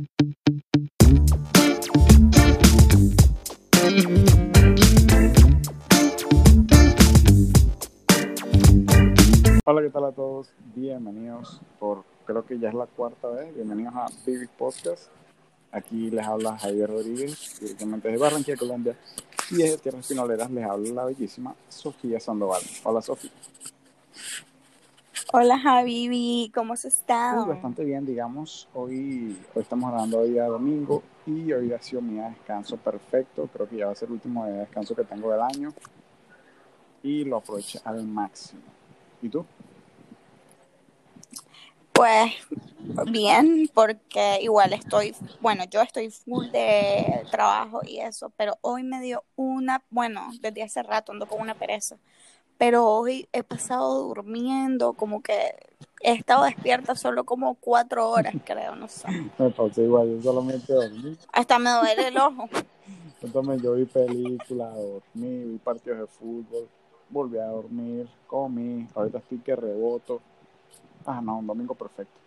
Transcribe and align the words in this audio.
Hola, 0.00 0.08
¿qué 9.82 9.90
tal 9.90 10.04
a 10.04 10.12
todos? 10.12 10.48
Bienvenidos 10.74 11.60
por, 11.78 12.04
creo 12.24 12.46
que 12.46 12.58
ya 12.58 12.68
es 12.68 12.74
la 12.74 12.86
cuarta 12.86 13.28
vez, 13.28 13.54
bienvenidos 13.54 13.94
a 13.94 14.06
Vivi 14.24 14.46
Podcast. 14.46 15.08
Aquí 15.72 16.10
les 16.10 16.26
habla 16.26 16.56
Javier 16.58 16.88
Rodríguez, 16.88 17.58
directamente 17.60 18.08
desde 18.08 18.22
Barranquilla, 18.22 18.56
Colombia. 18.56 18.96
Y 19.50 19.56
desde 19.56 19.78
Tierras 19.78 20.06
Pinoleras 20.06 20.50
les 20.50 20.64
habla 20.64 20.90
la 20.94 21.04
bellísima 21.04 21.54
Sofía 21.68 22.18
Sandoval. 22.20 22.62
Hola, 22.84 23.02
Sofía. 23.02 23.30
Hola, 25.32 25.60
Javi, 25.60 26.50
¿cómo 26.52 26.72
has 26.72 26.84
estado? 26.84 27.44
Uy, 27.44 27.50
bastante 27.50 27.84
bien, 27.84 28.04
digamos. 28.04 28.68
Hoy, 28.74 29.38
hoy 29.54 29.62
estamos 29.62 29.88
grabando 29.88 30.18
hoy 30.18 30.30
día 30.30 30.46
domingo 30.46 31.04
y 31.24 31.52
hoy 31.52 31.72
ha 31.72 31.80
sido 31.80 32.02
mi 32.02 32.14
día 32.14 32.24
de 32.24 32.30
descanso 32.30 32.76
perfecto. 32.76 33.48
Creo 33.52 33.68
que 33.68 33.76
ya 33.76 33.86
va 33.86 33.92
a 33.92 33.94
ser 33.94 34.08
el 34.08 34.14
último 34.14 34.44
día 34.44 34.54
de 34.54 34.60
descanso 34.62 34.96
que 34.96 35.04
tengo 35.04 35.30
del 35.30 35.40
año. 35.40 35.72
Y 37.04 37.24
lo 37.24 37.36
aproveché 37.36 37.78
al 37.84 38.02
máximo. 38.02 38.62
¿Y 39.22 39.28
tú? 39.28 39.46
Pues 41.92 42.32
bien, 43.06 43.70
porque 43.72 44.38
igual 44.40 44.72
estoy, 44.72 45.14
bueno, 45.40 45.62
yo 45.70 45.80
estoy 45.82 46.10
full 46.10 46.46
de 46.50 47.24
trabajo 47.30 47.82
y 47.86 48.00
eso, 48.00 48.32
pero 48.36 48.58
hoy 48.62 48.82
me 48.82 49.00
dio 49.00 49.22
una, 49.36 49.84
bueno, 49.90 50.30
desde 50.40 50.62
hace 50.62 50.82
rato 50.82 51.12
ando 51.12 51.26
con 51.26 51.40
una 51.40 51.54
pereza, 51.54 51.98
pero 52.60 52.86
hoy 52.86 53.26
he 53.32 53.42
pasado 53.42 54.02
durmiendo, 54.02 54.92
como 54.92 55.22
que 55.22 55.54
he 56.02 56.12
estado 56.12 56.44
despierta 56.44 56.94
solo 56.94 57.24
como 57.24 57.54
cuatro 57.54 58.10
horas, 58.10 58.34
creo, 58.44 58.76
no 58.76 58.86
sé. 58.86 59.08
Me 59.38 59.48
pasó 59.48 59.80
igual, 59.80 60.10
yo 60.10 60.22
solamente 60.22 60.70
dormí. 60.70 61.16
Hasta 61.32 61.58
me 61.58 61.70
duele 61.70 62.08
el 62.08 62.18
ojo. 62.18 62.50
También 63.32 63.62
yo 63.62 63.72
vi 63.72 63.86
películas, 63.86 64.74
dormí, 64.74 65.44
vi 65.44 65.56
partidos 65.56 66.00
de 66.00 66.06
fútbol, 66.06 66.68
volví 67.08 67.38
a 67.38 67.46
dormir, 67.46 68.06
comí, 68.26 68.86
ahorita 68.94 69.18
estoy 69.18 69.38
que 69.38 69.56
reboto. 69.56 70.20
Ah, 71.06 71.22
no, 71.22 71.38
un 71.38 71.46
domingo 71.46 71.74
perfecto. 71.74 72.19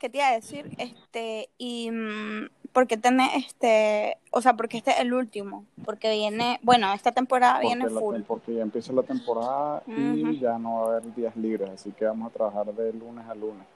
¿Qué 0.00 0.08
te 0.08 0.16
iba 0.16 0.28
a 0.28 0.32
decir? 0.32 0.70
Este, 0.78 1.50
y 1.58 1.90
mm, 1.90 2.48
¿por 2.72 2.86
qué 2.86 2.96
tenés 2.96 3.34
este, 3.34 4.16
o 4.30 4.40
sea, 4.40 4.56
porque 4.56 4.78
este 4.78 4.92
es 4.92 5.00
el 5.00 5.12
último? 5.12 5.66
Porque 5.84 6.10
viene, 6.10 6.58
bueno, 6.62 6.90
esta 6.94 7.12
temporada 7.12 7.60
Porque, 7.60 7.66
viene 7.66 7.88
full. 7.90 8.22
porque 8.22 8.54
ya 8.54 8.62
empieza 8.62 8.94
la 8.94 9.02
temporada 9.02 9.82
y 9.86 10.38
ya 10.38 10.58
no 10.58 10.80
va 10.80 10.80
a 10.80 10.96
haber 10.96 11.14
días 11.14 11.36
libres, 11.36 11.68
así 11.68 11.92
que 11.92 12.06
vamos 12.06 12.30
a 12.30 12.32
trabajar 12.32 12.74
de 12.74 12.94
lunes 12.94 13.28
a 13.28 13.34
lunes. 13.34 13.66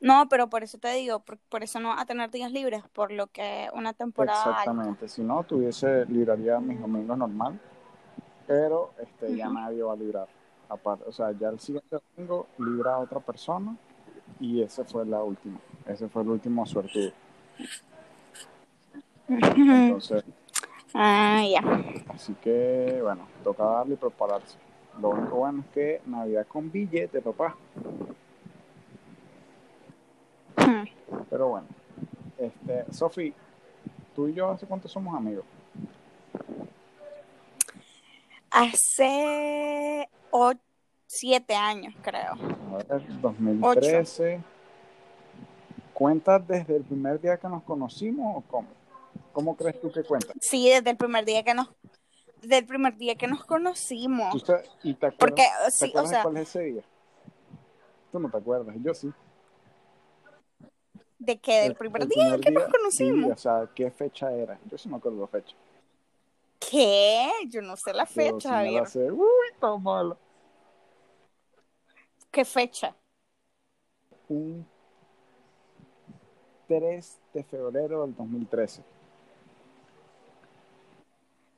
No, 0.00 0.28
pero 0.28 0.48
por 0.48 0.64
eso 0.64 0.76
te 0.78 0.92
digo, 0.94 1.20
por, 1.20 1.38
por 1.38 1.62
eso 1.62 1.78
no 1.78 1.90
vas 1.90 2.02
a 2.02 2.06
tener 2.06 2.28
días 2.32 2.50
libres, 2.50 2.82
por 2.92 3.12
lo 3.12 3.28
que 3.28 3.68
una 3.72 3.92
temporada 3.92 4.42
alta. 4.42 4.50
Exactamente, 4.62 5.08
si 5.08 5.22
no, 5.22 5.44
tuviese, 5.44 6.04
libraría 6.06 6.58
mis 6.58 6.80
domingos 6.80 7.16
normal, 7.16 7.60
pero 8.44 8.90
este, 8.98 9.36
ya 9.36 9.48
nadie 9.48 9.84
va 9.84 9.92
a 9.92 9.96
librar. 9.96 10.26
Aparte, 10.68 11.04
o 11.06 11.12
sea, 11.12 11.30
ya 11.30 11.50
el 11.50 11.60
siguiente 11.60 11.96
domingo 12.16 12.48
libra 12.58 12.94
a 12.94 12.98
otra 12.98 13.20
persona 13.20 13.76
y 14.40 14.62
ese 14.62 14.84
fue 14.84 15.04
la 15.06 15.22
última, 15.22 15.58
ese 15.86 16.08
fue 16.08 16.22
el 16.22 16.28
último 16.30 16.66
suertudo. 16.66 17.12
Entonces, 19.28 20.24
Ah, 20.94 21.44
ya. 21.48 21.60
así 22.08 22.34
que 22.42 22.98
bueno, 23.02 23.26
toca 23.44 23.62
darle 23.64 23.94
y 23.94 23.96
prepararse. 23.96 24.58
Lo 25.00 25.10
único 25.10 25.36
bueno 25.36 25.60
es 25.60 25.72
que 25.72 26.00
Navidad 26.06 26.46
con 26.48 26.70
billete, 26.70 27.20
papá. 27.20 27.56
Pero 31.28 31.48
bueno, 31.48 31.66
este, 32.38 32.92
Sofi, 32.92 33.32
tú 34.16 34.26
y 34.28 34.34
yo 34.34 34.50
hace 34.50 34.66
cuánto 34.66 34.88
somos 34.88 35.14
amigos. 35.16 35.44
Hace 38.50 40.08
o- 40.30 40.52
siete 41.14 41.56
años, 41.56 41.92
creo. 42.02 42.34
A 42.72 42.76
ver, 42.76 43.20
2013. 43.20 44.40
¿Cuentas 45.92 46.46
desde 46.46 46.76
el 46.76 46.84
primer 46.84 47.20
día 47.20 47.36
que 47.36 47.48
nos 47.48 47.64
conocimos 47.64 48.36
o 48.36 48.40
cómo? 48.48 48.68
¿Cómo 49.32 49.56
crees 49.56 49.80
tú 49.80 49.90
que 49.90 50.04
cuentas? 50.04 50.32
Sí, 50.40 50.68
desde 50.68 50.90
el 50.90 50.96
primer 50.96 51.24
día 51.24 51.42
que 51.42 51.52
nos, 51.52 51.68
desde 52.40 52.58
el 52.58 52.66
primer 52.66 52.96
día 52.96 53.16
que 53.16 53.26
nos 53.26 53.44
conocimos. 53.44 54.30
¿Tú 54.32 54.38
sa- 54.38 54.62
¿Y 54.84 54.94
te 54.94 55.06
acuerdas, 55.06 55.18
Porque, 55.18 55.42
¿te 55.64 55.70
sí, 55.72 55.92
o 55.96 56.06
sea, 56.06 56.22
cuál 56.22 56.36
es 56.36 56.48
ese 56.48 56.60
día? 56.62 56.82
Tú 58.12 58.20
no 58.20 58.30
te 58.30 58.36
acuerdas, 58.36 58.76
yo 58.80 58.94
sí. 58.94 59.12
de 61.18 61.38
que 61.38 61.52
del 61.62 61.70
El- 61.72 61.76
primer 61.76 62.02
el 62.02 62.08
día 62.08 62.38
que 62.40 62.50
nos 62.52 62.64
Sí, 62.64 62.70
conocimos. 62.70 63.32
o 63.32 63.36
sea, 63.36 63.68
¿qué 63.74 63.90
fecha 63.90 64.32
era? 64.32 64.58
Yo 64.70 64.78
sí 64.78 64.88
me 64.88 64.96
acuerdo 64.96 65.20
la 65.20 65.26
fecha. 65.26 65.54
¿Qué? 66.70 67.28
Yo 67.48 67.60
no 67.62 67.76
sé 67.76 67.92
la 67.92 68.06
sí 68.06 68.14
fecha, 68.14 68.50
Javier. 68.50 68.84
Uy, 69.12 69.26
está 69.52 69.76
malo. 69.76 70.16
¿Qué 72.30 72.44
fecha? 72.44 72.94
Un 74.28 74.64
3 76.68 77.18
de 77.34 77.42
febrero 77.44 78.02
del 78.06 78.14
2013. 78.14 78.82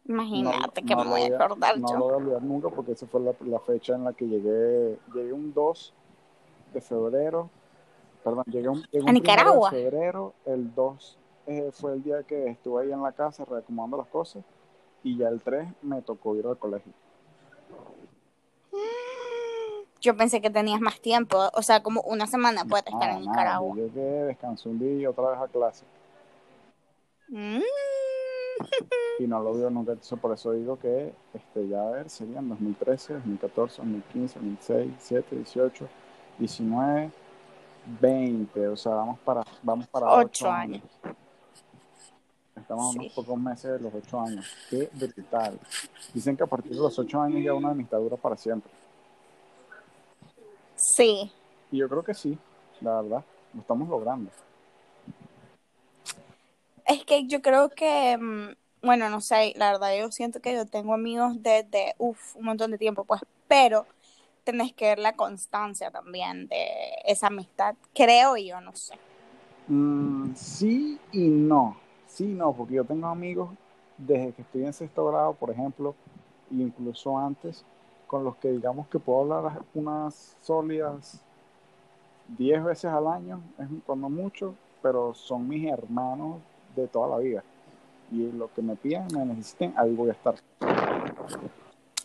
Imagínate 0.07 0.83
que 0.83 0.97
no 0.97 1.05
me 1.05 1.11
voy 1.11 1.23
a 1.23 1.37
acordar 1.37 1.79
No 1.79 1.89
yo. 1.89 1.95
lo 1.99 2.05
voy 2.05 2.13
a 2.13 2.17
olvidar 2.17 2.43
nunca 2.43 2.69
porque 2.71 2.93
esa 2.93 3.07
fue 3.07 3.21
la, 3.21 3.35
la 3.41 3.61
fecha 3.61 3.95
en 3.95 4.05
la 4.05 4.13
que 4.13 4.27
llegué. 4.27 4.99
Llegué 5.15 5.33
un 5.33 5.53
2 5.53 5.95
de 6.73 6.81
febrero. 6.81 7.51
Perdón, 8.25 8.45
llegué 8.47 8.69
un, 8.69 8.83
llegué 8.91 9.05
un 9.05 9.11
¿A 9.11 9.13
primero 9.13 9.13
Nicaragua? 9.13 9.71
de 9.71 9.83
febrero. 9.83 10.35
El 10.47 10.75
2 10.75 11.19
eh, 11.47 11.71
fue 11.73 11.93
el 11.93 12.03
día 12.03 12.23
que 12.23 12.49
estuve 12.49 12.83
ahí 12.85 12.93
en 12.93 13.03
la 13.03 13.13
casa 13.13 13.45
reacomodando 13.45 13.99
las 13.99 14.07
cosas. 14.09 14.43
Y 15.05 15.17
ya 15.19 15.29
el 15.29 15.41
3 15.43 15.69
me 15.83 16.01
tocó 16.03 16.35
ir 16.37 16.47
al 16.47 16.57
colegio. 16.59 16.93
Yo 20.03 20.17
pensé 20.17 20.41
que 20.41 20.51
tenías 20.51 20.81
más 20.81 21.01
tiempo, 21.01 21.39
o 21.55 21.63
sea, 21.63 21.81
como 21.83 22.01
una 22.03 22.27
semana 22.27 22.65
puedes 22.65 22.85
estar 22.87 23.09
Ah, 23.11 23.15
en 23.15 23.21
Nicaragua. 23.21 23.77
yo 23.77 23.87
llegué, 23.87 24.25
descansé 24.25 24.69
un 24.69 24.79
día 24.81 24.93
y 24.95 25.07
otra 25.07 25.31
vez 25.31 25.39
a 25.41 25.47
clase. 25.47 25.85
Mm. 27.29 27.61
Y 29.21 29.27
no 29.29 29.41
lo 29.41 29.55
vio 29.55 29.71
nunca. 29.71 29.93
Entonces, 29.93 30.19
por 30.19 30.33
eso 30.33 30.53
digo 30.53 30.77
que 30.79 31.15
este, 31.33 31.69
ya 31.69 31.81
a 31.83 31.91
ver, 31.91 32.11
serían 32.11 32.49
2013, 32.49 33.15
2014, 33.15 33.77
2015, 33.79 34.35
2016, 34.41 34.87
17, 34.89 35.37
18, 35.37 35.89
19, 36.39 37.11
20. 38.01 38.69
O 38.69 38.77
sea, 38.77 38.95
vamos 38.95 39.19
para, 39.21 39.43
vamos 39.63 39.87
para 39.87 40.07
Ocho 40.09 40.47
8 40.47 40.51
años. 40.51 40.83
Estamos 42.57 42.85
a 42.87 42.89
unos 42.91 43.05
Sí. 43.05 43.13
pocos 43.15 43.39
meses 43.39 43.71
de 43.73 43.79
los 43.81 43.95
8 43.95 44.21
años. 44.21 44.47
Qué 44.69 44.91
brutal. 44.93 45.59
Dicen 46.13 46.37
que 46.37 46.43
a 46.43 46.47
partir 46.47 46.73
de 46.73 46.79
los 46.79 46.99
8 46.99 47.21
años 47.23 47.43
ya 47.45 47.55
una 47.55 47.71
amistad 47.71 47.99
dura 47.99 48.17
para 48.17 48.37
siempre. 48.37 48.71
Sí, 50.83 51.31
Y 51.71 51.79
yo 51.79 51.89
creo 51.89 52.03
que 52.03 52.13
sí, 52.13 52.37
la 52.81 53.01
verdad. 53.01 53.25
Lo 53.55 53.61
estamos 53.61 53.89
logrando. 53.89 54.31
es 56.87 57.05
que 57.05 57.27
yo 57.27 57.41
creo 57.41 57.71
que, 57.71 58.19
mm, 58.19 58.57
bueno, 58.85 59.09
no 59.09 59.21
sé, 59.21 59.55
la 59.57 59.73
verdad 59.73 59.97
yo 59.97 60.11
siento 60.11 60.41
que 60.41 60.55
yo 60.55 60.67
tengo 60.67 60.93
amigos 60.95 61.41
desde, 61.43 61.95
uff, 61.99 62.37
un 62.37 62.45
montón 62.47 62.73
de 62.73 62.79
tiempo, 62.79 63.05
pues, 63.05 63.23
pero 63.49 63.87
tenés 64.45 64.73
que 64.73 64.87
ver 64.87 64.99
la 64.99 65.15
constancia 65.15 65.91
también 65.91 66.49
de 66.49 66.67
esa 67.05 67.29
amistad, 67.29 67.77
creo 67.95 68.37
yo, 68.37 68.61
no 68.61 68.75
sé. 68.75 68.95
Mm, 69.69 70.35
sí 70.35 70.99
y 71.13 71.29
no. 71.29 71.77
Sí 72.09 72.25
y 72.25 72.35
no, 72.35 72.53
porque 72.53 72.75
yo 72.75 72.85
tengo 72.85 73.07
amigos 73.07 73.51
desde 73.97 74.33
que 74.33 74.43
estoy 74.43 74.65
en 74.65 74.73
sexto 74.73 75.07
grado, 75.07 75.35
por 75.35 75.51
ejemplo, 75.51 75.95
e 76.51 76.57
incluso 76.57 77.17
antes, 77.17 77.65
con 78.13 78.25
los 78.25 78.37
que 78.37 78.51
digamos 78.51 78.89
que 78.89 78.99
puedo 78.99 79.23
hablar 79.23 79.63
unas 79.73 80.37
sólidas 80.43 81.25
10 82.37 82.63
veces 82.63 82.85
al 82.85 83.07
año, 83.07 83.41
es 83.59 83.67
cuando 83.87 84.11
mucho, 84.11 84.55
pero 84.83 85.15
son 85.15 85.49
mis 85.49 85.67
hermanos 85.67 86.43
de 86.77 86.89
toda 86.89 87.09
la 87.09 87.17
vida. 87.17 87.43
Y 88.11 88.31
lo 88.33 88.53
que 88.53 88.61
me 88.61 88.77
pidan, 88.77 89.09
me 89.15 89.25
necesiten, 89.25 89.73
ahí 89.79 89.95
voy 89.95 90.11
a 90.11 90.13
estar. 90.13 90.35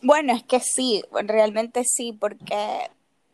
Bueno, 0.01 0.31
es 0.31 0.43
que 0.43 0.61
sí, 0.61 1.03
realmente 1.11 1.83
sí, 1.83 2.13
porque, 2.13 2.89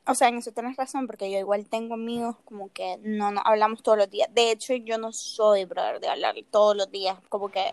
o 0.07 0.15
sea, 0.15 0.29
en 0.29 0.37
eso 0.37 0.51
tienes 0.51 0.75
razón, 0.75 1.05
porque 1.05 1.31
yo 1.31 1.37
igual 1.37 1.69
tengo 1.69 1.93
amigos 1.93 2.37
como 2.43 2.71
que 2.71 2.97
no 3.03 3.29
nos 3.29 3.43
hablamos 3.45 3.83
todos 3.83 3.99
los 3.99 4.09
días. 4.09 4.33
De 4.33 4.49
hecho, 4.49 4.73
yo 4.73 4.97
no 4.97 5.09
soy, 5.13 5.65
brother, 5.65 5.99
de 5.99 6.07
hablar 6.07 6.33
todos 6.49 6.75
los 6.75 6.89
días, 6.89 7.19
como 7.29 7.49
que 7.49 7.71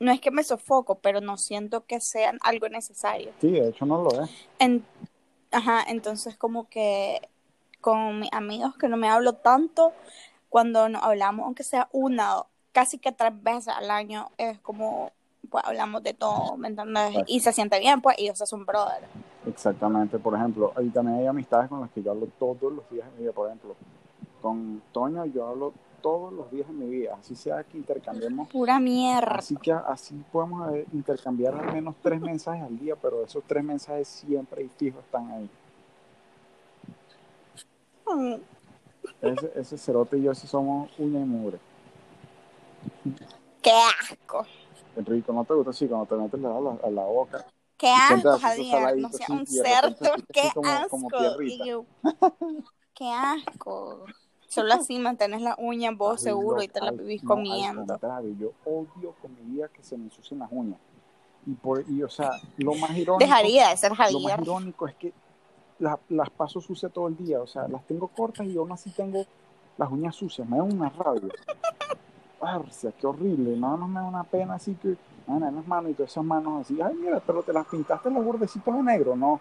no 0.00 0.12
es 0.12 0.20
que 0.20 0.30
me 0.30 0.44
sofoco, 0.44 0.96
pero 1.00 1.20
no 1.20 1.36
siento 1.36 1.84
que 1.84 2.00
sean 2.00 2.38
algo 2.42 2.68
necesario. 2.68 3.32
Sí, 3.40 3.50
de 3.50 3.68
hecho 3.68 3.86
no 3.86 4.02
lo 4.02 4.22
es. 4.22 4.30
En- 4.58 4.84
ajá, 5.50 5.82
entonces 5.88 6.36
como 6.36 6.68
que 6.68 7.20
con 7.80 8.20
mis 8.20 8.32
amigos 8.32 8.76
que 8.76 8.88
no 8.88 8.96
me 8.96 9.08
hablo 9.08 9.34
tanto, 9.34 9.92
cuando 10.48 10.88
nos 10.88 11.02
hablamos, 11.02 11.44
aunque 11.46 11.62
sea 11.62 11.88
una, 11.92 12.38
o 12.38 12.46
casi 12.72 12.98
que 12.98 13.12
tres 13.12 13.32
veces 13.42 13.68
al 13.68 13.90
año, 13.90 14.30
es 14.38 14.58
como, 14.60 15.12
pues 15.50 15.64
hablamos 15.64 16.02
de 16.02 16.14
todo, 16.14 16.56
¿me 16.56 16.68
entiendes? 16.68 17.08
Exacto. 17.10 17.32
Y 17.32 17.40
se 17.40 17.52
siente 17.52 17.78
bien, 17.78 18.00
pues, 18.00 18.18
y 18.18 18.24
ellos 18.24 18.38
son 18.38 18.64
brothers. 18.66 19.06
Exactamente, 19.46 20.18
por 20.18 20.34
ejemplo, 20.34 20.72
y 20.80 20.88
también 20.90 21.18
hay 21.18 21.26
amistades 21.26 21.68
con 21.68 21.80
las 21.80 21.90
que 21.90 22.02
yo 22.02 22.10
hablo 22.10 22.28
todos 22.38 22.72
los 22.72 22.88
días 22.90 23.06
de 23.10 23.12
mi 23.16 23.22
vida, 23.22 23.32
por 23.32 23.46
ejemplo, 23.46 23.74
Con 24.42 24.82
Toño 24.92 25.24
yo 25.26 25.46
hablo 25.46 25.72
todos 26.02 26.32
los 26.32 26.50
días 26.50 26.66
de 26.68 26.74
mi 26.74 26.86
vida, 26.86 27.16
así 27.20 27.34
sea 27.34 27.62
que 27.64 27.76
intercambiemos. 27.78 28.48
Pura 28.48 28.78
mierda. 28.80 29.36
Así 29.36 29.56
que 29.56 29.72
así 29.72 30.14
podemos 30.32 30.72
eh, 30.74 30.86
intercambiar 30.92 31.54
al 31.54 31.72
menos 31.72 31.94
tres 32.02 32.20
mensajes 32.20 32.62
al 32.62 32.78
día, 32.78 32.96
pero 32.96 33.24
esos 33.24 33.42
tres 33.46 33.62
mensajes 33.64 34.08
siempre 34.08 34.64
y 34.64 34.68
fijos 34.68 35.04
están 35.04 35.30
ahí. 35.30 35.50
Mm, 38.06 38.34
Ese, 39.20 39.52
ese 39.54 39.78
cerote 39.78 40.18
y 40.18 40.22
yo 40.22 40.34
sí 40.34 40.46
somos 40.46 40.90
uña 40.98 41.20
y 41.20 41.24
mugre. 41.24 41.58
Qué 43.62 43.72
asco. 44.00 44.46
Enrico, 44.96 45.32
¿no 45.32 45.44
te 45.44 45.54
gusta 45.54 45.70
así 45.70 45.86
cuando 45.86 46.06
te 46.06 46.14
metes 46.16 46.40
la, 46.40 46.60
la, 46.60 46.78
a 46.82 46.90
la 46.90 47.04
boca? 47.04 47.46
Qué 47.76 47.88
asco, 47.92 48.38
Javier. 48.38 48.96
No 48.98 49.08
sea 49.10 49.26
un 49.30 49.46
cerdo. 49.46 50.14
Qué 50.32 50.50
como- 50.54 50.88
como 50.88 51.08
asco. 51.08 51.86
Qué 52.94 53.10
asco. 53.12 54.04
Solo 54.48 54.72
así 54.74 54.98
mantienes 54.98 55.42
la 55.42 55.54
uña 55.58 55.90
vos 55.92 56.18
Ay, 56.18 56.24
seguro 56.24 56.62
y 56.62 56.68
te 56.68 56.80
la 56.80 56.88
al- 56.88 56.96
vivís 56.98 57.22
no, 57.22 57.32
al 57.32 57.36
comiendo. 57.36 57.86
contrario, 57.86 58.34
yo 58.38 58.52
odio 58.64 59.14
con 59.20 59.34
mi 59.34 59.42
vida 59.54 59.68
que 59.68 59.82
se 59.82 59.96
me 59.96 60.04
ensucien 60.04 60.40
las 60.40 60.48
uñas. 60.50 60.78
Y, 61.46 61.52
por, 61.52 61.84
y 61.88 62.02
o 62.02 62.08
sea, 62.08 62.32
lo 62.56 62.74
más 62.74 62.90
irónico, 62.96 63.18
Dejaría 63.18 63.68
de 63.68 63.76
ser 63.76 63.90
lo 63.90 63.96
más 64.20 64.40
irónico 64.40 64.88
es 64.88 64.94
que 64.96 65.12
la- 65.78 65.98
las 66.08 66.30
paso 66.30 66.60
sucias 66.60 66.90
todo 66.92 67.08
el 67.08 67.16
día. 67.16 67.40
O 67.40 67.46
sea, 67.46 67.68
las 67.68 67.86
tengo 67.86 68.08
cortas 68.08 68.46
y 68.46 68.56
aún 68.56 68.72
así 68.72 68.90
tengo 68.90 69.24
las 69.76 69.90
uñas 69.90 70.16
sucias. 70.16 70.48
Me 70.48 70.56
da 70.56 70.62
una 70.62 70.88
rabia. 70.88 71.32
Arcia, 72.40 72.92
qué 72.92 73.06
horrible. 73.06 73.56
Nada 73.56 73.76
más 73.76 73.88
me 73.88 74.00
da 74.00 74.06
una 74.06 74.24
pena 74.24 74.54
así 74.54 74.74
que, 74.76 74.96
nada, 75.26 75.50
las 75.50 75.66
manos 75.66 75.90
y 75.90 75.94
todas 75.94 76.10
esas 76.10 76.24
manos 76.24 76.62
así. 76.62 76.80
Ay, 76.80 76.94
mira, 76.94 77.20
pero 77.20 77.42
te 77.42 77.52
las 77.52 77.66
pintaste 77.66 78.10
los 78.10 78.24
bordecitos 78.24 78.74
de 78.74 78.82
negro. 78.82 79.14
No, 79.16 79.40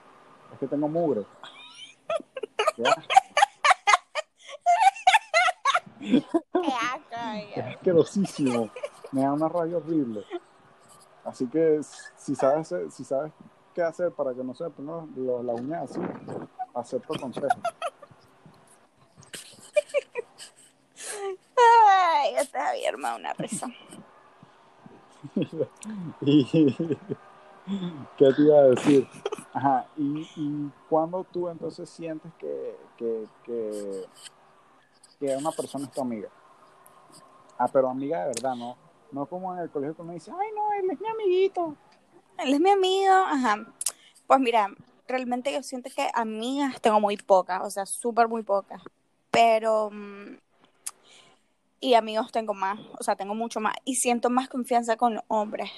es 0.51 0.59
que 0.59 0.67
tengo 0.67 0.87
mugre. 0.87 1.21
Asco, 2.85 3.13
Qué 5.99 6.23
asco, 6.73 7.15
es 7.55 7.65
asquerosísimo. 7.65 8.69
Me 9.11 9.21
da 9.21 9.33
una 9.33 9.47
rabia 9.49 9.77
horrible. 9.77 10.23
Así 11.23 11.47
que 11.47 11.81
si 12.15 12.35
sabes, 12.35 12.73
si 12.91 13.03
sabes 13.03 13.31
qué 13.73 13.81
hacer 13.83 14.11
para 14.11 14.33
que 14.33 14.43
no 14.43 14.53
se 14.53 14.69
pongan 14.69 15.11
los- 15.15 15.43
las 15.43 15.59
uñas 15.59 15.91
así, 15.91 15.99
acepto 16.73 17.13
el 17.13 17.21
consejo. 17.21 17.59
Ay, 21.57 22.35
este 22.37 22.57
Javier 22.59 22.97
me 22.97 23.15
una 23.15 23.33
risa. 23.33 23.67
y 26.21 26.45
¿Qué 28.17 28.33
te 28.33 28.41
iba 28.41 28.57
a 28.59 28.63
decir? 28.63 29.07
Ajá, 29.53 29.85
y, 29.97 30.21
y 30.35 30.71
cuando 30.89 31.23
tú 31.25 31.49
entonces 31.49 31.89
sientes 31.89 32.31
que, 32.39 32.77
que, 32.97 33.27
que, 33.43 34.05
que 35.19 35.35
una 35.35 35.51
persona 35.51 35.85
es 35.85 35.91
tu 35.91 36.01
amiga. 36.01 36.29
Ah, 37.57 37.67
pero 37.71 37.89
amiga 37.89 38.19
de 38.21 38.27
verdad, 38.27 38.55
¿no? 38.55 38.77
No 39.11 39.25
como 39.25 39.53
en 39.53 39.59
el 39.61 39.69
colegio 39.69 39.95
que 39.95 40.01
uno 40.01 40.13
dice, 40.13 40.31
ay, 40.31 40.49
no, 40.55 40.73
él 40.73 40.89
es 40.91 40.99
mi 40.99 41.07
amiguito. 41.07 41.75
Él 42.37 42.53
es 42.53 42.59
mi 42.59 42.69
amigo, 42.69 43.13
ajá. 43.13 43.65
Pues 44.27 44.39
mira, 44.39 44.67
realmente 45.07 45.51
yo 45.51 45.63
siento 45.63 45.89
que 45.95 46.07
amigas 46.13 46.79
tengo 46.81 46.99
muy 46.99 47.17
pocas, 47.17 47.61
o 47.63 47.69
sea, 47.69 47.85
súper 47.85 48.27
muy 48.27 48.43
pocas. 48.43 48.81
Pero, 49.31 49.89
mm, 49.91 50.37
y 51.79 51.93
amigos 51.93 52.31
tengo 52.31 52.53
más, 52.53 52.79
o 52.99 53.03
sea, 53.03 53.15
tengo 53.15 53.33
mucho 53.33 53.59
más. 53.59 53.73
Y 53.85 53.95
siento 53.95 54.29
más 54.29 54.49
confianza 54.49 54.97
con 54.97 55.15
los 55.15 55.23
hombres. 55.29 55.71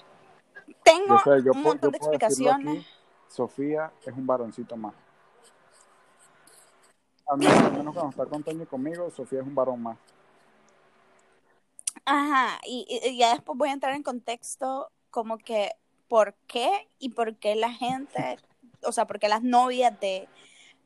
Tengo 0.84 1.18
Yo 1.18 1.20
sé, 1.20 1.44
yo 1.44 1.52
un 1.52 1.62
puedo- 1.64 1.74
montón 1.76 1.78
yo 1.78 1.80
de 1.82 1.88
aquí, 1.88 1.98
explicaciones. 1.98 2.86
Sofía 3.28 3.92
es 4.06 4.14
un 4.14 4.26
varoncito 4.26 4.76
más. 4.76 4.94
Al 7.30 7.38
menos, 7.38 7.54
al 7.58 7.74
menos 7.74 7.94
cuando 7.94 8.10
está 8.12 8.26
con 8.26 8.44
Toño 8.44 8.64
y 8.64 8.68
conmigo, 8.68 9.10
Sofía 9.12 9.42
es 9.42 9.48
un 9.48 9.56
varón 9.56 9.84
más. 9.84 9.98
Ajá, 12.06 12.60
y, 12.66 12.86
y- 13.04 13.18
ya 13.18 13.34
después 13.34 13.58
voy 13.58 13.70
a 13.70 13.74
entrar 13.74 13.94
en 13.94 14.04
contexto 14.04 14.92
como 15.12 15.38
que 15.38 15.72
por 16.08 16.36
qué 16.48 16.88
y 17.00 17.10
por 17.10 17.36
qué 17.38 17.56
la 17.56 17.72
gente, 17.72 18.40
o 18.84 18.92
sea, 18.92 19.06
por 19.06 19.20
qué 19.20 19.28
las 19.30 19.44
novias 19.44 20.00
de 20.00 20.28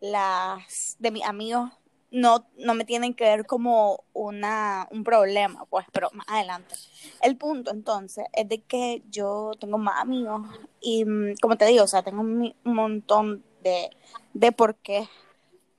las 0.02 0.98
de 1.00 1.12
mis 1.12 1.24
amigos 1.26 1.72
no, 2.12 2.46
no 2.58 2.76
me 2.76 2.86
tienen 2.86 3.14
que 3.16 3.24
ver 3.24 3.46
como 3.48 4.04
una, 4.14 4.88
un 4.92 5.04
problema, 5.04 5.66
pues, 5.66 5.86
pero 5.92 6.10
más 6.14 6.28
adelante. 6.30 6.76
El 7.22 7.38
punto 7.38 7.72
entonces 7.72 8.26
es 8.34 8.48
de 8.50 8.62
que 8.62 9.02
yo 9.10 9.52
tengo 9.60 9.78
más 9.80 10.02
amigos 10.02 10.42
y 10.82 11.06
mm, 11.06 11.36
como 11.42 11.58
te 11.58 11.66
digo, 11.66 11.86
o 11.86 11.88
sea, 11.88 12.04
tengo 12.04 12.22
un 12.22 12.54
montón 12.66 13.44
de, 13.64 13.90
de 14.34 14.52
por 14.52 14.76
qué, 14.76 15.08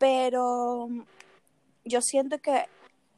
pero 0.05 0.89
mm, 0.91 1.03
yo 1.87 2.03
siento 2.03 2.39
que 2.39 2.67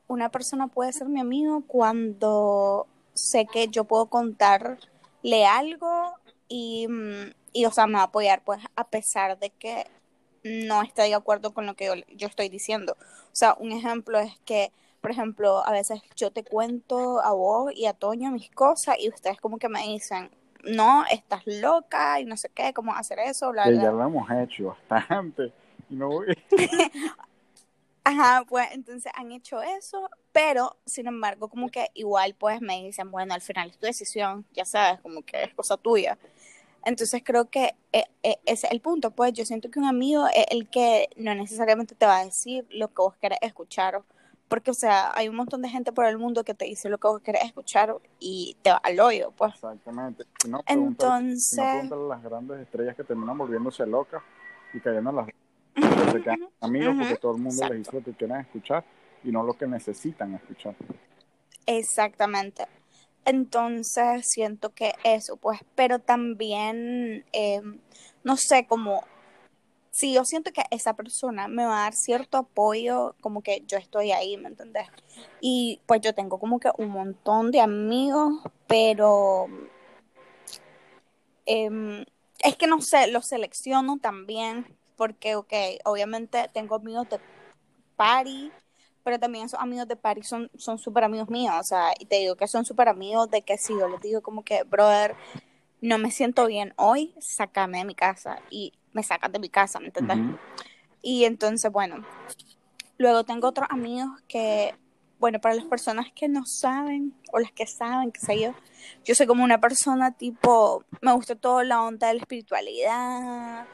una 0.07 0.29
persona 0.29 0.69
puede 0.69 0.93
ser 0.93 1.09
mi 1.09 1.19
amigo 1.19 1.65
cuando 1.67 2.87
sé 3.13 3.47
que 3.47 3.67
yo 3.67 3.83
puedo 3.83 4.07
contarle 4.07 5.47
algo 5.51 6.15
y, 6.47 6.87
mm, 6.87 7.33
y, 7.53 7.65
o 7.65 7.73
sea, 7.73 7.89
me 7.89 7.95
va 7.95 8.03
a 8.03 8.05
apoyar, 8.05 8.45
pues, 8.45 8.61
a 8.77 8.87
pesar 8.87 9.37
de 9.37 9.51
que 9.51 9.85
no 10.45 10.81
esté 10.83 11.03
de 11.03 11.15
acuerdo 11.15 11.53
con 11.53 11.67
lo 11.67 11.75
que 11.75 11.87
yo, 11.87 11.95
yo 12.15 12.29
estoy 12.29 12.49
diciendo. 12.49 12.97
O 13.01 13.35
sea, 13.35 13.57
un 13.59 13.73
ejemplo 13.73 14.21
es 14.21 14.39
que, 14.45 14.71
por 15.01 15.11
ejemplo, 15.11 15.67
a 15.67 15.73
veces 15.73 16.01
yo 16.15 16.31
te 16.31 16.45
cuento 16.45 17.21
a 17.21 17.33
vos 17.33 17.73
y 17.75 17.87
a 17.87 17.95
Toño 17.95 18.31
mis 18.31 18.49
cosas 18.53 18.95
y 19.01 19.09
ustedes 19.09 19.41
como 19.41 19.59
que 19.59 19.69
me 19.69 19.83
dicen, 19.89 20.31
no, 20.63 21.05
estás 21.11 21.43
loca 21.47 22.21
y 22.21 22.27
no 22.27 22.37
sé 22.37 22.49
qué, 22.55 22.73
cómo 22.73 22.95
hacer 22.95 23.19
eso, 23.19 23.51
bla, 23.51 23.65
Que 23.65 23.75
ya 23.75 23.91
lo 23.91 24.05
hemos 24.05 24.31
hecho 24.31 24.77
bastante. 24.89 25.53
No 25.89 26.09
voy- 26.09 26.37
Ajá, 28.05 28.45
pues 28.49 28.69
entonces 28.71 29.11
han 29.17 29.33
hecho 29.33 29.61
eso, 29.63 30.09
pero 30.31 30.77
sin 30.87 31.09
embargo, 31.09 31.49
como 31.49 31.69
que 31.71 31.89
igual 31.95 32.37
pues 32.39 32.61
me 32.61 32.85
dicen, 32.85 33.11
bueno, 33.11 33.35
al 33.35 33.41
final 33.41 33.71
es 33.71 33.79
tu 33.79 33.87
decisión, 33.87 34.45
ya 34.53 34.65
sabes, 34.65 35.01
como 35.01 35.23
que 35.23 35.43
es 35.43 35.55
cosa 35.55 35.77
tuya. 35.77 36.17
Entonces 36.85 37.21
creo 37.25 37.51
que 37.51 37.75
eh, 37.93 38.05
eh, 38.23 38.39
ese 38.45 38.69
es 38.69 38.73
el 38.73 38.81
punto, 38.81 39.11
pues 39.11 39.33
yo 39.33 39.45
siento 39.45 39.73
que 39.73 39.81
un 39.81 39.87
amigo 39.87 40.25
es 40.29 40.47
el 40.51 40.69
que 40.71 41.09
no 41.17 41.35
necesariamente 41.35 41.97
te 41.97 42.07
va 42.07 42.19
a 42.19 42.25
decir 42.25 42.65
lo 42.71 42.87
que 42.89 43.03
vos 43.03 43.17
querés 43.17 43.41
escuchar, 43.43 44.01
porque 44.47 44.71
o 44.71 44.75
sea, 44.75 45.11
hay 45.17 45.29
un 45.29 45.35
montón 45.35 45.63
de 45.63 45.69
gente 45.69 45.91
por 45.91 46.07
el 46.07 46.17
mundo 46.17 46.45
que 46.45 46.55
te 46.55 46.65
dice 46.67 46.89
lo 46.89 46.99
que 46.99 47.09
vos 47.09 47.21
querés 47.23 47.43
escuchar 47.43 47.93
y 48.21 48.57
te 48.63 48.71
va 48.71 48.77
al 48.77 49.01
hoyo, 49.01 49.33
pues. 49.37 49.53
Exactamente. 49.55 50.27
Si 50.41 50.49
no, 50.49 50.59
si 50.59 50.75
Entonces, 50.75 51.59
a 51.91 51.97
las 51.97 52.23
grandes 52.23 52.61
estrellas 52.61 52.95
que 52.95 53.03
terminan 53.03 53.37
volviéndose 53.37 53.85
locas 53.85 54.23
y 54.73 54.79
cayendo 54.79 55.11
en 55.11 55.17
las 55.17 55.27
que 56.23 56.35
amigos 56.61 56.97
porque 56.99 57.17
todo 57.17 57.37
el 57.37 57.43
mundo 57.43 57.69
les 57.69 57.79
dice 57.79 57.91
lo 57.93 58.03
que 58.03 58.13
quieren 58.13 58.39
escuchar 58.39 58.85
y 59.25 59.31
no 59.31 59.43
lo 59.43 59.55
que 59.55 59.67
necesitan 59.67 60.35
escuchar. 60.35 60.75
Exactamente. 61.67 62.67
Entonces 63.25 64.29
siento 64.31 64.73
que 64.73 64.93
eso, 65.03 65.37
pues, 65.37 65.61
pero 65.75 65.99
también, 65.99 67.25
eh, 67.33 67.61
no 68.23 68.37
sé, 68.37 68.67
como 68.69 69.03
si 69.97 70.13
yo 70.13 70.27
siento 70.27 70.53
que 70.53 70.63
esa 70.71 70.95
persona 70.95 71.49
me 71.49 71.65
va 71.65 71.79
a 71.79 71.83
dar 71.85 71.95
cierto 71.95 72.37
apoyo, 72.37 73.17
como 73.23 73.43
que 73.43 73.65
yo 73.67 73.79
estoy 73.79 74.13
ahí, 74.13 74.37
¿me 74.37 74.49
entendés? 74.49 74.87
Y 75.41 75.81
pues 75.87 76.03
yo 76.03 76.15
tengo 76.15 76.39
como 76.39 76.61
que 76.61 76.71
un 76.77 76.91
montón 76.91 77.51
de 77.51 77.63
amigos, 77.63 78.43
pero 78.67 79.47
em, 81.47 82.05
es 82.45 82.57
que 82.57 82.67
no 82.67 82.83
sé, 82.83 83.07
los 83.07 83.27
selecciono 83.27 83.97
también, 83.97 84.67
porque, 84.97 85.37
ok, 85.37 85.53
obviamente 85.85 86.49
tengo 86.53 86.77
amigos 86.77 87.09
de 87.09 87.21
party, 87.97 88.51
pero 89.05 89.19
también 89.19 89.47
esos 89.47 89.61
amigos 89.61 89.87
de 89.87 89.97
party 89.97 90.23
son 90.23 90.51
son 90.57 90.79
súper 90.79 91.05
amigos 91.05 91.29
míos, 91.29 91.55
o 91.59 91.63
sea, 91.63 91.93
y 91.99 92.07
te 92.07 92.17
digo 92.17 92.37
que 92.37 92.49
son 92.49 92.65
súper 92.65 92.89
amigos 92.89 93.31
de 93.31 93.43
que 93.43 93.57
si 93.59 93.73
yo 93.73 93.89
les 93.89 94.01
digo 94.01 94.21
como 94.23 94.43
que, 94.45 94.65
brother, 94.65 95.15
no 95.81 95.99
me 95.99 96.11
siento 96.11 96.47
bien 96.47 96.75
hoy, 96.77 97.15
sácame 97.21 97.79
de 97.79 97.85
mi 97.85 97.95
casa, 97.95 98.41
y 98.51 98.73
me 98.93 99.03
sacan 99.03 99.33
de 99.33 99.39
mi 99.39 99.49
casa, 99.49 99.79
¿me 99.79 99.87
entiendes? 99.87 100.19
Y 101.03 101.25
entonces, 101.25 101.71
bueno, 101.71 102.05
luego 102.99 103.25
tengo 103.25 103.49
otros 103.49 103.69
amigos 103.71 104.09
que, 104.27 104.75
bueno, 105.19 105.41
para 105.41 105.55
las 105.55 105.67
personas 105.67 106.07
que 106.15 106.29
no 106.29 106.45
saben, 106.45 107.15
o 107.33 107.39
las 107.39 107.53
que 107.53 107.67
saben, 107.67 108.11
qué 108.11 108.21
sé 108.21 108.41
yo, 108.41 108.55
yo 109.05 109.15
soy 109.15 109.27
como 109.27 109.45
una 109.45 109.61
persona 109.61 110.17
tipo, 110.17 110.85
me 111.01 111.13
gusta 111.13 111.37
toda 111.37 111.63
la 111.65 111.83
onda 111.83 112.09
de 112.09 112.15
la 112.15 112.21
espiritualidad, 112.21 113.67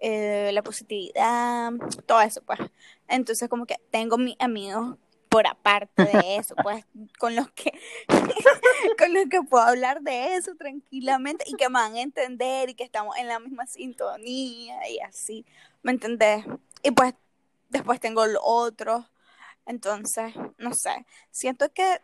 eh, 0.00 0.50
la 0.52 0.62
positividad, 0.62 1.72
todo 2.06 2.20
eso, 2.20 2.42
pues. 2.42 2.60
Entonces, 3.08 3.48
como 3.48 3.66
que 3.66 3.76
tengo 3.90 4.18
mis 4.18 4.36
amigos 4.38 4.96
por 5.28 5.46
aparte 5.46 6.04
de 6.04 6.12
eso, 6.36 6.54
pues, 6.62 6.84
con 7.18 7.34
los 7.34 7.50
que, 7.50 7.72
con 8.98 9.12
los 9.12 9.28
que 9.28 9.42
puedo 9.42 9.64
hablar 9.64 10.00
de 10.02 10.36
eso 10.36 10.54
tranquilamente 10.54 11.44
y 11.48 11.54
que 11.54 11.68
me 11.68 11.80
van 11.80 11.94
a 11.96 12.02
entender 12.02 12.70
y 12.70 12.74
que 12.74 12.84
estamos 12.84 13.16
en 13.16 13.28
la 13.28 13.40
misma 13.40 13.66
sintonía 13.66 14.88
y 14.88 15.00
así, 15.00 15.44
¿me 15.82 15.92
entendés? 15.92 16.44
Y 16.82 16.92
pues, 16.92 17.14
después 17.68 17.98
tengo 17.98 18.26
los 18.26 18.42
otros, 18.44 19.04
entonces, 19.66 20.34
no 20.58 20.72
sé, 20.74 21.04
siento 21.30 21.72
que 21.72 22.00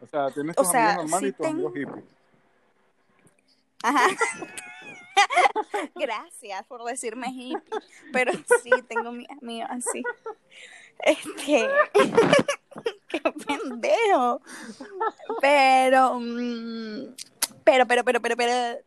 O 0.00 0.06
sea, 0.06 0.30
tienes 0.30 0.56
O 0.56 0.62
tus 0.62 0.70
sea, 0.70 0.94
amigos 0.94 1.10
normales 1.10 1.20
sí 1.20 1.26
y 1.26 1.32
tus 1.32 1.46
amigos 1.46 1.72
hippies. 1.74 2.04
Ajá. 3.82 4.06
Gracias 5.94 6.64
por 6.66 6.84
decirme 6.84 7.28
hippie, 7.28 7.60
pero 8.12 8.32
sí, 8.62 8.70
tengo 8.88 9.12
mis 9.12 9.28
amigos 9.30 9.68
así. 9.70 10.02
Este. 11.00 11.68
qué 13.08 13.20
pendejo. 13.20 14.40
Pero, 15.40 16.20
mm, 16.20 17.14
pero, 17.64 17.86
pero, 17.86 18.04
pero, 18.04 18.20
pero, 18.20 18.36
pero, 18.36 18.78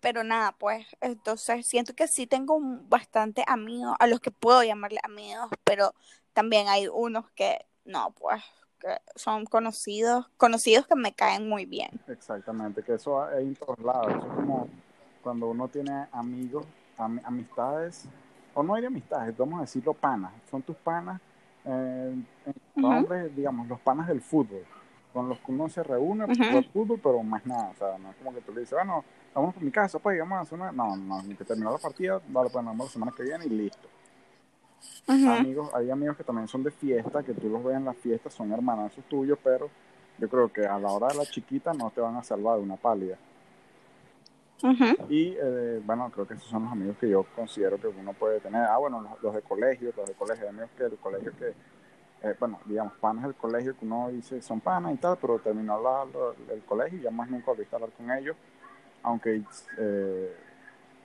pero 0.00 0.24
nada, 0.24 0.52
pues, 0.52 0.86
entonces 1.00 1.66
siento 1.66 1.94
que 1.94 2.06
sí 2.06 2.26
tengo 2.26 2.58
bastante 2.60 3.44
amigos, 3.46 3.96
a 3.98 4.06
los 4.06 4.20
que 4.20 4.30
puedo 4.30 4.62
llamarle 4.62 5.00
amigos, 5.02 5.48
pero 5.64 5.94
también 6.32 6.68
hay 6.68 6.88
unos 6.88 7.30
que 7.30 7.64
no, 7.84 8.12
pues, 8.12 8.42
que 8.80 8.96
son 9.16 9.46
conocidos, 9.46 10.26
conocidos 10.36 10.86
que 10.86 10.94
me 10.94 11.14
caen 11.14 11.48
muy 11.48 11.64
bien. 11.64 11.90
Exactamente, 12.08 12.82
que 12.82 12.94
eso 12.94 13.22
hay 13.22 13.44
en 13.44 13.56
todos 13.56 13.78
lados, 13.78 14.08
eso 14.08 14.26
es 14.26 14.34
como 14.34 14.68
cuando 15.24 15.48
uno 15.48 15.66
tiene 15.68 16.06
amigos, 16.12 16.66
amistades, 16.98 18.06
o 18.52 18.62
no 18.62 18.74
hay 18.74 18.84
amistades, 18.84 19.36
vamos 19.36 19.58
a 19.58 19.62
decirlo 19.62 19.94
panas, 19.94 20.32
son 20.50 20.62
tus 20.62 20.76
panas, 20.76 21.20
eh, 21.64 22.14
digamos, 23.34 23.66
los 23.66 23.80
panas 23.80 24.06
del 24.06 24.20
fútbol, 24.20 24.64
con 25.12 25.28
los 25.28 25.38
que 25.38 25.50
uno 25.50 25.68
se 25.68 25.82
reúne 25.82 26.26
por 26.26 26.64
fútbol, 26.66 27.00
pero 27.02 27.22
más 27.22 27.44
nada, 27.46 27.70
o 27.70 27.74
sea, 27.74 27.98
no 27.98 28.10
es 28.10 28.16
como 28.16 28.34
que 28.34 28.42
tú 28.42 28.52
le 28.52 28.60
dices, 28.60 28.74
bueno, 28.74 29.02
vamos 29.34 29.54
por 29.54 29.62
mi 29.62 29.70
casa, 29.70 29.98
pues, 29.98 30.18
vamos 30.18 30.38
a 30.38 30.40
hacer 30.42 30.60
una, 30.60 30.70
no, 30.70 30.94
no, 30.96 31.22
ni 31.22 31.34
que 31.34 31.44
terminó 31.44 31.72
la 31.72 31.78
partida, 31.78 32.20
vale, 32.28 32.50
pues, 32.50 32.64
vamos 32.64 32.86
la 32.86 32.92
semana 32.92 33.12
que 33.16 33.22
viene 33.22 33.46
y 33.46 33.48
listo. 33.48 33.88
Amigos, 35.08 35.70
hay 35.74 35.90
amigos 35.90 36.16
que 36.16 36.24
también 36.24 36.46
son 36.46 36.62
de 36.62 36.70
fiesta, 36.70 37.22
que 37.22 37.32
tú 37.32 37.48
los 37.48 37.64
ves 37.64 37.76
en 37.76 37.86
la 37.86 37.94
fiesta, 37.94 38.28
son 38.30 38.52
hermanos 38.52 38.92
tuyos, 39.08 39.38
pero 39.42 39.70
yo 40.18 40.28
creo 40.28 40.52
que 40.52 40.66
a 40.66 40.78
la 40.78 40.90
hora 40.92 41.08
de 41.08 41.16
la 41.16 41.24
chiquita 41.24 41.72
no 41.72 41.90
te 41.90 42.00
van 42.00 42.16
a 42.16 42.22
salvar 42.22 42.58
de 42.58 42.62
una 42.62 42.76
pálida. 42.76 43.16
Y 45.08 45.36
eh, 45.38 45.82
bueno, 45.84 46.10
creo 46.10 46.26
que 46.26 46.34
esos 46.34 46.48
son 46.48 46.64
los 46.64 46.72
amigos 46.72 46.96
que 46.98 47.08
yo 47.08 47.24
considero 47.34 47.78
que 47.78 47.88
uno 47.88 48.12
puede 48.12 48.40
tener. 48.40 48.62
Ah, 48.62 48.78
bueno, 48.78 49.18
los, 49.22 49.34
de 49.34 49.42
colegio, 49.42 49.92
los 49.96 50.06
de 50.06 50.14
colegio, 50.14 50.48
amigos 50.48 50.70
que 50.76 50.84
el 50.84 50.96
colegio 50.96 51.32
que, 51.36 51.48
eh, 52.22 52.34
bueno, 52.38 52.60
digamos, 52.64 52.94
panas 52.94 53.24
del 53.24 53.34
colegio 53.34 53.76
que 53.76 53.84
uno 53.84 54.08
dice 54.08 54.40
son 54.40 54.60
panas 54.60 54.94
y 54.94 54.96
tal, 54.96 55.18
pero 55.20 55.38
terminó 55.38 55.80
la, 55.82 56.04
el 56.52 56.62
colegio 56.62 56.98
y 56.98 57.02
ya 57.02 57.10
más 57.10 57.28
nunca 57.28 57.46
volviste 57.50 57.74
a 57.74 57.78
hablar 57.78 57.90
con 57.96 58.10
ellos, 58.10 58.36
aunque 59.02 59.42
eh, 59.78 60.36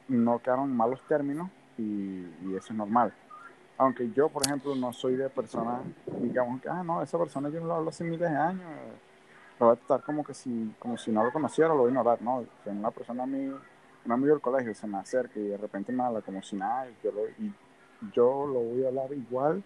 no 0.08 0.39
quedaron 0.39 0.75
malos 0.75 1.01
términos 1.08 1.50
y, 1.77 2.25
eso 2.56 2.74
es 2.74 2.75
normal. 2.75 3.13
Aunque 3.77 4.12
yo, 4.12 4.29
por 4.29 4.46
ejemplo, 4.46 4.75
no 4.75 4.91
soy 4.91 5.15
de 5.15 5.29
persona, 5.29 5.82
digamos 6.22 6.62
que, 6.62 6.70
ah, 6.70 6.84
no, 6.84 7.01
esa 7.01 7.18
persona 7.18 7.50
yo 7.50 7.62
no 7.62 7.68
la 7.68 7.75
hablo 7.75 7.89
hace 7.89 8.03
miles 8.03 8.20
de 8.20 8.38
años 8.38 8.68
lo 9.60 9.66
voy 9.68 9.74
a 9.74 9.75
tratar 9.75 10.06
como 10.06 10.24
que 10.24 10.34
si, 10.34 10.74
como 10.80 10.98
si 10.98 11.12
no 11.12 11.24
lo 11.24 11.32
conociera, 11.32 11.70
lo 11.70 11.80
voy 11.80 11.88
a 11.88 11.89
ignorar, 11.89 12.22
¿no? 12.22 12.46
Si 12.63 12.70
una 12.70 12.92
persona, 12.92 13.24
amigo, 13.24 13.60
un 14.06 14.12
amigo 14.12 14.34
del 14.34 14.42
colegio 14.42 14.74
se 14.74 14.88
me 14.88 14.98
acerca 14.98 15.39
y 15.39 15.48
de 15.48 15.58
repente 15.58 15.92
me 15.92 16.04
habla 16.04 16.22
como 16.22 16.42
si 16.42 16.56
nada, 16.56 16.89
y 16.89 16.96
yo 17.04 17.12
lo, 17.12 17.28
y 17.28 17.54
yo 18.13 18.48
lo 18.48 18.60
voy 18.62 18.86
a 18.86 18.88
hablar 18.88 19.12
igual, 19.12 19.62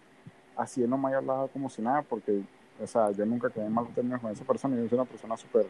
así 0.56 0.82
él 0.82 0.90
no 0.90 0.98
me 0.98 1.08
haya 1.08 1.18
hablado 1.18 1.48
como 1.48 1.70
si 1.70 1.80
nada, 1.80 2.02
porque, 2.02 2.42
o 2.82 2.86
sea, 2.86 3.12
yo 3.12 3.24
nunca 3.24 3.50
quedé 3.50 3.66
en 3.66 3.72
malos 3.72 3.94
términos 3.94 4.20
con 4.20 4.32
esa 4.32 4.44
persona, 4.44 4.76
yo 4.76 4.88
soy 4.88 4.98
una 4.98 5.08
persona 5.08 5.36
súper 5.36 5.66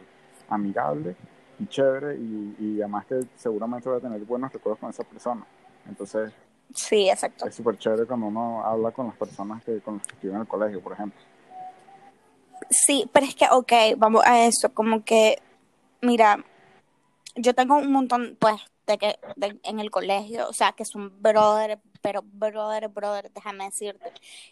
amigable 0.49 1.15
y 1.59 1.67
chévere, 1.67 2.15
y, 2.15 2.55
y 2.59 2.81
además 2.81 3.05
que 3.05 3.21
seguramente 3.35 3.87
voy 3.87 3.99
a 3.99 4.01
tener 4.01 4.19
buenos 4.25 4.51
recuerdos 4.51 4.79
con 4.79 4.89
esa 4.89 5.03
persona. 5.03 5.45
Entonces, 5.87 6.33
sí, 6.73 7.07
exacto. 7.09 7.45
Es 7.45 7.53
súper 7.53 7.77
chévere 7.77 8.05
cuando 8.05 8.25
uno 8.25 8.65
habla 8.65 8.91
con 8.91 9.05
las 9.05 9.15
personas 9.15 9.63
que, 9.63 9.79
con 9.81 9.97
las 9.97 10.07
que 10.07 10.15
estuve 10.15 10.31
en 10.31 10.41
el 10.41 10.47
colegio, 10.47 10.81
por 10.81 10.93
ejemplo. 10.93 11.21
Sí, 12.69 13.09
pero 13.13 13.25
es 13.25 13.35
que, 13.35 13.45
ok, 13.51 13.71
vamos 13.97 14.23
a 14.25 14.45
eso, 14.45 14.73
como 14.73 15.03
que, 15.03 15.41
mira, 16.01 16.43
yo 17.35 17.53
tengo 17.53 17.75
un 17.75 17.91
montón, 17.91 18.37
pues, 18.39 18.61
de 18.87 18.97
que 18.97 19.19
en 19.63 19.79
el 19.79 19.91
colegio, 19.91 20.47
o 20.47 20.53
sea, 20.53 20.71
que 20.73 20.85
son 20.85 21.21
brother, 21.21 21.79
pero 22.01 22.21
brother, 22.23 22.87
brother, 22.87 23.31
déjame 23.33 23.65
decirte. 23.65 24.11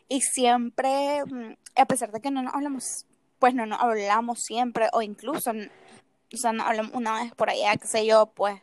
Y 0.09 0.21
siempre, 0.21 1.23
mm, 1.25 1.55
a 1.75 1.85
pesar 1.85 2.11
de 2.11 2.19
que 2.19 2.31
no 2.31 2.41
nos 2.41 2.53
hablamos, 2.53 3.05
pues 3.39 3.53
no 3.53 3.65
nos 3.65 3.79
hablamos 3.79 4.39
siempre, 4.41 4.89
o 4.93 5.01
incluso, 5.01 5.51
o 5.51 6.37
sea, 6.37 6.51
nos 6.51 6.65
hablamos 6.65 6.93
una 6.93 7.21
vez 7.21 7.33
por 7.35 7.49
allá, 7.49 7.75
qué 7.77 7.87
sé 7.87 8.05
yo, 8.05 8.27
pues. 8.27 8.59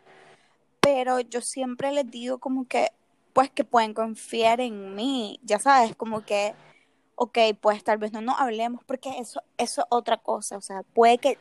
Pero 0.81 1.21
yo 1.21 1.41
siempre 1.41 1.93
les 1.93 2.11
digo 2.11 2.39
como 2.39 2.67
que, 2.67 2.89
pues 3.33 3.51
que 3.51 3.65
pueden 3.65 3.95
confiar 3.95 4.61
en 4.61 4.95
mí, 4.95 5.39
ya 5.45 5.59
sabes, 5.59 5.95
como 5.97 6.25
que 6.25 6.55
ok, 7.23 7.39
pues 7.61 7.85
tal 7.85 7.99
vez 7.99 8.15
no 8.15 8.23
nos 8.23 8.41
hablemos, 8.41 8.83
porque 8.87 9.11
eso, 9.19 9.43
eso 9.59 9.83
es 9.83 9.87
otra 9.91 10.17
cosa, 10.17 10.57
o 10.57 10.63
sea, 10.63 10.83
puede 10.95 11.19
que 11.19 11.37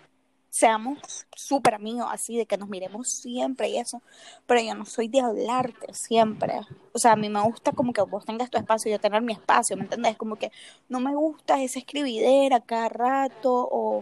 seamos 0.49 1.25
súper 1.33 1.75
amigos 1.75 2.05
así, 2.11 2.35
de 2.35 2.45
que 2.45 2.57
nos 2.57 2.67
miremos 2.67 3.09
siempre 3.09 3.69
y 3.69 3.77
eso, 3.77 4.01
pero 4.45 4.59
yo 4.59 4.75
no 4.75 4.83
soy 4.83 5.07
de 5.07 5.21
hablarte 5.21 5.93
siempre. 5.93 6.59
O 6.91 6.99
sea, 6.99 7.13
a 7.13 7.15
mí 7.15 7.29
me 7.29 7.41
gusta 7.43 7.71
como 7.71 7.93
que 7.93 8.01
vos 8.01 8.25
tengas 8.25 8.49
tu 8.49 8.57
espacio 8.57 8.89
y 8.89 8.91
yo 8.91 8.99
tener 8.99 9.21
mi 9.21 9.31
espacio, 9.31 9.77
¿me 9.77 9.83
entendés? 9.83 10.17
Como 10.17 10.35
que 10.35 10.51
no 10.89 10.99
me 10.99 11.15
gusta 11.15 11.61
esa 11.61 11.79
escribidera 11.79 12.59
cada 12.59 12.89
rato 12.89 13.69
o, 13.71 14.01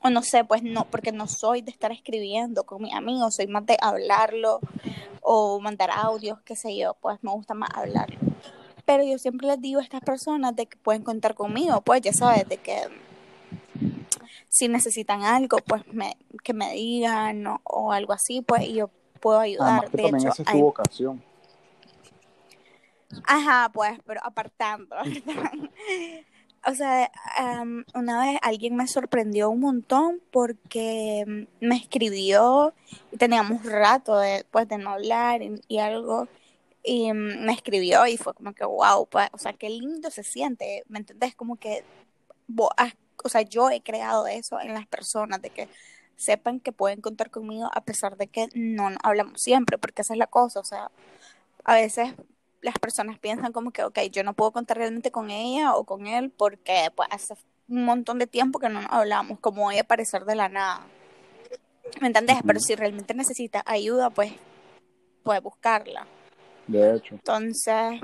o 0.00 0.10
no 0.10 0.22
sé, 0.22 0.42
pues 0.42 0.64
no, 0.64 0.90
porque 0.90 1.12
no 1.12 1.28
soy 1.28 1.62
de 1.62 1.70
estar 1.70 1.92
escribiendo 1.92 2.64
con 2.64 2.82
mis 2.82 2.94
amigos, 2.94 3.36
soy 3.36 3.46
más 3.46 3.64
de 3.66 3.76
hablarlo 3.80 4.58
o 5.20 5.60
mandar 5.60 5.90
audios, 5.92 6.40
qué 6.44 6.56
sé 6.56 6.76
yo, 6.76 6.96
pues 7.00 7.22
me 7.22 7.30
gusta 7.30 7.54
más 7.54 7.70
hablarlo. 7.72 8.18
Pero 8.84 9.04
yo 9.04 9.18
siempre 9.18 9.46
les 9.46 9.60
digo 9.60 9.80
a 9.80 9.82
estas 9.82 10.00
personas 10.00 10.56
de 10.56 10.66
que 10.66 10.76
pueden 10.76 11.02
contar 11.02 11.34
conmigo, 11.34 11.80
pues 11.82 12.02
ya 12.02 12.12
sabes, 12.12 12.48
de 12.48 12.56
que 12.56 12.76
si 14.48 14.68
necesitan 14.68 15.22
algo, 15.22 15.58
pues 15.66 15.82
me, 15.92 16.16
que 16.42 16.52
me 16.52 16.72
digan 16.74 17.46
o, 17.64 17.92
algo 17.92 18.12
así, 18.12 18.42
pues 18.42 18.68
yo 18.68 18.90
puedo 19.20 19.38
ayudar. 19.38 19.90
de 19.90 20.02
también 20.02 20.28
esa 20.28 20.42
es 20.42 20.50
tu 20.50 20.58
vocación. 20.58 21.22
Ajá, 23.24 23.70
pues, 23.72 23.98
pero 24.06 24.20
apartando. 24.24 24.96
o 26.66 26.74
sea, 26.74 27.10
una 27.94 28.20
vez 28.20 28.38
alguien 28.42 28.76
me 28.76 28.86
sorprendió 28.88 29.50
un 29.50 29.60
montón 29.60 30.20
porque 30.30 31.46
me 31.60 31.76
escribió 31.76 32.74
y 33.10 33.16
teníamos 33.16 33.64
rato 33.64 34.18
de, 34.18 34.44
pues, 34.50 34.68
de 34.68 34.78
no 34.78 34.90
hablar 34.90 35.40
y 35.68 35.78
algo 35.78 36.28
y 36.82 37.12
me 37.12 37.52
escribió 37.52 38.06
y 38.06 38.16
fue 38.16 38.34
como 38.34 38.54
que, 38.54 38.64
wow, 38.64 39.08
o 39.32 39.38
sea, 39.38 39.52
qué 39.52 39.70
lindo 39.70 40.10
se 40.10 40.22
siente, 40.22 40.82
¿me 40.88 40.98
entendés? 40.98 41.34
Como 41.34 41.56
que, 41.56 41.84
o 42.56 43.28
sea, 43.28 43.42
yo 43.42 43.70
he 43.70 43.82
creado 43.82 44.26
eso 44.26 44.60
en 44.60 44.74
las 44.74 44.86
personas, 44.86 45.40
de 45.42 45.50
que 45.50 45.68
sepan 46.16 46.60
que 46.60 46.72
pueden 46.72 47.00
contar 47.00 47.30
conmigo 47.30 47.68
a 47.72 47.80
pesar 47.82 48.16
de 48.16 48.26
que 48.26 48.48
no 48.54 48.90
hablamos 49.02 49.40
siempre, 49.40 49.78
porque 49.78 50.02
esa 50.02 50.14
es 50.14 50.18
la 50.18 50.26
cosa, 50.26 50.60
o 50.60 50.64
sea, 50.64 50.90
a 51.64 51.74
veces 51.74 52.14
las 52.60 52.78
personas 52.78 53.18
piensan 53.18 53.52
como 53.52 53.72
que, 53.72 53.84
ok, 53.84 53.98
yo 54.10 54.22
no 54.24 54.34
puedo 54.34 54.52
contar 54.52 54.78
realmente 54.78 55.10
con 55.10 55.30
ella 55.30 55.74
o 55.74 55.84
con 55.84 56.06
él 56.06 56.30
porque 56.30 56.90
pues 56.94 57.08
hace 57.10 57.34
un 57.68 57.84
montón 57.84 58.18
de 58.18 58.26
tiempo 58.26 58.58
que 58.58 58.68
no 58.68 58.80
nos 58.80 58.92
hablamos, 58.92 59.38
como 59.40 59.62
voy 59.62 59.78
a 59.78 59.82
aparecer 59.82 60.24
de 60.24 60.36
la 60.36 60.48
nada. 60.48 60.86
¿Me 62.00 62.06
entendés? 62.06 62.38
Pero 62.46 62.60
si 62.60 62.74
realmente 62.74 63.14
necesita 63.14 63.62
ayuda, 63.66 64.10
pues 64.10 64.32
puede 65.22 65.40
buscarla. 65.40 66.06
De 66.66 66.96
hecho. 66.96 67.14
Entonces, 67.14 68.00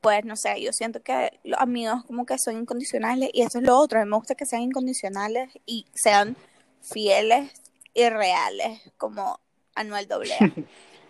pues 0.00 0.24
no 0.24 0.36
sé, 0.36 0.60
yo 0.62 0.72
siento 0.72 1.02
que 1.02 1.38
los 1.44 1.60
amigos 1.60 2.04
como 2.06 2.24
que 2.24 2.38
son 2.38 2.56
incondicionales 2.56 3.30
y 3.32 3.42
eso 3.42 3.58
es 3.58 3.64
lo 3.64 3.78
otro, 3.78 4.04
me 4.04 4.16
gusta 4.16 4.34
que 4.34 4.46
sean 4.46 4.62
incondicionales 4.62 5.50
y 5.66 5.86
sean 5.94 6.36
fieles 6.80 7.52
y 7.92 8.08
reales, 8.08 8.80
como 8.96 9.40
Anuel 9.74 10.08
Doble. 10.08 10.34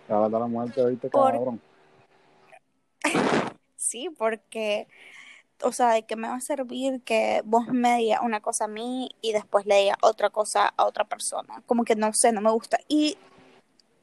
la 0.08 0.28
la 0.28 0.46
muerte 0.46 0.80
ahorita, 0.80 1.08
cabrón. 1.08 1.60
sí, 3.76 4.08
porque, 4.18 4.88
o 5.62 5.72
sea, 5.72 5.92
¿de 5.92 6.04
qué 6.04 6.16
me 6.16 6.28
va 6.28 6.36
a 6.36 6.40
servir 6.40 7.02
que 7.02 7.42
vos 7.44 7.68
me 7.68 7.96
digas 7.98 8.20
una 8.22 8.40
cosa 8.40 8.64
a 8.64 8.68
mí 8.68 9.10
y 9.20 9.32
después 9.32 9.66
le 9.66 9.76
digas 9.76 9.98
otra 10.02 10.30
cosa 10.30 10.66
a 10.76 10.84
otra 10.84 11.04
persona? 11.04 11.62
Como 11.66 11.84
que 11.84 11.96
no 11.96 12.10
sé, 12.12 12.32
no 12.32 12.40
me 12.40 12.50
gusta. 12.50 12.78
Y 12.88 13.16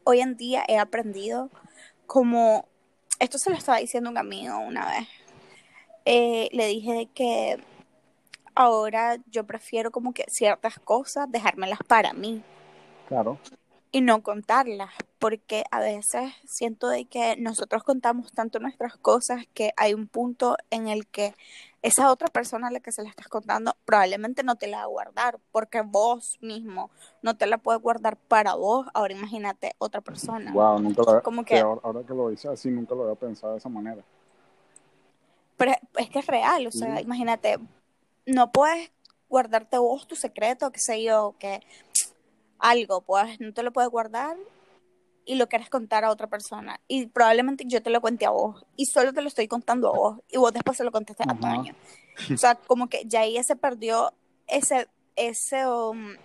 hoy 0.03 0.21
en 0.21 0.37
día 0.37 0.63
he 0.67 0.77
aprendido 0.77 1.49
como, 2.07 2.67
esto 3.19 3.37
se 3.37 3.49
lo 3.49 3.55
estaba 3.55 3.77
diciendo 3.77 4.09
un 4.09 4.17
amigo 4.17 4.57
una 4.57 4.85
vez, 4.89 5.07
eh, 6.05 6.49
le 6.53 6.67
dije 6.67 7.09
que 7.13 7.57
ahora 8.55 9.17
yo 9.29 9.45
prefiero 9.45 9.91
como 9.91 10.13
que 10.13 10.25
ciertas 10.29 10.79
cosas 10.79 11.29
dejármelas 11.29 11.79
para 11.85 12.13
mí. 12.13 12.41
Claro. 13.07 13.37
Y 13.91 14.01
no 14.01 14.21
contarlas, 14.21 14.91
porque 15.17 15.63
a 15.71 15.79
veces 15.79 16.33
siento 16.45 16.89
de 16.89 17.05
que 17.05 17.37
nosotros 17.37 17.83
contamos 17.83 18.31
tanto 18.31 18.59
nuestras 18.59 18.97
cosas 18.97 19.45
que 19.53 19.71
hay 19.77 19.93
un 19.93 20.07
punto 20.07 20.57
en 20.71 20.87
el 20.87 21.07
que 21.07 21.33
esa 21.81 22.11
otra 22.11 22.27
persona 22.27 22.67
a 22.67 22.71
la 22.71 22.79
que 22.79 22.91
se 22.91 23.01
la 23.01 23.09
estás 23.09 23.27
contando 23.27 23.75
probablemente 23.85 24.43
no 24.43 24.55
te 24.55 24.67
la 24.67 24.79
va 24.79 24.83
a 24.83 24.87
guardar 24.87 25.39
porque 25.51 25.81
vos 25.81 26.37
mismo 26.41 26.89
no 27.21 27.37
te 27.37 27.47
la 27.47 27.57
puedes 27.59 27.81
guardar 27.81 28.17
para 28.17 28.55
vos. 28.55 28.87
Ahora 28.93 29.13
imagínate 29.13 29.73
otra 29.77 30.01
persona. 30.01 30.51
Wow, 30.51 30.79
nunca 30.79 31.03
lo 31.03 31.23
Como 31.23 31.45
que, 31.45 31.59
ahora, 31.59 32.03
que 32.03 32.13
lo 32.13 32.29
dices 32.29 32.51
así, 32.51 32.69
nunca 32.69 32.93
lo 32.93 33.03
había 33.03 33.15
pensado 33.15 33.53
de 33.53 33.59
esa 33.59 33.69
manera. 33.69 34.03
Pero 35.55 35.71
es 35.97 36.09
que 36.09 36.19
es 36.19 36.27
real, 36.27 36.67
o 36.67 36.71
sea, 36.71 37.01
imagínate, 37.01 37.57
no 38.27 38.51
puedes 38.51 38.91
guardarte 39.27 39.77
vos 39.79 40.07
tu 40.07 40.15
secreto, 40.15 40.71
qué 40.71 40.79
sé 40.79 41.03
yo, 41.03 41.35
que 41.39 41.61
algo, 42.59 43.01
pues 43.01 43.39
no 43.39 43.53
te 43.53 43.63
lo 43.63 43.71
puedes 43.71 43.89
guardar 43.89 44.37
y 45.25 45.35
lo 45.35 45.47
quieres 45.47 45.69
contar 45.69 46.05
a 46.05 46.09
otra 46.09 46.27
persona 46.27 46.79
y 46.87 47.07
probablemente 47.07 47.65
yo 47.67 47.83
te 47.83 47.89
lo 47.89 47.99
cuente 47.99 48.25
a 48.25 48.29
vos 48.29 48.65
y 48.77 48.85
solo 48.85 49.13
te 49.13 49.21
lo 49.21 49.27
estoy 49.27 49.47
contando 49.47 49.89
a 49.89 49.97
vos 49.97 50.19
y 50.29 50.37
vos 50.37 50.53
después 50.53 50.77
se 50.77 50.83
lo 50.83 50.91
contaste 50.91 51.23
a 51.27 51.35
Toño. 51.35 51.75
O 52.33 52.37
sea, 52.37 52.55
como 52.55 52.87
que 52.87 53.03
ya 53.05 53.21
ahí 53.21 53.41
se 53.43 53.55
perdió 53.55 54.13
ese, 54.47 54.87
ese, 55.15 55.67
um, 55.67 56.15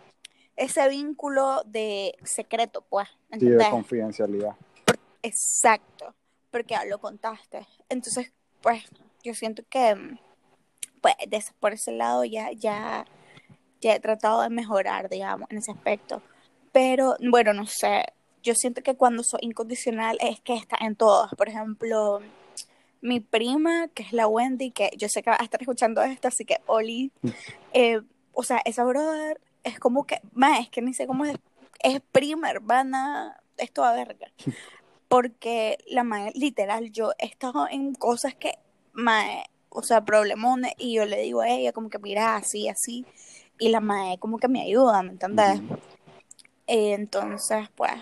ese 0.57 0.89
vínculo 0.89 1.63
de 1.67 2.15
secreto, 2.23 2.85
pues. 2.89 3.09
Sí, 3.39 3.47
de 3.47 3.71
confidencialidad. 3.71 4.55
Exacto, 5.23 6.15
porque 6.51 6.75
ya 6.75 6.85
lo 6.85 6.99
contaste. 6.99 7.67
Entonces, 7.89 8.33
pues, 8.61 8.85
yo 9.23 9.35
siento 9.35 9.63
que, 9.69 10.17
pues, 11.01 11.53
por 11.61 11.73
ese 11.73 11.93
lado 11.93 12.25
ya, 12.25 12.51
ya, 12.53 13.05
ya 13.83 13.95
he 13.95 14.01
tratado 14.01 14.41
de 14.41 14.49
mejorar, 14.49 15.11
digamos, 15.11 15.51
en 15.51 15.59
ese 15.59 15.73
aspecto. 15.73 16.23
Pero, 16.73 17.17
bueno, 17.21 17.53
no 17.53 17.67
sé, 17.67 18.05
yo 18.43 18.55
siento 18.55 18.83
que 18.83 18.95
cuando 18.95 19.23
soy 19.23 19.41
incondicional 19.43 20.17
es 20.21 20.41
que 20.41 20.55
está 20.55 20.79
en 20.81 20.97
todas. 20.97 21.35
Por 21.35 21.49
ejemplo, 21.49 22.21
mi 23.03 23.21
prima, 23.21 23.89
que 23.89 24.05
es 24.05 24.13
la 24.13 24.27
Wendy, 24.27 24.71
que 24.71 24.91
yo 24.97 25.09
sé 25.09 25.23
que 25.23 25.31
va 25.31 25.37
a 25.39 25.45
estar 25.45 25.61
escuchando 25.61 26.03
esto, 26.03 26.29
así 26.29 26.45
que 26.45 26.59
Oli, 26.67 27.13
eh, 27.75 28.01
o 28.33 28.43
sea, 28.43 28.63
esa 28.65 28.85
brother 28.85 29.41
es 29.65 29.79
como 29.79 30.07
que, 30.07 30.21
más 30.33 30.61
es 30.61 30.71
que 30.71 30.81
ni 30.81 30.95
sé 30.95 31.07
cómo 31.07 31.25
es, 31.25 31.37
es 31.81 32.01
prima, 32.13 32.51
hermana, 32.51 33.41
es 33.59 33.73
toda 33.73 33.95
verga. 33.95 34.29
Porque 35.09 35.77
la 35.89 36.05
madre, 36.05 36.33
literal, 36.35 36.91
yo 36.91 37.13
he 37.19 37.27
estado 37.27 37.69
en 37.69 37.95
cosas 37.95 38.35
que, 38.35 38.55
mae, 38.95 39.45
o 39.69 39.83
sea, 39.83 40.05
problemones, 40.05 40.73
y 40.79 40.95
yo 40.95 41.05
le 41.05 41.21
digo 41.21 41.43
a 41.43 41.51
ella 41.51 41.73
como 41.73 41.91
que 41.91 41.99
mira, 41.99 42.37
así, 42.37 42.69
así, 42.69 43.05
y 43.63 43.69
la 43.69 43.81
madre 43.81 44.19
como 44.19 44.39
que 44.39 44.49
me 44.49 44.61
ayuda, 44.61 45.03
¿me 45.03 45.11
entiendes? 45.11 45.61
entonces, 46.67 47.69
pues, 47.77 47.93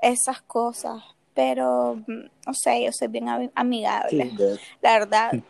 esas 0.00 0.42
cosas, 0.42 1.00
pero, 1.32 1.96
mm, 2.06 2.24
no 2.46 2.54
sé, 2.54 2.84
yo 2.84 2.90
soy 2.92 3.06
bien 3.06 3.28
amigable, 3.54 4.32
la 4.80 4.98
verdad. 4.98 5.32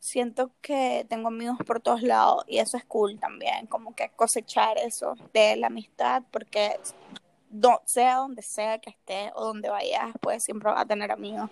siento 0.00 0.50
que 0.62 1.06
tengo 1.08 1.28
amigos 1.28 1.58
por 1.64 1.78
todos 1.78 2.02
lados 2.02 2.42
y 2.48 2.58
eso 2.58 2.76
es 2.76 2.84
cool 2.86 3.20
también, 3.20 3.66
como 3.66 3.94
que 3.94 4.10
cosechar 4.16 4.78
eso 4.78 5.14
de 5.32 5.56
la 5.56 5.68
amistad, 5.68 6.22
porque 6.32 6.76
sea 7.84 8.16
donde 8.16 8.42
sea 8.42 8.78
que 8.78 8.90
esté 8.90 9.30
o 9.34 9.44
donde 9.44 9.68
vayas, 9.68 10.10
pues 10.20 10.42
siempre 10.42 10.70
vas 10.70 10.80
a 10.80 10.86
tener 10.86 11.12
amigos. 11.12 11.50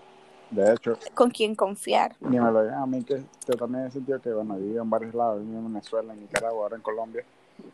De 0.51 0.73
hecho. 0.73 0.99
Con 1.15 1.31
quien 1.31 1.55
confiar. 1.55 2.17
Ni 2.21 2.41
me 2.41 2.51
lo 2.51 2.63
digan 2.63 2.83
a 2.83 2.87
mí, 2.87 3.03
que 3.03 3.23
yo 3.47 3.55
también 3.55 3.87
he 3.87 3.91
sentido 3.91 4.21
que, 4.21 4.33
bueno, 4.33 4.57
he 4.57 4.61
vivido 4.61 4.83
en 4.83 4.91
varios 4.91 5.15
lados, 5.15 5.39
he 5.39 5.41
vivido 5.41 5.59
en 5.61 5.73
Venezuela, 5.73 6.13
en 6.13 6.21
Nicaragua, 6.21 6.63
ahora 6.63 6.77
en 6.77 6.83
Colombia, 6.83 7.25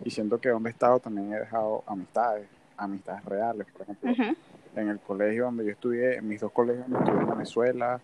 y 0.05 0.11
siento 0.11 0.41
que 0.41 0.49
donde 0.49 0.71
he 0.71 0.73
estado 0.73 0.99
también 0.99 1.33
he 1.33 1.39
dejado 1.39 1.85
amistades, 1.87 2.49
amistades 2.77 3.25
reales, 3.25 3.67
por 3.73 3.83
ejemplo. 3.83 4.37
En 4.75 4.89
el 4.89 4.99
colegio 4.99 5.45
donde 5.45 5.65
yo 5.65 5.71
estudié, 5.71 6.17
en 6.17 6.29
mis 6.29 6.41
dos 6.41 6.51
colegios 6.51 6.89
donde 6.89 7.05
estudié 7.05 7.23
en 7.23 7.31
Venezuela, 7.31 8.01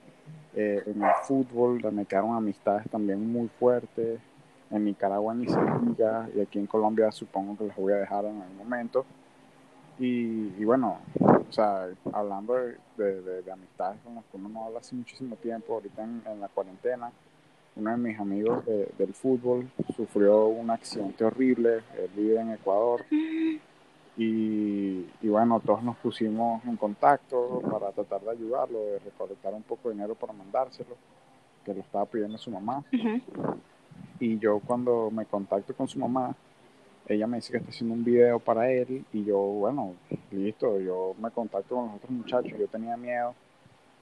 eh, 0.54 0.82
en 0.86 1.02
el 1.02 1.10
fútbol, 1.22 1.80
donde 1.80 2.04
quedaron 2.04 2.36
amistades 2.36 2.88
también 2.90 3.32
muy 3.32 3.48
fuertes, 3.48 4.20
en 4.70 4.84
Nicaragua 4.84 5.34
ni 5.34 5.46
se 5.48 5.58
y 6.34 6.40
aquí 6.40 6.58
en 6.58 6.66
Colombia 6.66 7.10
supongo 7.10 7.56
que 7.58 7.66
las 7.66 7.76
voy 7.76 7.92
a 7.92 7.96
dejar 7.96 8.24
en 8.24 8.40
algún 8.40 8.56
momento. 8.56 9.04
Y, 10.02 10.64
bueno, 10.64 10.98
o 11.20 11.52
sea, 11.52 11.86
hablando 12.14 12.54
de, 12.54 13.20
de, 13.42 13.52
amistades 13.52 14.00
con 14.02 14.14
las 14.14 14.24
que 14.24 14.38
uno 14.38 14.48
no 14.48 14.64
habla 14.64 14.78
hace 14.78 14.94
muchísimo 14.94 15.36
tiempo, 15.36 15.74
ahorita 15.74 16.02
en, 16.02 16.40
la 16.40 16.48
cuarentena, 16.48 17.12
uno 17.76 17.90
de 17.90 17.96
mis 17.98 18.18
amigos 18.18 18.64
del 18.64 19.12
fútbol 19.12 19.70
sufrió 19.94 20.46
un 20.46 20.70
accidente 20.70 21.22
horrible, 21.22 21.82
él 21.98 22.10
vive 22.16 22.40
en 22.40 22.52
Ecuador. 22.52 23.04
Y, 24.16 25.06
y, 25.20 25.28
bueno, 25.28 25.60
todos 25.60 25.82
nos 25.82 25.98
pusimos 25.98 26.64
en 26.64 26.78
contacto 26.78 27.60
para 27.70 27.92
tratar 27.92 28.22
de 28.22 28.30
ayudarlo, 28.30 28.78
de 28.78 28.98
recolectar 29.00 29.52
un 29.52 29.62
poco 29.62 29.90
de 29.90 29.96
dinero 29.96 30.14
para 30.14 30.32
mandárselo, 30.32 30.96
que 31.62 31.74
lo 31.74 31.80
estaba 31.80 32.06
pidiendo 32.06 32.38
su 32.38 32.50
mamá. 32.50 32.82
Y 34.18 34.38
yo 34.38 34.60
cuando 34.60 35.10
me 35.10 35.26
contacto 35.26 35.74
con 35.74 35.86
su 35.86 35.98
mamá, 35.98 36.34
ella 37.14 37.26
me 37.26 37.38
dice 37.38 37.52
que 37.52 37.58
está 37.58 37.70
haciendo 37.70 37.94
un 37.94 38.04
video 38.04 38.38
para 38.38 38.70
él 38.70 39.04
y 39.12 39.24
yo, 39.24 39.38
bueno, 39.38 39.94
listo, 40.30 40.78
yo 40.80 41.14
me 41.20 41.30
contacto 41.30 41.74
con 41.74 41.86
los 41.86 41.96
otros 41.96 42.10
muchachos, 42.10 42.52
yo 42.58 42.68
tenía 42.68 42.96
miedo 42.96 43.34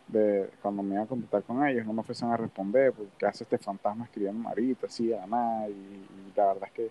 de 0.08 0.50
cuando 0.62 0.82
me 0.82 0.94
iba 0.94 1.04
a 1.04 1.06
contactar 1.06 1.42
con 1.42 1.66
ellos, 1.66 1.86
no 1.86 1.92
me 1.92 2.00
ofrecen 2.00 2.30
a 2.30 2.36
responder, 2.36 2.92
porque 2.92 3.26
hace 3.26 3.44
este 3.44 3.58
fantasma 3.58 4.04
escribiendo 4.04 4.42
Marita, 4.42 4.86
así, 4.86 5.14
nada, 5.28 5.68
y, 5.68 6.06
la 6.34 6.46
verdad 6.46 6.68
es 6.68 6.72
que 6.72 6.90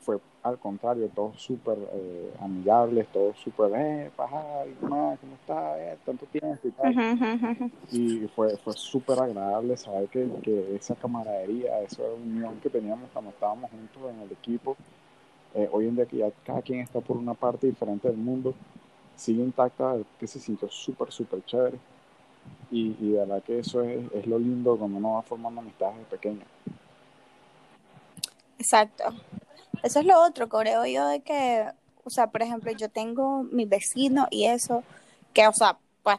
fue 0.00 0.18
al 0.42 0.58
contrario, 0.58 1.08
todos 1.14 1.40
súper 1.40 1.78
eh, 1.94 2.34
amigables, 2.40 3.06
todos 3.08 3.38
súper, 3.38 3.72
eh, 3.74 4.10
paja, 4.14 4.42
¿cómo 4.78 5.16
está? 5.40 5.78
Eh, 5.78 5.96
tanto 6.04 6.26
tiempo 6.26 6.58
y 6.62 6.70
tal. 6.70 7.72
Y 7.90 8.28
fue, 8.34 8.54
fue 8.58 8.74
súper 8.74 9.18
agradable 9.20 9.78
saber 9.78 10.08
que, 10.08 10.28
que 10.42 10.76
esa 10.76 10.94
camaradería, 10.96 11.80
esa 11.80 12.02
unión 12.02 12.60
que 12.60 12.68
teníamos 12.68 13.08
cuando 13.14 13.30
estábamos 13.30 13.70
juntos 13.70 14.02
en 14.14 14.20
el 14.20 14.32
equipo, 14.32 14.76
eh, 15.54 15.68
hoy 15.72 15.86
en 15.86 15.96
día 15.96 16.06
que 16.06 16.18
ya 16.18 16.30
cada 16.44 16.62
quien 16.62 16.80
está 16.80 17.00
por 17.00 17.16
una 17.16 17.34
parte 17.34 17.66
diferente 17.66 18.08
del 18.08 18.16
mundo, 18.16 18.54
sigue 19.16 19.42
intacta, 19.42 19.96
que 20.18 20.26
se 20.26 20.40
sintió 20.40 20.68
súper, 20.68 21.12
súper 21.12 21.44
chévere. 21.44 21.78
Y, 22.70 22.92
de 22.92 23.18
verdad 23.18 23.42
que 23.42 23.60
eso 23.60 23.82
es, 23.82 24.04
es, 24.12 24.26
lo 24.26 24.38
lindo 24.38 24.76
cuando 24.76 24.98
uno 24.98 25.14
va 25.14 25.22
formando 25.22 25.60
amistades 25.60 25.96
de 25.98 26.04
pequeño. 26.04 26.42
Exacto. 28.58 29.04
Eso 29.82 30.00
es 30.00 30.06
lo 30.06 30.20
otro, 30.20 30.48
creo 30.48 30.84
yo, 30.86 31.06
de 31.06 31.20
que, 31.20 31.66
o 32.04 32.10
sea, 32.10 32.26
por 32.26 32.42
ejemplo, 32.42 32.72
yo 32.72 32.88
tengo 32.88 33.44
mi 33.44 33.64
vecino 33.64 34.26
y 34.30 34.46
eso, 34.46 34.82
que, 35.32 35.46
o 35.46 35.52
sea, 35.52 35.78
pues 36.02 36.18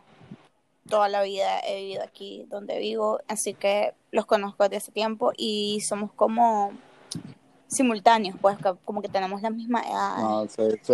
toda 0.88 1.10
la 1.10 1.24
vida 1.24 1.60
he 1.68 1.82
vivido 1.82 2.04
aquí 2.04 2.46
donde 2.50 2.80
vivo, 2.80 3.20
así 3.28 3.54
que 3.54 3.94
los 4.12 4.26
conozco 4.26 4.64
desde 4.64 4.78
ese 4.78 4.92
tiempo 4.92 5.32
y 5.36 5.82
somos 5.82 6.12
como 6.14 6.72
simultáneos, 7.76 8.38
pues 8.42 8.58
como 8.84 9.02
que 9.02 9.10
tenemos 9.10 9.42
la 9.42 9.50
misma 9.50 9.82
edad. 9.82 10.16
Ah, 10.18 10.46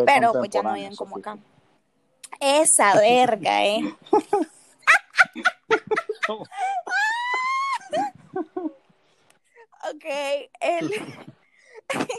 pero 0.05 0.33
pues 0.33 0.49
ya 0.49 0.61
no 0.63 0.73
viven 0.73 0.95
como 0.95 1.17
acá. 1.17 1.37
Esa 2.39 2.95
verga, 2.95 3.65
eh. 3.65 3.95
ok, 9.93 10.05
el... 10.59 10.91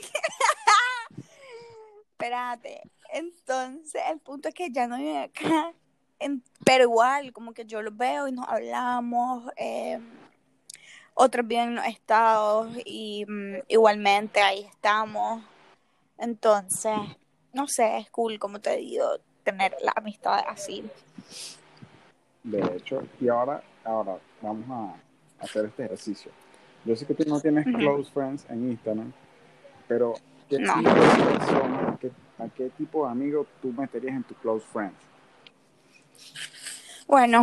Espérate. 2.13 2.83
Entonces, 3.13 4.01
el 4.11 4.21
punto 4.21 4.49
es 4.49 4.55
que 4.55 4.71
ya 4.71 4.87
no 4.87 4.97
viven 4.97 5.23
acá. 5.25 5.73
pero 6.65 6.85
igual, 6.85 7.33
como 7.33 7.53
que 7.53 7.65
yo 7.65 7.83
los 7.83 7.97
veo 7.97 8.29
y 8.29 8.33
nos 8.33 8.49
hablamos. 8.49 9.51
Eh, 9.57 9.99
otros 11.15 11.47
viven 11.47 11.71
en 11.71 11.75
los 11.77 11.87
estados 11.87 12.69
y 12.85 13.25
mm, 13.27 13.63
igualmente 13.69 14.41
ahí 14.41 14.65
estamos. 14.65 15.43
Entonces, 16.19 16.97
no 17.53 17.67
sé, 17.67 17.99
es 17.99 18.11
cool, 18.11 18.39
como 18.39 18.61
te 18.61 18.77
digo, 18.77 19.05
tener 19.45 19.75
la 19.83 19.93
amistad 19.97 20.43
así. 20.49 20.85
De 22.43 22.61
hecho, 22.77 23.07
y 23.21 23.29
ahora, 23.29 23.63
ahora 23.85 24.19
vamos 24.41 24.67
a 24.71 25.45
hacer 25.45 25.67
este 25.67 25.85
ejercicio. 25.85 26.31
Yo 26.85 26.97
sé 26.97 27.07
que 27.07 27.15
tú 27.15 27.25
no 27.29 27.41
tienes 27.41 27.65
close 27.65 28.11
friends 28.11 28.45
en 28.49 28.71
Instagram, 28.71 29.13
pero 29.87 30.15
¿qué 30.49 30.59
tipo 30.59 30.79
de 30.79 31.39
persona, 31.39 31.99
¿a 32.39 32.49
qué 32.49 32.71
tipo 32.71 33.05
de 33.07 33.13
amigo 33.13 33.47
tú 33.61 33.73
meterías 33.73 34.17
en 34.17 34.25
tu 34.25 34.35
close 34.35 34.67
friends? 34.73 34.99
Bueno, 37.07 37.43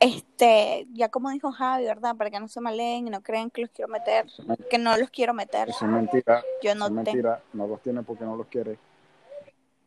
este, 0.00 0.86
ya 0.92 1.08
como 1.08 1.30
dijo 1.30 1.52
Javi, 1.52 1.84
¿verdad? 1.84 2.16
Para 2.16 2.30
que 2.30 2.40
no 2.40 2.48
se 2.48 2.60
maleen 2.60 3.06
y 3.06 3.10
no 3.10 3.22
crean 3.22 3.50
que 3.50 3.62
los 3.62 3.70
quiero 3.70 3.90
meter, 3.90 4.26
que 4.70 4.78
no 4.78 4.96
los 4.96 5.10
quiero 5.10 5.34
meter. 5.34 5.68
Eso 5.68 5.84
es 5.84 5.90
mentira. 5.90 6.42
Yo 6.62 6.74
no 6.74 6.86
es 6.86 6.92
mentira, 6.92 7.42
no 7.52 7.66
los 7.66 7.80
tiene 7.82 8.02
porque 8.02 8.24
no 8.24 8.36
los 8.36 8.46
quiere. 8.46 8.78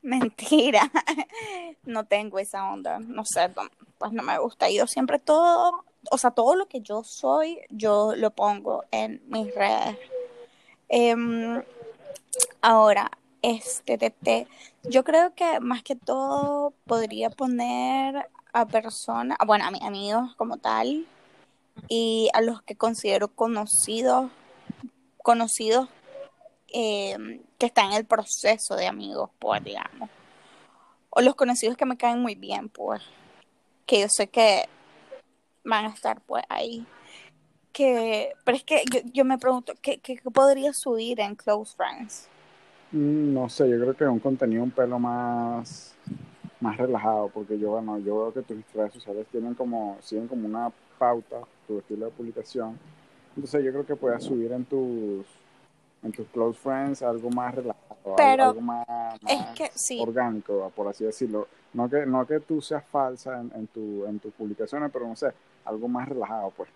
Mentira, 0.02 0.82
no 1.84 2.06
tengo 2.06 2.40
esa 2.40 2.72
onda, 2.72 3.00
no 3.00 3.26
sé, 3.26 3.52
pues 3.98 4.12
no 4.14 4.24
me 4.24 4.38
gusta. 4.40 4.70
Yo 4.70 4.88
siempre 4.88 5.20
todo, 5.20 5.84
o 6.10 6.18
sea, 6.18 6.32
todo 6.32 6.56
lo 6.56 6.68
que 6.68 6.82
yo 6.82 7.04
soy, 7.04 7.60
yo 7.70 8.14
lo 8.16 8.32
pongo 8.32 8.86
en 8.92 9.22
mis 9.28 9.54
redes. 9.54 9.98
Em, 10.88 11.62
ahora, 12.62 13.12
este, 13.42 13.98
te, 13.98 14.48
yo 14.84 15.04
creo 15.04 15.34
que 15.36 15.60
más 15.60 15.84
que 15.84 15.96
todo 15.96 16.74
podría 16.86 17.30
poner 17.30 18.28
a 18.54 18.66
personas, 18.66 19.38
bueno, 19.46 19.66
a 19.66 19.72
mis 19.72 19.82
amigos 19.84 20.36
como 20.36 20.58
tal, 20.58 21.06
y 21.88 22.30
a 22.34 22.42
los 22.42 22.62
que 22.64 22.76
considero 22.76 23.30
conocidos, 23.30 24.32
conocidos 25.24 25.90
eh, 26.74 27.42
que 27.58 27.66
están 27.66 27.92
en 27.92 27.98
el 27.98 28.06
proceso 28.06 28.76
de 28.76 28.88
amigos, 28.88 29.30
pues, 29.40 29.64
digamos. 29.64 30.10
O 31.10 31.22
los 31.22 31.36
conocidos 31.36 31.78
que 31.78 31.86
me 31.86 31.98
caen 31.98 32.22
muy 32.22 32.36
bien, 32.36 32.70
pues, 32.70 33.02
que 33.86 34.02
yo 34.02 34.08
sé 34.10 34.28
que 34.28 34.66
van 35.64 35.86
a 35.86 35.90
estar, 35.90 36.22
pues, 36.22 36.44
ahí. 36.50 36.86
Que, 37.72 38.34
pero 38.44 38.58
es 38.58 38.64
que 38.64 38.84
yo, 38.92 39.00
yo 39.14 39.26
me 39.26 39.38
pregunto, 39.38 39.74
¿qué, 39.82 40.00
¿qué, 40.00 40.20
podría 40.34 40.74
subir 40.74 41.20
en 41.20 41.36
Close 41.36 41.76
Friends? 41.76 42.28
Mm, 42.92 43.34
no 43.34 43.50
sé, 43.50 43.70
yo 43.70 43.80
creo 43.80 43.96
que 43.96 44.06
un 44.06 44.20
contenido 44.20 44.64
un 44.64 44.72
pelo 44.72 45.00
más 45.00 45.96
más 46.60 46.78
relajado, 46.78 47.30
porque 47.30 47.58
yo, 47.58 47.72
bueno, 47.72 48.00
yo 48.00 48.18
veo 48.18 48.34
que 48.34 48.42
tus 48.42 48.74
redes 48.74 48.94
sociales 48.94 49.28
tienen 49.32 49.54
como, 49.54 49.98
siguen 50.02 50.28
como 50.28 50.46
una 50.46 50.72
pauta, 50.98 51.42
tu 51.68 51.80
estilo 51.80 52.06
de 52.06 52.12
publicación. 52.12 52.78
Entonces 53.36 53.64
yo 53.64 53.72
creo 53.72 53.86
que 53.86 53.96
puedes 53.96 54.24
subir 54.24 54.52
en 54.52 54.66
tus, 54.66 55.26
en 56.04 56.12
tus 56.12 56.28
close 56.28 56.60
friends 56.60 57.02
algo 57.02 57.30
más 57.30 57.56
relajado, 57.56 58.16
algo 58.18 58.62
más, 58.62 58.86
orgánico, 60.00 60.72
por 60.76 60.88
así 60.88 61.06
decirlo. 61.06 61.48
No 61.74 61.90
que, 61.90 62.06
no 62.06 62.26
que 62.26 62.40
tú 62.40 62.62
seas 62.62 62.84
falsa 62.86 63.40
en, 63.40 63.52
en, 63.56 63.68
tu, 63.68 64.06
en 64.06 64.20
tus 64.20 64.34
publicaciones, 64.34 64.90
pero 64.92 65.08
no 65.08 65.16
sé, 65.16 65.28
algo 65.66 65.88
más 65.88 66.10
relajado, 66.10 66.52
pues. 66.52 66.70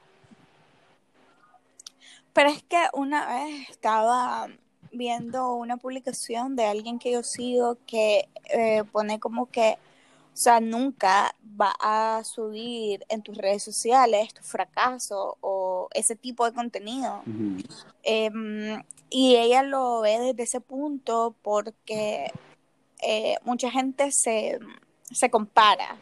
Pero 2.31 2.49
es 2.49 2.63
que 2.63 2.87
una 2.93 3.27
vez 3.27 3.69
estaba 3.69 4.47
viendo 4.93 5.53
una 5.56 5.77
publicación 5.77 6.56
de 6.56 6.65
alguien 6.65 6.99
que 6.99 7.12
yo 7.12 7.23
sigo 7.23 7.77
que 7.86 8.29
eh, 8.49 8.84
pone 8.91 9.19
como 9.19 9.49
que, 9.49 9.77
o 10.34 10.38
sea, 10.38 10.60
nunca 10.60 11.36
va 11.60 11.73
a 11.79 12.23
subir 12.23 13.06
en 13.10 13.21
tus 13.21 13.38
redes 13.38 13.63
sociales 13.63 14.34
tu 14.34 14.43
fracaso 14.43 15.38
o 15.41 15.89
ese 15.93 16.15
tipo 16.15 16.45
de 16.45 16.53
contenido. 16.53 17.23
Em, 18.03 18.84
y 19.10 19.36
ella 19.36 19.63
lo 19.63 20.01
ve 20.01 20.19
desde 20.19 20.43
ese 20.43 20.62
punto 20.62 21.36
porque 21.41 22.32
eh, 23.01 23.36
mucha 23.43 23.69
gente 23.69 24.12
se, 24.12 24.60
se 25.12 25.29
compara 25.29 25.97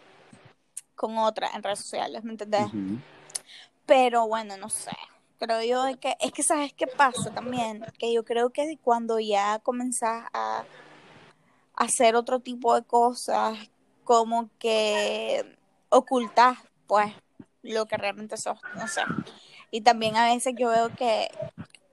con 0.96 1.18
otra 1.18 1.50
en 1.56 1.64
redes 1.64 1.80
sociales, 1.80 2.24
¿me 2.24 2.32
entendés? 2.32 2.68
Pero 3.86 4.28
bueno, 4.28 4.56
no 4.58 4.70
sé 4.70 4.92
creo 5.42 5.64
yo 5.64 6.00
que 6.00 6.16
es 6.20 6.32
que 6.32 6.44
sabes 6.44 6.72
qué 6.72 6.86
pasa 6.86 7.32
también, 7.34 7.84
que 7.98 8.14
yo 8.14 8.24
creo 8.24 8.52
que 8.52 8.78
cuando 8.84 9.20
ya 9.20 9.58
comenzás 9.60 10.28
a 10.34 10.64
hacer 11.76 12.16
otro 12.16 12.42
tipo 12.42 12.76
de 12.76 12.84
cosas, 12.84 13.58
como 14.04 14.52
que 14.60 15.58
ocultas 15.90 16.60
pues 16.86 17.12
lo 17.64 17.88
que 17.88 17.98
realmente 17.98 18.38
sos, 18.38 18.60
no 18.76 18.88
sé. 18.88 19.02
Y 19.72 19.82
también 19.82 20.16
a 20.16 20.26
veces 20.26 20.54
yo 20.56 20.70
veo 20.70 20.94
que 20.96 21.30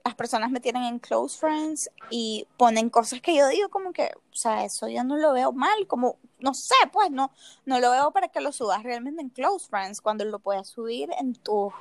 las 0.05 0.13
personas 0.13 0.51
me 0.51 0.59
tienen 0.59 0.83
en 0.83 0.99
close 0.99 1.39
friends 1.39 1.89
y 2.11 2.47
ponen 2.55 2.91
cosas 2.91 3.19
que 3.19 3.35
yo 3.35 3.47
digo 3.47 3.69
como 3.69 3.93
que, 3.93 4.11
o 4.31 4.35
sea, 4.35 4.63
eso 4.63 4.87
yo 4.87 5.03
no 5.03 5.17
lo 5.17 5.33
veo 5.33 5.53
mal, 5.53 5.87
como, 5.87 6.17
no 6.39 6.53
sé, 6.53 6.75
pues 6.91 7.09
no, 7.09 7.31
no 7.65 7.79
lo 7.79 7.89
veo 7.89 8.11
para 8.11 8.27
que 8.27 8.41
lo 8.41 8.51
subas 8.51 8.83
realmente 8.83 9.23
en 9.23 9.29
close 9.29 9.67
friends, 9.67 10.01
cuando 10.01 10.23
lo 10.25 10.37
puedes 10.37 10.67
subir 10.67 11.09
en 11.17 11.33
tu 11.33 11.73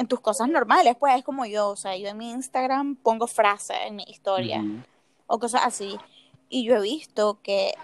en 0.00 0.06
tus 0.06 0.20
cosas 0.20 0.48
normales, 0.48 0.96
pues 0.98 1.14
es 1.14 1.22
como 1.22 1.44
yo, 1.44 1.68
o 1.68 1.76
sea, 1.76 1.94
yo 1.94 2.08
en 2.08 2.16
mi 2.16 2.30
Instagram 2.30 2.96
pongo 2.96 3.26
frases 3.26 3.76
en 3.84 3.96
mi 3.96 4.04
historia 4.04 4.64
o 5.26 5.38
cosas 5.38 5.60
así. 5.62 5.98
Y 6.48 6.64
yo 6.64 6.76
he 6.76 6.80
visto 6.80 7.38
que 7.42 7.74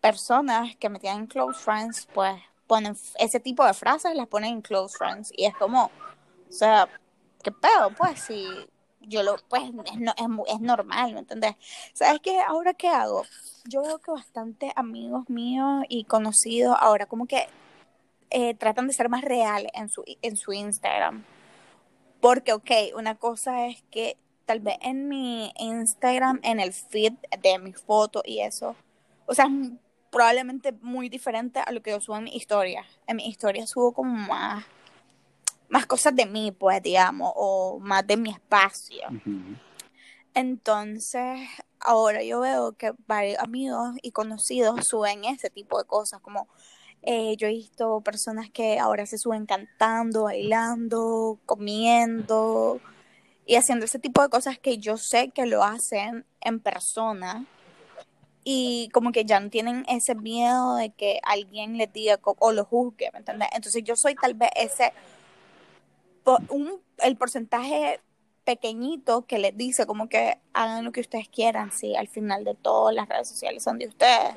personas 0.00 0.74
que 0.74 0.88
me 0.88 0.98
tienen 0.98 1.28
close 1.28 1.60
friends, 1.60 2.08
pues 2.12 2.34
ponen 2.66 2.96
ese 3.20 3.38
tipo 3.38 3.64
de 3.64 3.72
frases, 3.72 4.16
las 4.16 4.26
ponen 4.26 4.54
en 4.54 4.62
close 4.62 4.98
friends. 4.98 5.32
Y 5.36 5.44
es 5.44 5.56
como, 5.56 5.92
o 6.48 6.52
sea, 6.52 6.88
qué 7.40 7.52
pedo, 7.52 7.92
pues 7.96 8.18
si 8.22 8.44
yo 9.00 9.22
lo, 9.22 9.36
pues 9.48 9.62
es, 9.62 10.00
no, 10.00 10.10
es, 10.10 10.54
es 10.54 10.60
normal, 10.60 11.12
¿me 11.12 11.20
entiendes? 11.20 11.54
¿Sabes 11.92 12.20
qué? 12.20 12.40
Ahora 12.40 12.74
qué 12.74 12.88
hago? 12.88 13.22
Yo 13.66 13.82
veo 13.82 13.98
que 14.00 14.10
bastante 14.10 14.72
amigos 14.74 15.30
míos 15.30 15.84
y 15.88 16.02
conocidos 16.02 16.76
ahora 16.80 17.06
como 17.06 17.26
que 17.26 17.46
eh, 18.30 18.54
tratan 18.54 18.86
de 18.86 18.92
ser 18.92 19.08
más 19.08 19.22
reales 19.22 19.70
en 19.74 19.88
su, 19.88 20.04
en 20.22 20.36
su 20.36 20.52
Instagram. 20.52 21.24
Porque, 22.20 22.52
ok, 22.52 22.70
una 22.96 23.14
cosa 23.14 23.66
es 23.66 23.82
que 23.90 24.16
tal 24.46 24.60
vez 24.60 24.76
en 24.80 25.08
mi 25.08 25.52
Instagram, 25.58 26.40
en 26.42 26.60
el 26.60 26.72
feed 26.72 27.12
de 27.42 27.58
mi 27.58 27.72
foto 27.72 28.22
y 28.24 28.40
eso, 28.40 28.76
o 29.26 29.34
sea, 29.34 29.48
probablemente 30.10 30.72
muy 30.80 31.08
diferente 31.08 31.60
a 31.60 31.70
lo 31.72 31.82
que 31.82 31.90
yo 31.90 32.00
subo 32.00 32.16
en 32.16 32.24
mi 32.24 32.36
historia. 32.36 32.84
En 33.06 33.16
mi 33.16 33.28
historia 33.28 33.66
subo 33.66 33.92
como 33.92 34.14
más, 34.14 34.64
más 35.68 35.86
cosas 35.86 36.14
de 36.14 36.26
mí, 36.26 36.52
pues, 36.52 36.82
digamos, 36.82 37.32
o 37.34 37.78
más 37.80 38.06
de 38.06 38.16
mi 38.16 38.30
espacio. 38.30 39.02
Entonces, 40.32 41.40
ahora 41.80 42.22
yo 42.22 42.40
veo 42.40 42.72
que 42.72 42.92
varios 43.06 43.38
amigos 43.40 43.96
y 44.02 44.12
conocidos 44.12 44.86
suben 44.86 45.24
ese 45.24 45.50
tipo 45.50 45.78
de 45.78 45.84
cosas, 45.84 46.20
como 46.20 46.48
eh, 47.08 47.36
yo 47.36 47.46
he 47.46 47.52
visto 47.52 48.00
personas 48.00 48.50
que 48.50 48.80
ahora 48.80 49.06
se 49.06 49.16
suben 49.16 49.46
cantando, 49.46 50.24
bailando, 50.24 51.38
comiendo 51.46 52.80
y 53.46 53.54
haciendo 53.54 53.84
ese 53.84 54.00
tipo 54.00 54.22
de 54.22 54.28
cosas 54.28 54.58
que 54.58 54.78
yo 54.78 54.96
sé 54.98 55.30
que 55.30 55.46
lo 55.46 55.62
hacen 55.62 56.26
en 56.40 56.58
persona 56.58 57.46
y 58.42 58.88
como 58.92 59.12
que 59.12 59.24
ya 59.24 59.38
no 59.38 59.50
tienen 59.50 59.84
ese 59.88 60.16
miedo 60.16 60.74
de 60.74 60.90
que 60.90 61.20
alguien 61.22 61.78
les 61.78 61.92
diga 61.92 62.18
o 62.22 62.50
lo 62.50 62.64
juzgue, 62.64 63.08
¿me 63.12 63.20
entiendes? 63.20 63.50
Entonces 63.52 63.84
yo 63.84 63.94
soy 63.94 64.16
tal 64.16 64.34
vez 64.34 64.50
ese, 64.56 64.92
el 66.98 67.16
porcentaje 67.16 68.00
pequeñito 68.44 69.26
que 69.26 69.38
les 69.38 69.56
dice 69.56 69.86
como 69.86 70.08
que 70.08 70.38
hagan 70.52 70.84
lo 70.84 70.90
que 70.90 71.02
ustedes 71.02 71.28
quieran, 71.28 71.70
sí, 71.70 71.94
al 71.94 72.08
final 72.08 72.42
de 72.42 72.56
todo 72.56 72.90
las 72.90 73.08
redes 73.08 73.28
sociales 73.28 73.62
son 73.62 73.78
de 73.78 73.86
ustedes. 73.86 74.34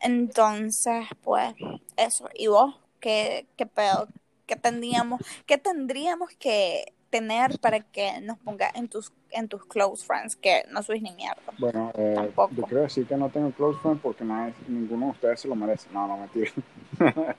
Entonces, 0.00 1.06
pues, 1.22 1.54
eso. 1.96 2.28
¿Y 2.34 2.46
vos 2.48 2.74
qué, 3.00 3.46
qué 3.56 3.66
pedo? 3.66 4.08
¿Qué 4.46 4.56
tendríamos, 4.56 5.20
qué 5.46 5.58
tendríamos 5.58 6.30
que 6.38 6.94
tener 7.10 7.58
para 7.58 7.80
que 7.80 8.20
nos 8.20 8.38
ponga 8.38 8.70
en 8.74 8.88
tus 8.88 9.12
en 9.30 9.48
tus 9.48 9.64
close 9.66 10.04
friends 10.04 10.36
que 10.36 10.64
no 10.70 10.82
sois 10.82 11.02
ni 11.02 11.12
mierda. 11.12 11.42
Bueno, 11.58 11.92
eh, 11.96 12.32
yo 12.52 12.62
creo 12.64 12.82
decir 12.82 13.06
que 13.06 13.16
no 13.16 13.28
tengo 13.28 13.50
close 13.52 13.78
friends 13.80 14.00
porque 14.02 14.24
nadie, 14.24 14.54
ninguno 14.66 15.06
de 15.06 15.12
ustedes 15.12 15.40
se 15.40 15.48
lo 15.48 15.54
merece. 15.54 15.88
No, 15.92 16.06
no, 16.06 16.16
mentira. 16.16 16.50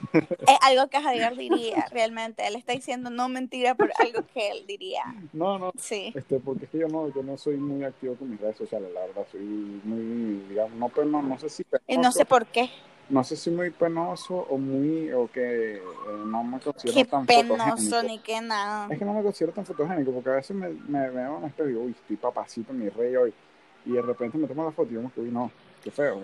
Es 0.12 0.58
algo 0.62 0.88
que 0.88 1.00
Javier 1.00 1.36
diría, 1.36 1.86
realmente. 1.90 2.46
Él 2.46 2.56
está 2.56 2.72
diciendo 2.72 3.10
no 3.10 3.28
mentira, 3.28 3.74
pero 3.74 3.92
algo 3.98 4.26
que 4.32 4.50
él 4.50 4.66
diría. 4.66 5.02
No, 5.32 5.58
no. 5.58 5.72
Sí. 5.78 6.12
Este, 6.14 6.40
porque 6.40 6.64
es 6.64 6.70
que 6.70 6.78
yo 6.78 6.88
no, 6.88 7.12
yo 7.12 7.22
no 7.22 7.36
soy 7.36 7.56
muy 7.56 7.84
activo 7.84 8.14
con 8.16 8.30
mis 8.30 8.40
redes 8.40 8.56
sociales, 8.56 8.90
la 8.92 9.00
verdad. 9.00 9.26
Soy 9.30 9.40
muy, 9.40 10.44
digamos, 10.48 10.72
no, 10.78 10.88
pero 10.88 11.06
no, 11.06 11.38
sé 11.38 11.48
si 11.48 11.64
penoso. 11.64 11.84
Y 11.88 11.96
no 11.98 12.12
sé 12.12 12.24
por 12.24 12.46
qué. 12.46 12.70
No 13.08 13.22
sé 13.22 13.36
si 13.36 13.50
muy 13.50 13.70
penoso 13.70 14.46
o 14.50 14.58
muy, 14.58 15.12
o 15.12 15.30
que 15.30 15.76
eh, 15.76 15.82
no 16.26 16.42
me 16.42 16.58
considero 16.58 16.94
qué 16.94 17.04
tan 17.04 17.24
penoso 17.24 18.02
ni 18.02 18.18
que 18.18 18.40
nada. 18.40 18.88
Es 18.90 18.98
que 18.98 19.04
no 19.04 19.14
me 19.14 19.22
considero 19.22 19.52
tan 19.52 19.64
fotogénico 19.64 20.10
porque 20.10 20.30
a 20.30 20.34
veces 20.34 20.56
me, 20.56 20.68
me 20.70 21.08
veo 21.10 21.38
en 21.38 21.44
este 21.44 21.62
espejo 21.62 21.68
y 21.68 21.72
digo, 21.72 21.84
uy, 21.84 21.92
estoy 21.92 22.16
papacito 22.16 22.72
en 22.72 22.80
mi 22.80 22.88
rey 22.88 23.14
hoy. 23.14 23.32
Y 23.84 23.92
de 23.92 24.02
repente 24.02 24.36
me 24.36 24.48
tomo 24.48 24.64
la 24.64 24.72
foto 24.72 24.90
y 24.90 24.96
digo, 24.96 25.10
uy, 25.16 25.30
no, 25.30 25.52
feo. 25.90 26.22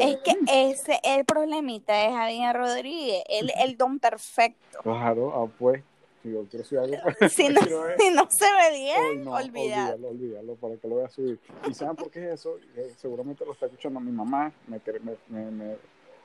Es 0.00 0.16
que 0.18 0.36
ese 0.48 0.92
es 1.02 1.18
el 1.18 1.24
problemita 1.24 1.92
de 1.94 2.12
Javier 2.12 2.56
Rodríguez, 2.56 3.22
el, 3.28 3.52
el 3.58 3.76
don 3.76 3.98
perfecto. 3.98 4.78
Claro, 4.82 5.32
ah, 5.34 5.50
pues. 5.58 5.82
Si, 6.22 6.32
yo 6.32 6.44
quiero 6.50 6.82
algo, 6.82 6.96
pues, 7.18 7.32
si, 7.34 7.48
no, 7.48 7.60
si 7.60 8.10
no 8.10 8.28
se 8.30 8.46
ve 8.46 8.76
bien, 8.76 9.24
no, 9.24 9.34
olvídalo. 9.34 10.08
Olvídalo, 10.08 10.54
para 10.56 10.76
que 10.76 10.88
lo 10.88 10.96
voy 10.96 11.04
a 11.04 11.08
subir. 11.08 11.38
¿Y 11.68 11.74
saben 11.74 11.94
por 11.94 12.10
qué 12.10 12.26
es 12.26 12.40
eso? 12.40 12.58
Eh, 12.76 12.92
seguramente 12.96 13.44
lo 13.44 13.52
está 13.52 13.66
escuchando 13.66 14.00
mi 14.00 14.10
mamá, 14.10 14.52
me, 14.66 14.80
me, 15.28 15.50
me, 15.50 15.76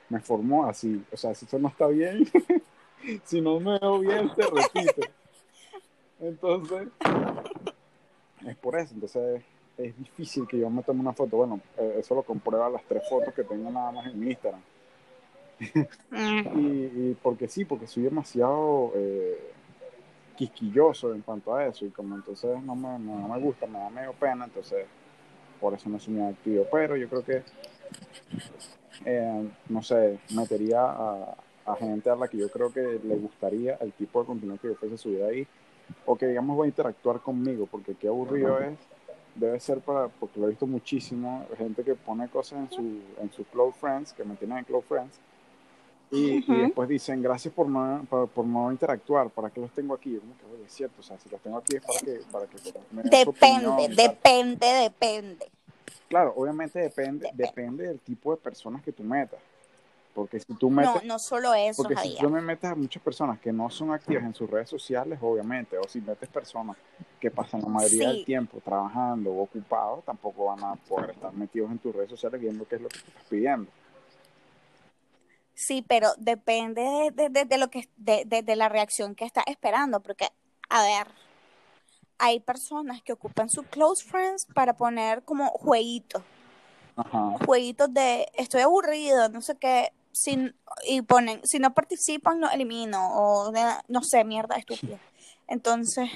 me 0.10 0.20
formó 0.20 0.66
así. 0.66 1.04
O 1.12 1.18
sea, 1.18 1.34
si 1.34 1.46
eso 1.46 1.60
no 1.60 1.70
está 1.70 1.88
bien, 1.88 2.28
si 3.24 3.42
no 3.42 3.60
me 3.60 3.80
veo 3.80 4.00
bien, 4.00 4.30
se 4.36 4.42
repite. 4.42 5.12
Entonces, 6.20 6.88
es 8.46 8.56
por 8.58 8.78
eso. 8.78 8.94
Entonces, 8.94 9.42
es 9.78 9.98
difícil 9.98 10.48
que 10.48 10.60
yo 10.60 10.70
me 10.70 10.84
tome 10.84 11.00
una 11.00 11.14
foto. 11.14 11.38
Bueno, 11.38 11.60
eh, 11.78 11.98
eso 12.00 12.16
lo 12.16 12.24
comprueba 12.24 12.70
las 12.70 12.84
tres 12.84 13.04
fotos 13.10 13.34
que 13.34 13.44
tengo 13.44 13.70
nada 13.72 13.92
más 13.92 14.08
en 14.08 14.20
mi 14.20 14.28
Instagram. 14.28 14.62
y, 16.56 17.14
porque 17.22 17.48
sí, 17.48 17.66
porque 17.66 17.88
soy 17.88 18.04
demasiado 18.04 18.92
eh, 18.96 19.52
quisquilloso 20.36 21.14
en 21.14 21.22
cuanto 21.22 21.56
a 21.56 21.68
eso 21.68 21.86
y 21.86 21.90
como 21.90 22.16
entonces 22.16 22.62
no 22.64 22.76
me, 22.76 22.98
no, 22.98 23.28
me 23.28 23.40
gusta, 23.40 23.68
me 23.68 23.78
da 23.78 23.90
medio 23.90 24.14
pena, 24.14 24.46
entonces 24.46 24.88
por 25.60 25.74
eso 25.74 25.88
no 25.90 26.00
soy 26.00 26.16
muy 26.16 26.32
activo. 26.32 26.66
Pero 26.72 26.96
yo 26.96 27.08
creo 27.08 27.24
que, 27.24 27.44
eh, 29.06 29.50
no 29.70 29.84
sé, 29.84 30.20
metería 30.34 30.82
a, 30.82 31.36
a, 31.66 31.76
gente 31.76 32.10
a 32.10 32.16
la 32.16 32.28
que 32.28 32.38
yo 32.38 32.50
creo 32.50 32.74
que 32.74 33.00
le 33.04 33.16
gustaría 33.18 33.76
el 33.76 33.94
tipo 33.94 34.20
de 34.22 34.26
contenido 34.26 34.58
que 34.60 34.70
yo 34.70 34.76
fuese 34.76 34.98
subir 34.98 35.24
ahí 35.24 35.48
o 36.06 36.18
que 36.18 36.28
digamos 36.28 36.60
va 36.60 36.66
a 36.66 36.68
interactuar 36.68 37.20
conmigo, 37.20 37.68
porque 37.70 37.96
qué 37.96 38.08
aburrido 38.08 38.60
es 38.60 38.78
debe 39.36 39.60
ser 39.60 39.80
para, 39.80 40.08
porque 40.08 40.40
lo 40.40 40.48
he 40.48 40.50
visto 40.50 40.68
muchísimo, 40.68 41.46
gente 41.58 41.84
que 41.84 41.96
pone 41.96 42.28
cosas 42.30 42.60
en 42.60 42.72
su, 42.72 42.82
en 43.22 43.32
sus 43.32 43.48
close 43.48 43.78
friends, 43.80 44.14
que 44.14 44.24
me 44.24 44.36
tienen 44.36 44.60
en 44.60 44.64
close 44.66 44.88
friends, 44.88 45.20
y, 46.12 46.42
después 46.42 46.90
dicen, 46.90 47.22
gracias 47.22 47.54
por 47.54 47.68
no, 47.68 48.06
por, 48.10 48.46
no 48.46 48.70
interactuar, 48.70 49.30
¿para 49.30 49.50
qué 49.50 49.62
los 49.62 49.72
tengo 49.72 49.94
aquí? 49.94 50.18
Como 50.18 50.36
que, 50.38 50.66
es 50.66 50.74
cierto, 50.74 51.00
o 51.00 51.04
sea, 51.04 51.18
si 51.18 51.30
los 51.30 51.40
tengo 51.40 51.58
aquí 51.58 51.78
es 51.78 51.82
para 51.82 52.00
que, 52.00 52.22
para 52.30 52.48
que 52.48 52.58
me 52.92 53.04
Depende, 53.04 53.96
depende, 53.96 54.68
depende. 54.68 55.50
Claro, 56.10 56.34
obviamente 56.36 56.80
depende, 56.80 57.30
depende, 57.34 57.88
del 57.88 58.00
tipo 58.00 58.32
de 58.32 58.38
personas 58.42 58.84
que 58.84 58.92
tú 58.92 59.04
metas. 59.04 59.40
Porque 60.14 60.40
si 60.40 60.54
tú 60.56 60.70
metes, 60.70 60.94
no, 60.96 61.02
no 61.14 61.20
solo 61.20 61.54
eso, 61.54 61.82
porque 61.84 61.96
Javier. 61.96 62.16
si 62.16 62.20
tú 62.20 62.30
me 62.30 62.42
metes 62.42 62.70
a 62.70 62.76
muchas 62.76 63.02
personas 63.02 63.40
que 63.40 63.54
no 63.54 63.70
son 63.70 63.92
activas 63.92 64.24
en 64.26 64.34
sus 64.36 64.50
redes 64.50 64.70
sociales, 64.70 65.18
obviamente, 65.22 65.78
o 65.78 65.88
si 65.88 66.02
metes 66.02 66.28
personas 66.28 66.76
que 67.20 67.32
pasan 67.32 67.62
la 67.62 67.70
mayoría 67.70 68.10
Sí. 68.10 68.16
del 68.18 68.26
tiempo 68.26 68.60
trabajando 68.64 69.32
o 69.32 69.44
ocupados, 69.44 70.04
tampoco 70.04 70.46
van 70.46 70.64
a 70.64 70.76
poder 70.76 71.12
estar 71.12 71.32
metidos 71.34 71.72
en 71.72 71.80
tus 71.80 71.96
redes 71.96 72.10
sociales 72.10 72.42
viendo 72.42 72.68
qué 72.68 72.76
es 72.76 72.82
lo 72.82 72.90
que 72.90 73.00
tú 73.00 73.06
estás 73.08 73.24
pidiendo. 73.30 73.72
Sí, 75.54 75.82
pero 75.88 76.10
depende 76.18 77.12
de, 77.14 77.30
de- 77.30 77.58
lo 77.58 77.70
que 77.70 77.88
de, 77.96 78.24
de- 78.26 78.42
de 78.42 78.56
la 78.56 78.68
reacción 78.68 79.16
que 79.16 79.26
estás 79.26 79.44
esperando, 79.48 80.00
porque 80.02 80.28
a 80.70 80.82
ver, 80.84 81.08
hay 82.18 82.40
personas 82.40 83.02
que 83.02 83.14
ocupan 83.14 83.50
su 83.50 83.64
close 83.64 84.04
friends 84.04 84.46
para 84.46 84.74
poner 84.76 85.24
como 85.24 85.48
jueguitos, 85.52 86.24
Ajá. 86.96 87.36
jueguitos 87.46 87.94
de 87.94 88.28
estoy 88.34 88.62
aburrido, 88.62 89.30
no 89.30 89.42
sé 89.42 89.56
qué, 89.58 89.92
sin, 90.12 90.56
y 90.88 91.02
ponen, 91.02 91.42
si 91.44 91.60
no 91.60 91.74
participan 91.74 92.40
lo 92.42 92.50
elimino 92.50 93.10
o 93.14 93.52
de- 93.52 93.76
no 93.88 94.04
sé, 94.04 94.24
mierda 94.24 94.56
estúpida. 94.56 95.00
Entonces, 95.48 96.10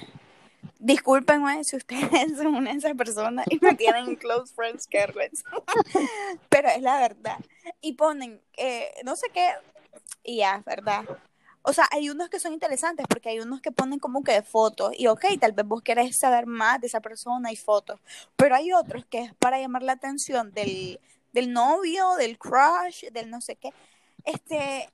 discúlpenme 0.80 1.64
si 1.64 1.76
ustedes 1.76 2.10
son 2.38 2.48
una 2.48 2.72
de 2.72 2.78
esas 2.78 2.96
personas 2.96 3.46
y 3.50 3.60
me 3.62 3.76
tienen 3.76 4.10
en 4.10 4.16
close 4.16 4.54
friends, 4.54 4.88
vergüenza. 4.92 5.44
Pero 6.50 6.70
es 6.70 6.82
la 6.82 7.00
verdad. 7.00 7.38
Y 7.82 7.94
ponen, 7.94 8.42
eh, 8.58 8.92
no 9.04 9.16
sé 9.16 9.28
qué, 9.34 9.50
y 10.24 10.38
ya, 10.38 10.62
¿verdad? 10.66 11.04
O 11.68 11.74
sea, 11.74 11.88
hay 11.92 12.12
unos 12.12 12.30
que 12.30 12.40
son 12.40 12.54
interesantes 12.54 13.08
porque 13.10 13.30
hay 13.30 13.40
unos 13.40 13.60
que 13.60 13.72
ponen 13.72 13.98
como 13.98 14.24
que 14.24 14.40
fotos 14.44 14.92
y 14.96 15.08
ok, 15.08 15.26
tal 15.40 15.52
vez 15.54 15.66
vos 15.66 15.82
querés 15.82 16.18
saber 16.18 16.46
más 16.46 16.80
de 16.80 16.88
esa 16.88 17.00
persona 17.00 17.52
y 17.52 17.56
fotos, 17.56 18.00
pero 18.36 18.56
hay 18.56 18.72
otros 18.72 19.04
que 19.06 19.22
es 19.22 19.34
para 19.36 19.60
llamar 19.60 19.82
la 19.82 19.94
atención 19.94 20.52
del, 20.52 21.00
del 21.36 21.54
novio, 21.54 22.16
del 22.16 22.40
crush, 22.40 23.06
del 23.12 23.30
no 23.30 23.42
sé 23.42 23.58
qué. 23.58 23.70
Este, 24.24 24.90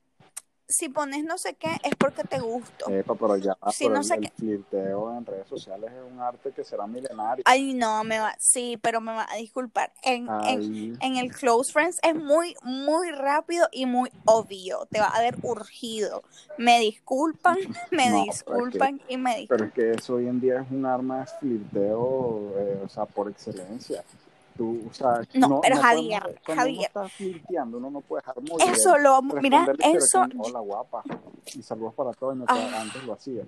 si 0.68 0.88
pones 0.88 1.22
no 1.24 1.36
sé 1.38 1.54
qué 1.54 1.70
es 1.84 1.94
porque 1.96 2.24
te 2.24 2.40
gusto. 2.40 2.88
Epa, 2.90 3.14
pero 3.14 3.36
ya, 3.36 3.56
pero 3.78 3.90
no 3.90 4.00
el, 4.00 4.04
sé 4.04 4.14
el 4.14 4.20
qué. 4.20 4.30
flirteo 4.30 5.16
en 5.16 5.24
redes 5.26 5.46
sociales 5.48 5.92
es 5.92 6.12
un 6.12 6.20
arte 6.20 6.52
que 6.52 6.64
será 6.64 6.86
milenario. 6.86 7.44
Ay, 7.46 7.74
no, 7.74 8.04
me 8.04 8.18
va, 8.18 8.34
sí, 8.38 8.78
pero 8.82 9.00
me 9.00 9.12
va 9.12 9.26
a 9.30 9.36
disculpar. 9.36 9.92
En, 10.02 10.28
en, 10.46 10.98
en 11.00 11.16
el 11.16 11.30
Close 11.32 11.72
Friends 11.72 11.98
es 12.02 12.14
muy, 12.14 12.56
muy 12.62 13.10
rápido 13.12 13.68
y 13.70 13.86
muy 13.86 14.10
obvio. 14.24 14.86
Te 14.90 14.98
va 15.00 15.08
a 15.08 15.20
ver 15.20 15.36
urgido. 15.42 16.22
Me 16.58 16.80
disculpan, 16.80 17.58
me 17.90 18.08
No, 18.08 18.30
pero 18.46 18.66
es 18.66 18.78
disculpan 18.78 19.00
y 19.08 19.16
me 19.18 19.36
disculpan. 19.36 19.46
pero 19.48 19.64
es 19.66 19.72
que 19.74 19.90
eso 20.00 20.14
hoy 20.14 20.26
en 20.26 20.40
día 20.40 20.60
es 20.62 20.70
un 20.70 20.86
arma 20.86 21.20
de 21.20 21.26
flirteo, 21.38 22.54
eh, 22.58 22.80
o 22.84 22.88
sea, 22.88 23.06
por 23.06 23.30
excelencia. 23.30 24.02
Tú, 24.56 24.82
o 24.90 24.92
sea, 24.92 25.22
No, 25.34 25.60
pero 25.62 25.76
podemos- 25.76 25.80
Javier, 25.82 26.40
uno 26.48 26.56
Javier. 26.56 26.86
está 26.86 27.08
flirteando, 27.08 27.78
uno 27.78 27.90
no 27.90 28.00
puede 28.02 28.20
dejar 28.22 28.42
muy 28.42 28.62
Eso 28.70 28.98
lo, 28.98 29.22
mira, 29.22 29.66
eso, 29.78 30.20
con, 30.20 30.32
hola 30.38 30.60
guapa, 30.60 31.02
y 31.54 31.62
saludos 31.62 31.94
para 31.94 32.12
todos, 32.12 32.36
Ah. 32.48 32.80
antes 32.82 33.02
lo 33.04 33.14
hacías. 33.14 33.46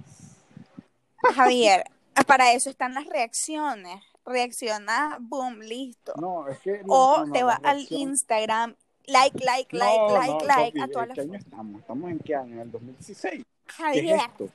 Javier, 1.35 1.85
para 2.27 2.53
eso 2.53 2.71
están 2.71 2.95
las 2.95 3.07
reacciones. 3.07 4.03
Reacciona, 4.27 5.19
boom, 5.21 5.61
listo. 5.61 6.15
No, 6.19 6.49
es 6.49 6.59
que... 6.61 6.81
O 6.89 7.25
te 7.31 7.43
vas 7.43 7.61
al 7.63 7.87
Instagram, 7.91 8.75
like, 9.07 9.45
like, 9.45 9.77
like, 9.77 10.13
like, 10.13 10.47
like, 10.47 10.81
a 10.81 10.89
todas 10.89 11.09
¿en 11.11 11.15
qué 11.15 11.21
las 11.21 11.29
año 11.29 11.39
estamos? 11.39 11.81
¿Estamos 11.83 12.11
en 12.11 12.19
qué 12.21 12.35
año? 12.35 12.53
¿En 12.55 12.61
el 12.61 12.71
2016? 12.71 13.45
¿Qué 13.67 13.73
Javier, 13.75 14.17
es 14.17 14.23
esto? 14.23 14.49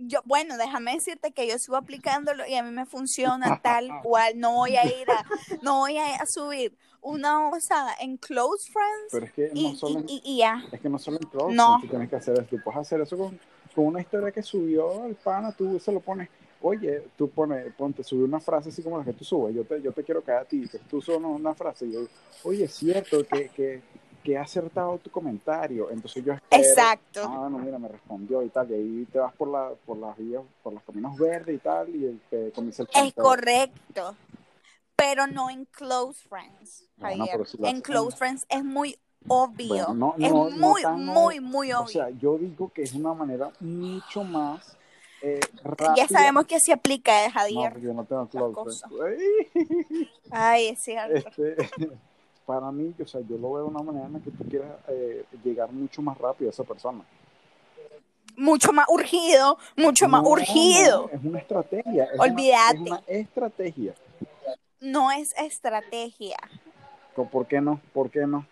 Yo, 0.00 0.20
bueno, 0.24 0.56
déjame 0.56 0.94
decirte 0.94 1.32
que 1.32 1.46
yo 1.46 1.58
sigo 1.58 1.76
aplicándolo 1.76 2.46
y 2.46 2.54
a 2.54 2.62
mí 2.62 2.70
me 2.70 2.86
funciona 2.86 3.60
tal 3.62 3.88
cual. 4.02 4.38
No 4.38 4.54
voy 4.54 4.76
a 4.76 4.84
ir 4.84 5.10
a, 5.10 5.24
no 5.62 5.78
voy 5.78 5.98
a, 5.98 6.16
a 6.16 6.26
subir 6.26 6.76
una 7.02 7.48
osada 7.48 7.94
en 8.00 8.18
Close 8.18 8.70
Friends 8.70 9.12
Pero 9.12 9.26
es 9.26 9.32
que 9.32 9.50
y, 9.54 9.72
no 9.72 9.76
solo 9.76 9.98
en 10.00 10.06
y, 10.08 10.38
ya. 10.38 10.62
Es 10.70 10.80
que 10.80 10.88
no 10.88 10.98
solo 10.98 11.18
en 11.20 11.28
Close 11.28 11.54
No. 11.54 11.78
Friends 11.78 11.82
tú 11.82 11.88
tienes 11.88 12.10
que 12.10 12.16
hacer 12.16 12.34
eso. 12.34 12.46
Tú 12.50 12.60
puedes 12.62 12.80
hacer 12.80 13.00
eso 13.00 13.16
con, 13.16 13.38
con 13.74 13.86
una 13.86 14.00
historia 14.00 14.30
que 14.30 14.42
subió 14.42 15.04
el 15.06 15.14
pana, 15.14 15.52
tú 15.52 15.78
se 15.78 15.92
lo 15.92 16.00
pones. 16.00 16.28
Oye, 16.62 17.04
tú 17.16 17.30
pones, 17.30 17.72
ponte, 17.74 18.04
sube 18.04 18.24
una 18.24 18.38
frase 18.38 18.68
así 18.68 18.82
como 18.82 18.98
la 18.98 19.04
que 19.04 19.14
tú 19.14 19.24
subes. 19.24 19.54
Yo 19.54 19.64
te, 19.64 19.80
yo 19.80 19.92
te 19.92 20.04
quiero 20.04 20.22
caer 20.22 20.40
a 20.40 20.44
ti. 20.44 20.68
Tú 20.90 21.00
subes 21.00 21.20
una 21.22 21.54
frase 21.54 21.86
y 21.86 21.92
yo, 21.92 22.00
oye, 22.44 22.64
es 22.64 22.74
cierto 22.74 23.26
que, 23.26 23.48
que, 23.48 23.80
que 24.22 24.36
ha 24.38 24.42
acertado 24.42 24.98
tu 24.98 25.10
comentario. 25.10 25.90
Entonces 25.90 26.24
yo 26.24 26.32
espero. 26.32 26.62
Exacto. 26.62 27.22
Ah, 27.28 27.48
no, 27.50 27.58
mira, 27.58 27.78
me 27.78 27.88
respondió 27.88 28.42
y 28.42 28.48
tal. 28.48 28.70
Y 28.70 28.74
ahí 28.74 29.06
te 29.12 29.18
vas 29.18 29.32
por, 29.34 29.48
la, 29.48 29.70
por 29.86 29.96
las 29.96 30.16
vías, 30.16 30.42
por 30.62 30.72
los 30.72 30.82
caminos 30.82 31.16
verdes 31.16 31.56
y 31.56 31.58
tal. 31.58 31.88
Y 31.88 32.20
que 32.30 32.52
comienza 32.54 32.82
el 32.82 32.88
Es 32.88 32.94
chanteo. 32.94 33.24
correcto. 33.24 34.16
Pero 34.96 35.26
no 35.26 35.48
en 35.48 35.64
Close 35.64 36.20
Friends, 36.28 36.84
Javier. 37.00 37.46
si 37.46 37.58
en 37.64 37.80
Close 37.80 38.16
Friends 38.16 38.44
es 38.50 38.62
muy 38.62 38.98
obvio. 39.28 39.68
Bueno, 39.68 39.94
no, 39.94 40.14
es 40.18 40.30
no, 40.30 40.50
no 40.50 40.56
muy, 40.68 40.82
tan 40.82 41.06
muy, 41.06 41.40
muy 41.40 41.72
obvio. 41.72 41.84
O 41.84 41.88
sea, 41.88 42.10
yo 42.10 42.36
digo 42.36 42.70
que 42.72 42.82
es 42.82 42.92
una 42.94 43.14
manera 43.14 43.50
mucho 43.60 44.22
más 44.24 44.76
eh, 45.22 45.40
ya 45.96 46.08
sabemos 46.08 46.46
que 46.46 46.58
se 46.60 46.72
aplica, 46.72 47.24
eh, 47.24 47.28
No, 47.28 47.32
Javier. 47.34 47.72
porque 47.72 47.86
yo 47.86 47.92
no 47.94 48.04
tengo 48.04 48.26
close 48.28 48.82
friends. 48.88 50.08
Ay, 50.30 50.68
es 50.68 50.78
cierto. 50.80 51.28
Este, 51.28 51.56
para 52.50 52.72
mí, 52.72 52.92
o 53.00 53.06
sea, 53.06 53.20
yo 53.20 53.36
lo 53.38 53.52
veo 53.52 53.64
de 53.64 53.70
una 53.70 53.82
manera 53.82 54.06
en 54.06 54.12
la 54.14 54.18
que 54.20 54.30
tú 54.32 54.44
quieras 54.48 54.72
eh, 54.88 55.24
llegar 55.44 55.70
mucho 55.70 56.02
más 56.02 56.18
rápido 56.18 56.50
a 56.50 56.52
esa 56.52 56.64
persona. 56.64 57.04
Mucho 58.36 58.72
más 58.72 58.86
urgido, 58.88 59.56
mucho 59.76 60.08
más 60.08 60.22
urgido. 60.24 61.08
no, 61.12 61.18
es 61.18 61.24
una 61.24 61.38
estrategia. 61.38 62.04
Es 62.04 62.14
una- 62.14 62.22
Olvídate. 62.24 62.78
es 62.78 62.80
una 62.90 63.00
estrategia. 63.06 63.94
No 64.80 65.10
es 65.12 65.32
estrategia. 65.36 66.36
¿Por 67.14 67.46
qué 67.46 67.60
no? 67.60 67.80
¿Por 67.92 68.10
qué 68.10 68.26
no? 68.26 68.46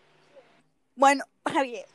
Bueno, 0.95 1.25
Javier, 1.45 1.87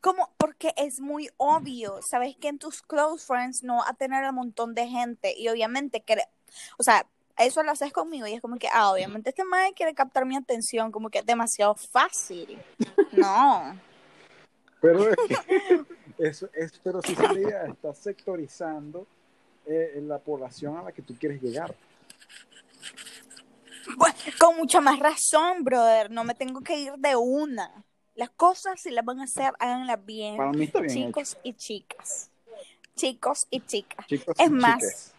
¿cómo? 0.00 0.28
Porque 0.38 0.72
es 0.76 1.00
muy 1.00 1.30
obvio. 1.36 2.00
Sabes 2.02 2.36
que 2.36 2.48
en 2.48 2.58
tus 2.58 2.82
close 2.82 3.24
friends 3.26 3.62
no 3.62 3.76
va 3.78 3.88
a 3.88 3.94
tener 3.94 4.28
un 4.28 4.34
montón 4.34 4.74
de 4.74 4.88
gente 4.88 5.34
y 5.38 5.48
obviamente 5.48 6.00
que, 6.02 6.16
o 6.78 6.82
sea, 6.82 7.06
eso 7.36 7.62
lo 7.62 7.72
haces 7.72 7.92
conmigo 7.92 8.26
y 8.26 8.34
es 8.34 8.40
como 8.40 8.56
que, 8.56 8.68
ah, 8.72 8.92
obviamente 8.92 9.30
este 9.30 9.44
man 9.44 9.72
quiere 9.74 9.94
captar 9.94 10.24
mi 10.24 10.36
atención, 10.36 10.92
como 10.92 11.10
que 11.10 11.18
es 11.18 11.26
demasiado 11.26 11.74
fácil. 11.74 12.58
No. 13.12 13.78
Pero 14.80 15.06
eso 16.18 16.48
es, 16.52 16.78
pero 16.84 17.00
si 17.00 17.12
esa 17.12 17.32
idea 17.32 17.64
está 17.64 17.94
sectorizando 17.94 19.06
eh, 19.64 19.98
la 20.02 20.18
población 20.18 20.76
a 20.76 20.82
la 20.82 20.92
que 20.92 21.00
tú 21.00 21.14
quieres 21.18 21.40
llegar. 21.40 21.74
Pues, 23.96 24.14
con 24.38 24.56
mucha 24.56 24.82
más 24.82 24.98
razón, 24.98 25.64
brother. 25.64 26.10
No 26.10 26.24
me 26.24 26.34
tengo 26.34 26.60
que 26.60 26.78
ir 26.78 26.92
de 26.98 27.16
una. 27.16 27.84
Las 28.14 28.30
cosas, 28.30 28.80
si 28.80 28.90
las 28.90 29.04
van 29.04 29.20
a 29.20 29.24
hacer, 29.24 29.52
háganlas 29.58 30.04
bien. 30.04 30.36
Para 30.36 30.52
mí 30.52 30.64
está 30.64 30.80
bien 30.80 31.06
Chicos 31.06 31.38
y 31.42 31.54
chicas. 31.54 32.30
Chicos 32.94 33.46
y 33.50 33.60
chicas. 33.60 34.06
Chicos 34.06 34.36
es 34.38 34.46
y 34.46 34.50
más. 34.50 35.13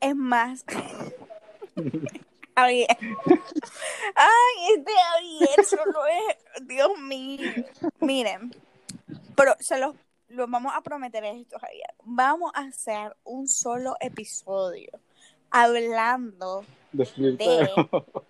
Es 0.00 0.16
más. 0.16 0.64
Javier. 2.56 2.88
Ay, 4.14 4.76
este 4.76 4.92
Javier 4.92 5.64
solo 5.64 6.06
es. 6.06 6.66
Dios 6.66 6.98
mío. 6.98 7.52
Miren. 8.00 8.54
Pero 9.36 9.54
se 9.60 9.78
los, 9.78 9.94
los 10.28 10.50
vamos 10.50 10.72
a 10.74 10.82
prometer 10.82 11.24
esto, 11.24 11.58
Javier. 11.60 11.94
Vamos 12.02 12.50
a 12.54 12.62
hacer 12.62 13.16
un 13.24 13.46
solo 13.46 13.94
episodio 14.00 14.90
hablando, 15.50 16.64
De 16.92 17.06
flirteo. 17.06 17.88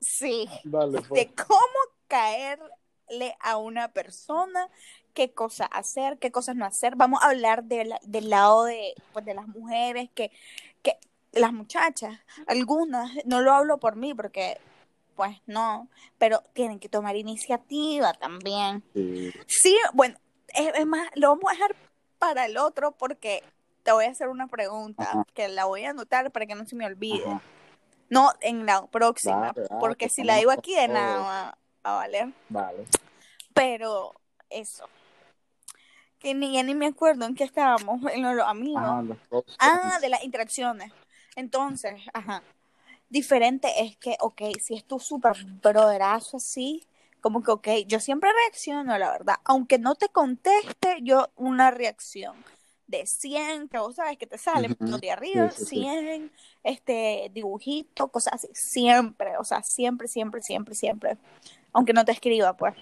sí, 0.00 0.48
Dale, 0.64 1.00
pues. 1.02 1.28
de 1.28 1.34
cómo 1.34 1.78
caerle 2.08 3.36
a 3.40 3.56
una 3.56 3.92
persona, 3.92 4.68
qué 5.14 5.30
cosas 5.32 5.68
hacer, 5.72 6.18
qué 6.18 6.30
cosas 6.30 6.56
no 6.56 6.66
hacer. 6.66 6.96
Vamos 6.96 7.22
a 7.22 7.28
hablar 7.28 7.64
de 7.64 7.84
la- 7.86 8.00
del 8.02 8.28
lado 8.30 8.64
de, 8.64 8.94
pues, 9.12 9.24
de 9.24 9.34
las 9.34 9.46
mujeres, 9.48 10.10
que, 10.14 10.30
que 10.82 10.98
las 11.32 11.52
muchachas, 11.52 12.18
algunas, 12.46 13.10
no 13.24 13.40
lo 13.40 13.52
hablo 13.54 13.78
por 13.78 13.96
mí 13.96 14.12
porque, 14.14 14.58
pues 15.16 15.36
no, 15.46 15.88
pero 16.18 16.42
tienen 16.52 16.78
que 16.80 16.88
tomar 16.88 17.16
iniciativa 17.16 18.12
también. 18.14 18.82
Sí. 18.92 19.32
Sí, 19.46 19.76
bueno, 19.94 20.16
es, 20.48 20.72
es 20.74 20.86
más, 20.86 21.08
lo 21.14 21.28
vamos 21.30 21.44
a 21.48 21.52
dejar 21.52 21.76
para 22.18 22.46
el 22.46 22.56
otro 22.58 22.92
porque 22.92 23.42
te 23.84 23.92
voy 23.92 24.06
a 24.06 24.10
hacer 24.10 24.28
una 24.28 24.48
pregunta 24.48 25.04
Ajá. 25.04 25.24
que 25.34 25.46
la 25.48 25.66
voy 25.66 25.84
a 25.84 25.90
anotar 25.90 26.30
para 26.32 26.46
que 26.46 26.54
no 26.54 26.66
se 26.66 26.74
me 26.76 26.86
olvide. 26.86 27.24
Ajá. 27.26 27.40
No 28.10 28.32
en 28.40 28.66
la 28.66 28.86
próxima, 28.86 29.54
porque 29.80 30.06
que 30.06 30.10
si 30.10 30.24
la 30.24 30.36
digo 30.36 30.50
aquí 30.50 30.74
de 30.74 30.88
nada 30.88 31.18
va 31.18 31.58
a 31.82 31.92
valer. 31.96 32.28
Vale. 32.48 32.84
Pero 33.54 34.14
eso. 34.50 34.86
Que 36.24 36.32
ni, 36.32 36.54
ya 36.54 36.62
ni 36.62 36.74
me 36.74 36.86
acuerdo 36.86 37.26
en 37.26 37.34
qué 37.34 37.44
estábamos, 37.44 38.00
en 38.12 38.22
lo 38.22 38.30
de 38.30 38.34
los 38.36 38.48
amigos. 38.48 38.82
Ajá, 38.82 39.02
los 39.02 39.18
Ah, 39.58 39.98
de 40.00 40.08
las 40.08 40.24
interacciones. 40.24 40.90
Entonces, 41.36 42.00
ajá. 42.14 42.42
Diferente 43.10 43.68
es 43.82 43.96
que, 43.98 44.16
ok, 44.20 44.40
si 44.58 44.74
es 44.74 44.84
tu 44.84 44.98
súper 44.98 45.36
broderazo 45.62 46.38
así, 46.38 46.86
como 47.20 47.42
que, 47.42 47.50
ok, 47.50 47.68
yo 47.86 48.00
siempre 48.00 48.30
reacciono, 48.44 48.96
la 48.96 49.10
verdad. 49.10 49.36
Aunque 49.44 49.78
no 49.78 49.96
te 49.96 50.08
conteste, 50.08 50.98
yo 51.02 51.28
una 51.36 51.70
reacción 51.70 52.34
de 52.86 53.06
100, 53.06 53.68
que 53.68 53.78
vos 53.78 53.96
sabes 53.96 54.16
que 54.16 54.26
te 54.26 54.38
salen 54.38 54.74
los 54.80 55.00
de 55.02 55.10
arriba, 55.10 55.50
Sí, 55.50 55.56
sí, 55.58 55.64
sí. 55.66 55.76
100, 55.82 56.32
este, 56.62 57.30
dibujito, 57.34 58.08
cosas 58.08 58.34
así. 58.34 58.48
Siempre, 58.54 59.36
o 59.36 59.44
sea, 59.44 59.62
siempre, 59.62 60.08
siempre, 60.08 60.40
siempre, 60.42 60.74
siempre. 60.74 61.18
Aunque 61.74 61.92
no 61.92 62.04
te 62.06 62.12
escriba, 62.12 62.56
pues. 62.56 62.74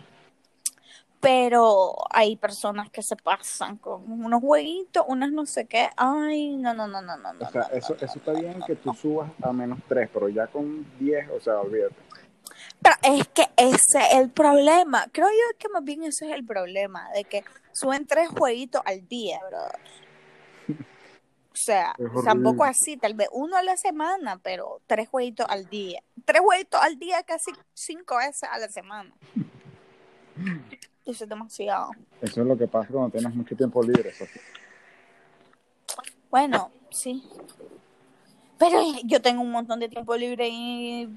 Pero 1.22 1.94
hay 2.10 2.34
personas 2.34 2.90
que 2.90 3.00
se 3.00 3.14
pasan 3.14 3.76
con 3.76 4.10
unos 4.10 4.40
jueguitos, 4.40 5.04
unas 5.06 5.30
no 5.30 5.46
sé 5.46 5.66
qué. 5.66 5.88
Ay, 5.96 6.56
no, 6.56 6.74
no, 6.74 6.88
no, 6.88 7.00
no, 7.00 7.16
no. 7.16 7.30
O 7.38 7.48
sea, 7.48 7.68
no, 7.70 7.76
eso, 7.76 7.94
no, 7.94 8.04
eso 8.04 8.18
está 8.18 8.32
bien 8.32 8.60
que 8.66 8.74
tú 8.74 8.92
subas 8.92 9.30
a 9.40 9.52
menos 9.52 9.78
3, 9.88 10.10
pero 10.12 10.28
ya 10.28 10.48
con 10.48 10.84
10, 10.98 11.30
o 11.30 11.40
sea, 11.40 11.60
olvídate. 11.60 11.94
Pero 12.82 12.96
es 13.02 13.28
que 13.28 13.42
ese 13.56 13.98
es 14.00 14.14
el 14.14 14.30
problema. 14.30 15.06
Creo 15.12 15.28
yo 15.28 15.58
que 15.58 15.68
más 15.68 15.84
bien 15.84 16.02
ese 16.02 16.28
es 16.28 16.34
el 16.34 16.44
problema, 16.44 17.08
de 17.14 17.22
que 17.22 17.44
suben 17.70 18.04
tres 18.04 18.28
jueguitos 18.28 18.82
al 18.84 19.06
día, 19.06 19.38
bro. 19.48 20.76
O 21.52 21.64
sea, 21.64 21.94
tampoco 22.24 22.64
así, 22.64 22.96
tal 22.96 23.12
vez 23.14 23.28
uno 23.30 23.56
a 23.56 23.62
la 23.62 23.76
semana, 23.76 24.40
pero 24.42 24.80
tres 24.86 25.08
jueguitos 25.08 25.46
al 25.48 25.68
día. 25.68 26.02
Tres 26.24 26.40
jueguitos 26.40 26.80
al 26.80 26.98
día 26.98 27.22
casi 27.24 27.52
cinco 27.74 28.16
veces 28.16 28.48
a 28.50 28.58
la 28.58 28.68
semana. 28.68 29.14
Eso 31.04 31.24
es 31.24 31.28
demasiado. 31.30 31.90
Eso 32.20 32.40
es 32.42 32.46
lo 32.46 32.56
que 32.56 32.68
pasa 32.68 32.88
cuando 32.92 33.10
tienes 33.10 33.34
mucho 33.34 33.56
tiempo 33.56 33.82
libre, 33.82 34.12
Sofía. 34.12 34.42
Bueno, 36.30 36.70
sí. 36.90 37.22
Pero 38.58 38.80
yo 39.04 39.20
tengo 39.20 39.42
un 39.42 39.50
montón 39.50 39.80
de 39.80 39.88
tiempo 39.88 40.16
libre 40.16 40.48
y 40.48 41.08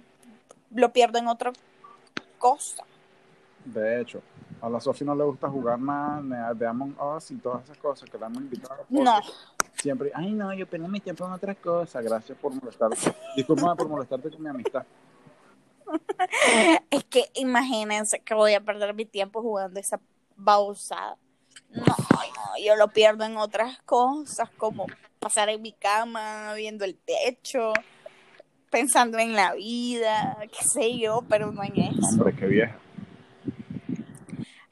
lo 0.71 0.91
pierdo 0.91 1.19
en 1.19 1.27
otra 1.27 1.53
cosa. 2.39 2.83
De 3.63 4.01
hecho, 4.01 4.21
a 4.61 4.69
la 4.69 4.79
Sofía 4.79 5.05
no 5.05 5.15
le 5.15 5.23
gusta 5.23 5.49
jugar 5.49 5.79
nada 5.79 6.21
ni 6.21 6.57
de 6.57 6.67
Among 6.67 6.95
Us 6.99 7.31
y 7.31 7.35
todas 7.35 7.63
esas 7.63 7.77
cosas 7.77 8.09
que 8.09 8.17
la 8.17 8.27
hemos 8.27 8.39
invitado 8.39 8.81
a 8.81 8.85
No. 8.89 9.19
Siempre, 9.75 10.11
ay 10.15 10.31
no, 10.31 10.53
yo 10.53 10.65
perdí 10.65 10.87
mi 10.87 10.99
tiempo 10.99 11.25
en 11.25 11.33
otras 11.33 11.57
cosas, 11.57 12.03
gracias 12.03 12.37
por 12.37 12.53
molestarte. 12.53 12.97
Disculpa 13.35 13.75
por 13.75 13.89
molestarte 13.89 14.31
con 14.31 14.41
mi 14.41 14.49
amistad. 14.49 14.83
es 16.89 17.03
que 17.05 17.29
imagínense 17.35 18.19
que 18.19 18.33
voy 18.33 18.53
a 18.53 18.61
perder 18.61 18.93
mi 18.93 19.05
tiempo 19.05 19.41
jugando 19.41 19.79
esa 19.79 19.99
babosada. 20.35 21.17
No, 21.71 21.83
no, 21.85 22.63
yo 22.63 22.75
lo 22.75 22.89
pierdo 22.89 23.25
en 23.25 23.37
otras 23.37 23.79
cosas, 23.83 24.49
como 24.57 24.87
pasar 25.19 25.49
en 25.49 25.61
mi 25.61 25.73
cama, 25.73 26.53
viendo 26.53 26.85
el 26.85 26.95
techo, 26.95 27.73
pensando 28.69 29.17
en 29.17 29.33
la 29.33 29.53
vida, 29.53 30.37
qué 30.51 30.63
sé 30.63 30.97
yo, 30.97 31.23
pero 31.27 31.51
no 31.51 31.63
en 31.63 31.77
eso. 31.77 32.07
Hombre, 32.11 32.35
qué 32.35 32.45
vieja. 32.45 32.79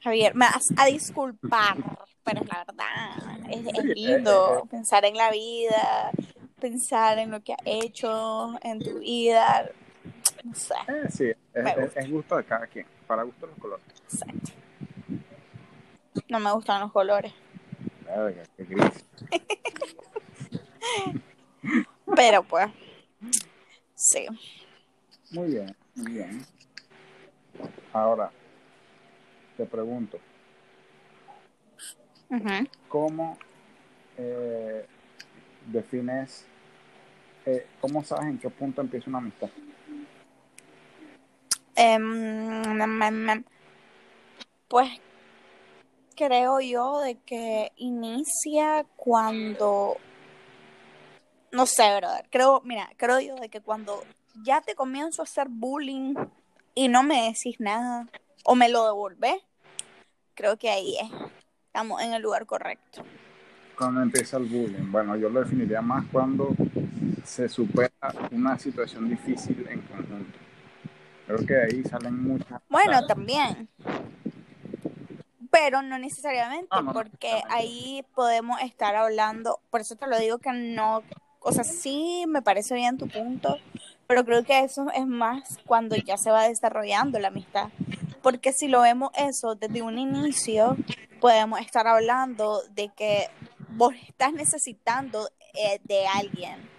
Javier, 0.00 0.34
me 0.34 0.44
vas 0.44 0.66
a 0.76 0.84
disculpar, 0.86 1.78
pero 2.22 2.42
es 2.42 2.48
la 2.48 2.64
verdad. 2.66 3.50
Es, 3.50 3.66
eh, 3.66 3.94
lindo 3.94 4.56
eh, 4.56 4.60
eh. 4.62 4.68
pensar 4.70 5.04
en 5.06 5.16
la 5.16 5.30
vida, 5.30 6.10
pensar 6.60 7.18
en 7.18 7.30
lo 7.30 7.42
que 7.42 7.54
has 7.54 7.60
hecho 7.64 8.58
en 8.62 8.80
tu 8.80 8.98
vida. 8.98 9.70
No 10.44 10.54
sé, 10.54 10.74
Eh, 10.88 11.06
sí, 11.10 11.24
es, 11.54 11.64
Me 11.64 11.70
es- 11.84 11.96
es 11.96 12.10
gusto 12.10 12.36
de 12.36 12.44
cada 12.44 12.66
quien, 12.66 12.86
para 13.06 13.22
gusto 13.22 13.46
los 13.46 13.58
colores. 13.58 13.84
exacto. 14.04 14.52
No 16.28 16.38
me 16.38 16.52
gustan 16.52 16.80
los 16.82 16.92
colores. 16.92 17.32
Verga, 18.04 18.42
qué 18.56 18.64
gris. 18.64 19.04
Pero 22.16 22.42
pues, 22.44 22.66
sí. 23.94 24.26
Muy 25.30 25.48
bien, 25.52 25.74
muy 25.94 26.12
bien. 26.12 26.44
Ahora, 27.92 28.30
te 29.56 29.64
pregunto, 29.64 30.18
Ujú. 32.28 32.68
¿cómo 32.88 33.38
eh, 34.18 34.86
defines, 35.66 36.44
eh, 37.46 37.66
cómo 37.80 38.04
sabes 38.04 38.26
en 38.26 38.38
qué 38.38 38.50
punto 38.50 38.82
empieza 38.82 39.08
una 39.08 39.18
amistad? 39.18 39.48
Mm, 41.76 43.44
pues 44.68 44.88
creo 46.16 46.60
yo 46.60 47.00
de 47.00 47.16
que 47.16 47.72
inicia 47.76 48.86
cuando, 48.96 49.96
no 51.50 51.66
sé, 51.66 51.96
brother, 51.96 52.26
creo, 52.30 52.60
mira, 52.64 52.88
creo 52.96 53.20
yo 53.20 53.34
de 53.36 53.48
que 53.48 53.60
cuando 53.60 54.04
ya 54.44 54.60
te 54.60 54.74
comienzo 54.74 55.22
a 55.22 55.24
hacer 55.24 55.48
bullying 55.48 56.14
y 56.74 56.88
no 56.88 57.02
me 57.02 57.22
decís 57.22 57.56
nada 57.58 58.06
o 58.44 58.54
me 58.54 58.68
lo 58.68 58.84
devolvés, 58.84 59.42
creo 60.34 60.56
que 60.56 60.70
ahí 60.70 60.96
es, 60.98 61.10
estamos 61.66 62.00
en 62.02 62.14
el 62.14 62.22
lugar 62.22 62.46
correcto. 62.46 63.04
Cuando 63.76 64.02
empieza 64.02 64.36
el 64.36 64.44
bullying? 64.44 64.90
Bueno, 64.92 65.16
yo 65.16 65.28
lo 65.28 65.40
definiría 65.40 65.82
más 65.82 66.04
cuando 66.12 66.54
se 67.24 67.48
supera 67.48 67.90
una 68.30 68.56
situación 68.56 69.08
difícil 69.08 69.66
en 69.68 69.80
conjunto. 69.80 70.43
Creo 71.26 71.46
que 71.46 71.56
ahí 71.56 71.82
salen 71.84 72.22
muchas... 72.22 72.60
Bueno, 72.68 73.06
también. 73.06 73.68
Pero 75.50 75.82
no 75.82 75.98
necesariamente, 75.98 76.68
No, 76.70 76.82
no 76.82 76.92
porque 76.92 77.42
ahí 77.48 78.04
podemos 78.14 78.60
estar 78.60 78.96
hablando, 78.96 79.60
por 79.70 79.80
eso 79.80 79.94
te 79.94 80.06
lo 80.06 80.18
digo 80.18 80.38
que 80.38 80.52
no, 80.52 81.02
o 81.40 81.52
sea, 81.52 81.62
sí 81.62 82.24
me 82.26 82.42
parece 82.42 82.74
bien 82.74 82.98
tu 82.98 83.06
punto, 83.06 83.58
pero 84.06 84.24
creo 84.24 84.44
que 84.44 84.60
eso 84.60 84.86
es 84.94 85.06
más 85.06 85.58
cuando 85.64 85.96
ya 85.96 86.16
se 86.16 86.30
va 86.30 86.48
desarrollando 86.48 87.18
la 87.20 87.28
amistad. 87.28 87.68
Porque 88.22 88.52
si 88.52 88.68
lo 88.68 88.80
vemos 88.80 89.10
eso 89.16 89.54
desde 89.54 89.82
un 89.82 89.98
inicio, 89.98 90.76
podemos 91.20 91.60
estar 91.60 91.86
hablando 91.86 92.62
de 92.70 92.88
que 92.88 93.28
vos 93.68 93.94
estás 94.08 94.32
necesitando 94.32 95.28
eh, 95.54 95.80
de 95.84 96.06
alguien. 96.06 96.73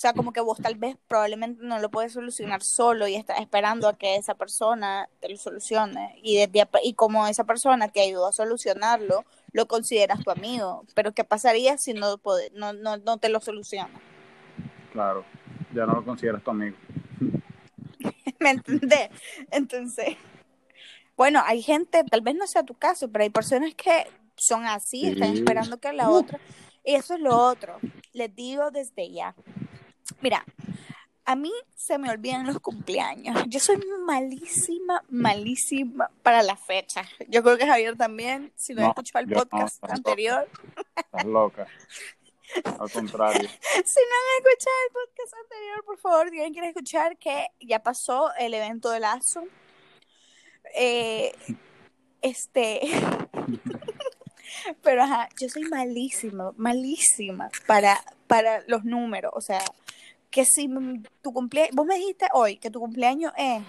O 0.00 0.02
sea, 0.02 0.14
como 0.14 0.32
que 0.32 0.40
vos 0.40 0.56
tal 0.58 0.76
vez 0.76 0.96
probablemente 1.08 1.62
no 1.62 1.78
lo 1.78 1.90
puedes 1.90 2.14
solucionar 2.14 2.62
solo 2.62 3.06
y 3.06 3.16
estás 3.16 3.38
esperando 3.38 3.86
a 3.86 3.98
que 3.98 4.16
esa 4.16 4.34
persona 4.34 5.10
te 5.20 5.28
lo 5.28 5.36
solucione. 5.36 6.18
Y, 6.22 6.38
desde, 6.38 6.66
y 6.82 6.94
como 6.94 7.26
esa 7.26 7.44
persona 7.44 7.86
te 7.88 8.00
ayudó 8.00 8.26
a 8.28 8.32
solucionarlo, 8.32 9.26
lo 9.52 9.66
consideras 9.66 10.24
tu 10.24 10.30
amigo. 10.30 10.86
Pero 10.94 11.12
¿qué 11.12 11.22
pasaría 11.22 11.76
si 11.76 11.92
no, 11.92 12.16
pode- 12.16 12.50
no, 12.54 12.72
no, 12.72 12.96
no 12.96 13.18
te 13.18 13.28
lo 13.28 13.42
soluciona? 13.42 14.00
Claro, 14.94 15.22
ya 15.74 15.84
no 15.84 15.96
lo 15.96 16.02
consideras 16.02 16.42
tu 16.42 16.50
amigo. 16.50 16.78
¿Me 18.40 18.52
entendés? 18.52 19.10
Entonces, 19.50 20.16
bueno, 21.14 21.42
hay 21.44 21.60
gente, 21.60 22.04
tal 22.04 22.22
vez 22.22 22.36
no 22.36 22.46
sea 22.46 22.62
tu 22.62 22.72
caso, 22.72 23.10
pero 23.12 23.24
hay 23.24 23.30
personas 23.30 23.74
que 23.74 24.06
son 24.34 24.64
así, 24.64 25.08
están 25.08 25.34
esperando 25.34 25.78
que 25.78 25.92
la 25.92 26.08
otra. 26.08 26.40
Y 26.86 26.94
eso 26.94 27.12
es 27.16 27.20
lo 27.20 27.36
otro. 27.36 27.78
Les 28.14 28.34
digo 28.34 28.70
desde 28.70 29.12
ya. 29.12 29.34
Mira, 30.20 30.44
a 31.24 31.36
mí 31.36 31.52
se 31.76 31.96
me 31.98 32.10
olvidan 32.10 32.46
los 32.46 32.58
cumpleaños. 32.58 33.44
Yo 33.46 33.60
soy 33.60 33.80
malísima, 34.04 35.02
malísima 35.08 36.10
para 36.22 36.42
las 36.42 36.60
fechas. 36.60 37.06
Yo 37.28 37.42
creo 37.42 37.56
que 37.56 37.66
Javier 37.66 37.96
también, 37.96 38.52
si 38.56 38.74
no, 38.74 38.82
No, 38.82 38.88
escuchó 38.88 39.18
el 39.18 39.28
no, 39.28 39.36
podcast 39.36 39.82
anterior, 39.84 40.48
Estás 40.96 41.24
loca. 41.24 41.66
Al 42.64 42.90
contrario. 42.92 43.48
si 43.48 44.00
no 44.00 44.16
han 44.16 44.38
escuchado 44.38 44.76
el 44.86 44.92
podcast 44.92 45.34
anterior, 45.44 45.84
por 45.84 45.98
favor, 45.98 46.30
tienen 46.30 46.52
que 46.52 46.68
escuchar 46.68 47.16
que 47.16 47.46
ya 47.60 47.80
pasó 47.80 48.32
el 48.38 48.54
evento 48.54 48.90
de 48.90 49.00
Lazo. 49.00 49.44
Eh, 50.74 51.32
este. 52.22 52.80
Pero 54.82 55.04
ajá, 55.04 55.28
yo 55.40 55.48
soy 55.48 55.62
malísima, 55.64 56.52
malísima 56.56 57.50
para, 57.66 58.02
para 58.26 58.62
los 58.66 58.84
números. 58.84 59.32
O 59.34 59.40
sea, 59.40 59.62
que 60.30 60.44
si 60.44 60.68
tu 61.22 61.32
cumpleaños, 61.32 61.74
vos 61.74 61.86
me 61.86 61.96
dijiste 61.96 62.26
hoy 62.32 62.56
que 62.56 62.70
tu 62.70 62.80
cumpleaños 62.80 63.32
es 63.36 63.62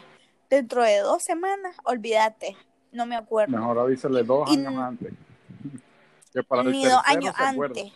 dentro 0.50 0.84
de 0.84 1.00
dos 1.00 1.24
semanas, 1.24 1.76
olvídate, 1.84 2.56
no 2.92 3.06
me 3.06 3.16
acuerdo. 3.16 3.58
Mejor 3.58 3.80
avísale 3.80 4.24
dos 4.24 4.50
Y- 4.52 4.54
años 4.66 4.78
antes. 4.78 5.14
Que 6.34 6.44
para 6.44 6.62
el 6.62 6.72
Ni 6.72 6.86
dos 6.86 7.02
años 7.06 7.36
se 7.36 7.44
acuerda. 7.44 7.82
antes. 7.82 7.94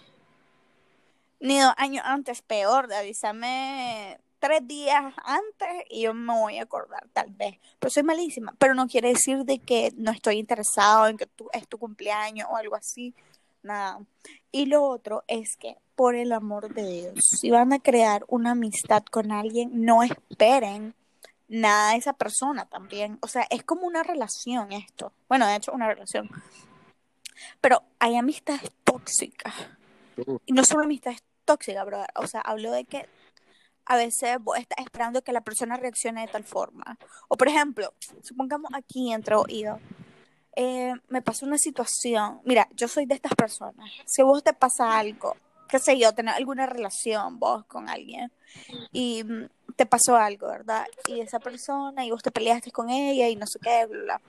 Ni 1.39 1.59
dos 1.59 1.73
años 1.77 2.03
antes, 2.05 2.41
peor. 2.41 2.91
Avísame 2.91 4.19
tres 4.39 4.67
días 4.67 5.13
antes 5.23 5.85
y 5.89 6.01
yo 6.01 6.13
me 6.13 6.33
voy 6.33 6.57
a 6.57 6.63
acordar, 6.63 7.07
tal 7.13 7.29
vez. 7.31 7.57
Pero 7.79 7.91
soy 7.91 8.03
malísima. 8.03 8.53
Pero 8.57 8.73
no 8.73 8.87
quiere 8.87 9.09
decir 9.09 9.45
de 9.45 9.59
que 9.59 9.91
no 9.95 10.11
estoy 10.11 10.37
interesado 10.37 11.07
en 11.07 11.15
que 11.17 11.27
tú, 11.27 11.47
es 11.53 11.65
tu 11.67 11.77
cumpleaños 11.77 12.47
o 12.51 12.57
algo 12.57 12.75
así. 12.75 13.13
Nada. 13.63 13.99
Y 14.51 14.65
lo 14.65 14.83
otro 14.83 15.23
es 15.27 15.55
que, 15.55 15.77
por 15.95 16.15
el 16.15 16.31
amor 16.31 16.73
de 16.73 16.87
Dios, 16.87 17.25
si 17.25 17.51
van 17.51 17.73
a 17.73 17.79
crear 17.79 18.25
una 18.27 18.51
amistad 18.51 19.03
con 19.03 19.31
alguien, 19.31 19.85
no 19.85 20.03
esperen 20.03 20.93
nada 21.47 21.91
de 21.91 21.97
esa 21.97 22.13
persona 22.13 22.65
también. 22.65 23.17
O 23.21 23.27
sea, 23.27 23.45
es 23.49 23.63
como 23.63 23.87
una 23.87 24.03
relación 24.03 24.71
esto. 24.71 25.13
Bueno, 25.29 25.47
de 25.47 25.55
hecho, 25.55 25.71
una 25.71 25.87
relación. 25.87 26.29
Pero 27.61 27.83
hay 27.99 28.15
amistades 28.15 28.71
tóxicas. 28.83 29.53
Y 30.45 30.53
no 30.53 30.63
solo 30.63 30.83
amistades 30.83 31.23
tóxicas, 31.45 31.85
brother. 31.85 32.09
O 32.15 32.27
sea, 32.27 32.41
hablo 32.41 32.71
de 32.71 32.85
que 32.85 33.07
a 33.85 33.95
veces 33.95 34.37
vos 34.41 34.57
estás 34.57 34.79
esperando 34.83 35.23
que 35.23 35.31
la 35.31 35.41
persona 35.41 35.77
reaccione 35.77 36.21
de 36.21 36.27
tal 36.27 36.43
forma. 36.43 36.97
O 37.27 37.37
por 37.37 37.47
ejemplo, 37.47 37.93
supongamos 38.23 38.71
aquí 38.73 39.13
entre 39.13 39.35
yo, 39.35 39.79
eh, 40.55 40.93
me 41.09 41.21
pasó 41.21 41.45
una 41.45 41.57
situación. 41.57 42.41
Mira, 42.45 42.67
yo 42.75 42.87
soy 42.87 43.05
de 43.05 43.15
estas 43.15 43.35
personas. 43.35 43.91
Si 44.05 44.23
vos 44.23 44.43
te 44.43 44.53
pasa 44.53 44.97
algo, 44.97 45.35
qué 45.75 45.79
sé 45.79 45.99
yo, 45.99 46.13
tener 46.13 46.33
alguna 46.33 46.65
relación 46.65 47.37
vos 47.37 47.65
con 47.65 47.89
alguien 47.89 48.31
y 48.93 49.23
mm, 49.25 49.49
te 49.75 49.85
pasó 49.85 50.15
algo, 50.15 50.47
¿verdad? 50.47 50.85
Y 51.07 51.19
esa 51.19 51.39
persona 51.39 52.05
y 52.05 52.11
vos 52.11 52.23
te 52.23 52.31
peleaste 52.31 52.71
con 52.71 52.89
ella 52.89 53.27
y 53.27 53.35
no 53.35 53.45
sé 53.45 53.59
qué, 53.61 53.85
bla, 53.85 54.03
bla. 54.03 54.21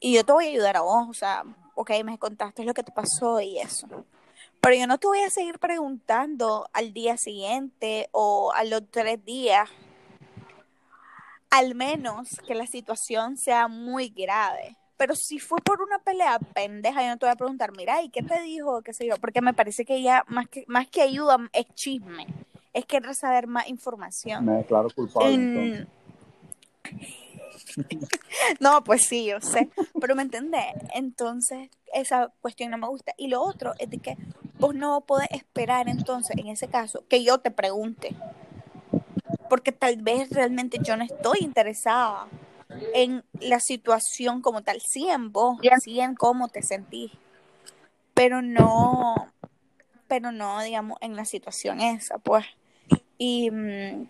y 0.00 0.14
yo 0.14 0.24
te 0.24 0.32
voy 0.32 0.46
a 0.46 0.48
ayudar 0.48 0.76
a 0.78 0.80
vos, 0.80 1.06
o 1.08 1.12
sea, 1.12 1.44
ok, 1.74 1.90
me 2.02 2.18
contaste 2.18 2.64
lo 2.64 2.72
que 2.72 2.82
te 2.82 2.92
pasó 2.92 3.40
y 3.40 3.58
eso. 3.58 3.86
Pero 4.60 4.74
yo 4.74 4.86
no 4.86 4.96
te 4.98 5.06
voy 5.06 5.20
a 5.20 5.30
seguir 5.30 5.58
preguntando 5.58 6.68
al 6.72 6.94
día 6.94 7.18
siguiente 7.18 8.08
o 8.12 8.50
a 8.54 8.64
los 8.64 8.90
tres 8.90 9.22
días, 9.24 9.68
al 11.50 11.74
menos 11.74 12.28
que 12.46 12.54
la 12.54 12.66
situación 12.66 13.36
sea 13.36 13.68
muy 13.68 14.08
grave. 14.08 14.78
Pero 14.98 15.14
si 15.14 15.38
fue 15.38 15.58
por 15.60 15.80
una 15.80 16.00
pelea 16.00 16.40
pendeja, 16.40 17.02
yo 17.02 17.08
no 17.08 17.18
te 17.18 17.26
voy 17.26 17.32
a 17.32 17.36
preguntar, 17.36 17.70
mira, 17.76 18.02
¿y 18.02 18.10
qué 18.10 18.20
te 18.20 18.42
dijo? 18.42 18.82
¿Qué 18.82 18.92
sé 18.92 19.06
yo? 19.06 19.14
Porque 19.16 19.40
me 19.40 19.54
parece 19.54 19.84
que 19.84 20.02
ya, 20.02 20.24
más 20.26 20.48
que, 20.48 20.64
más 20.66 20.88
que 20.88 21.02
ayuda, 21.02 21.38
es 21.52 21.66
chisme. 21.74 22.26
Es 22.74 22.84
querer 22.84 23.14
saber 23.14 23.46
más 23.46 23.68
información. 23.68 24.44
Me 24.44 24.56
declaro 24.56 24.90
culpable. 24.90 25.86
no, 28.60 28.82
pues 28.82 29.04
sí, 29.04 29.26
yo 29.26 29.40
sé. 29.40 29.68
Pero 30.00 30.16
me 30.16 30.22
entendés. 30.22 30.74
Entonces, 30.92 31.70
esa 31.94 32.32
cuestión 32.40 32.72
no 32.72 32.78
me 32.78 32.88
gusta. 32.88 33.14
Y 33.16 33.28
lo 33.28 33.40
otro 33.40 33.74
es 33.78 33.88
de 33.90 33.98
que 33.98 34.16
vos 34.58 34.74
no 34.74 35.02
podés 35.02 35.30
esperar 35.30 35.88
entonces, 35.88 36.36
en 36.36 36.48
ese 36.48 36.66
caso, 36.66 37.04
que 37.08 37.22
yo 37.22 37.38
te 37.38 37.52
pregunte. 37.52 38.16
Porque 39.48 39.70
tal 39.70 39.96
vez 40.02 40.28
realmente 40.30 40.78
yo 40.82 40.96
no 40.96 41.04
estoy 41.04 41.38
interesada 41.42 42.26
en 42.68 43.24
la 43.40 43.60
situación 43.60 44.42
como 44.42 44.62
tal, 44.62 44.80
sí 44.80 45.08
en 45.08 45.32
vos, 45.32 45.58
sí 45.82 46.00
en 46.00 46.14
cómo 46.14 46.48
te 46.48 46.62
sentís, 46.62 47.12
pero 48.14 48.42
no, 48.42 49.32
pero 50.06 50.32
no, 50.32 50.60
digamos, 50.62 50.98
en 51.00 51.16
la 51.16 51.24
situación 51.24 51.80
esa, 51.80 52.18
pues. 52.18 52.44
Y 53.16 53.50
mm, 53.50 54.08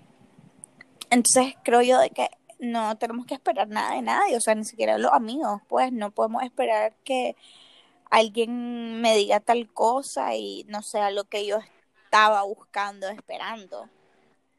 entonces 1.11 1.55
creo 1.63 1.83
yo 1.83 1.99
de 1.99 2.11
que 2.11 2.29
no 2.59 2.97
tenemos 2.99 3.27
que 3.27 3.35
esperar 3.35 3.69
nada 3.69 3.95
de 3.95 4.03
nadie, 4.03 4.37
o 4.37 4.41
sea, 4.41 4.55
ni 4.55 4.65
siquiera 4.65 4.99
los 4.99 5.13
amigos, 5.13 5.61
pues 5.69 5.93
no 5.93 6.11
podemos 6.11 6.43
esperar 6.43 6.95
que 7.05 7.37
alguien 8.11 9.01
me 9.01 9.15
diga 9.17 9.41
tal 9.41 9.73
cosa 9.73 10.35
y 10.35 10.65
no 10.69 10.83
sea 10.83 11.11
lo 11.11 11.25
que 11.25 11.47
yo 11.47 11.59
estaba 12.05 12.43
buscando, 12.43 13.09
esperando. 13.09 13.89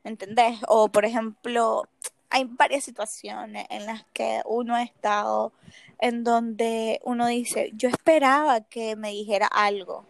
¿Entendés? 0.04 0.60
O 0.68 0.89
por 0.89 1.06
ejemplo, 1.06 1.84
hay 2.30 2.45
varias 2.45 2.84
situaciones 2.84 3.65
en 3.69 3.86
las 3.86 4.03
que 4.13 4.41
uno 4.45 4.75
ha 4.75 4.84
estado 4.84 5.51
en 5.99 6.23
donde 6.23 7.01
uno 7.03 7.27
dice, 7.27 7.71
yo 7.73 7.89
esperaba 7.89 8.61
que 8.61 8.95
me 8.95 9.09
dijera 9.09 9.47
algo. 9.47 10.05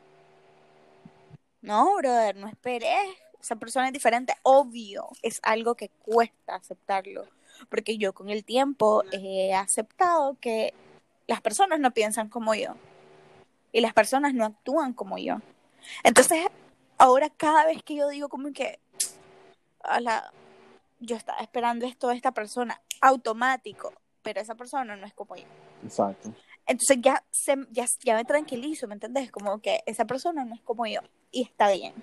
No, 1.62 1.96
brother, 1.98 2.36
no 2.36 2.48
esperé. 2.48 2.96
Esa 3.42 3.56
persona 3.56 3.88
es 3.88 3.94
diferente. 3.94 4.34
Obvio, 4.44 5.10
es 5.22 5.40
algo 5.44 5.76
que 5.76 5.90
cuesta 5.90 6.56
aceptarlo. 6.56 7.26
Porque 7.70 7.98
yo 7.98 8.14
con 8.14 8.30
el 8.30 8.44
tiempo 8.44 9.04
he 9.12 9.54
aceptado 9.54 10.38
que 10.40 10.74
las 11.28 11.42
personas 11.42 11.80
no 11.80 11.92
piensan 11.92 12.30
como 12.30 12.54
yo. 12.54 12.76
Y 13.72 13.82
las 13.82 13.94
personas 13.94 14.34
no 14.34 14.46
actúan 14.46 14.94
como 14.94 15.18
yo. 15.18 15.38
Entonces, 16.04 16.48
ahora 16.98 17.30
cada 17.30 17.66
vez 17.66 17.82
que 17.84 17.96
yo 17.96 18.10
digo 18.10 18.30
como 18.30 18.52
que, 18.54 18.80
a 19.82 20.00
la, 20.00 20.32
yo 21.00 21.16
estaba 21.16 21.40
esperando 21.40 21.86
esto 21.86 22.08
de 22.10 22.16
esta 22.16 22.32
persona, 22.32 22.82
automático, 23.02 23.94
pero 24.22 24.42
esa 24.42 24.56
persona 24.56 24.96
no 24.96 25.06
es 25.06 25.14
como 25.14 25.36
yo. 25.36 25.46
Exacto. 25.84 26.34
Entonces 26.66 26.98
ya, 27.02 27.24
se, 27.32 27.56
ya, 27.72 27.86
ya 28.04 28.16
me 28.16 28.26
tranquilizo, 28.26 28.88
¿me 28.88 28.94
entendés? 28.94 29.32
Como 29.32 29.60
que 29.60 29.82
esa 29.86 30.06
persona 30.06 30.46
no 30.46 30.54
es 30.54 30.62
como 30.62 30.86
yo 30.86 31.02
y 31.32 31.44
está 31.44 31.72
bien. 31.72 31.94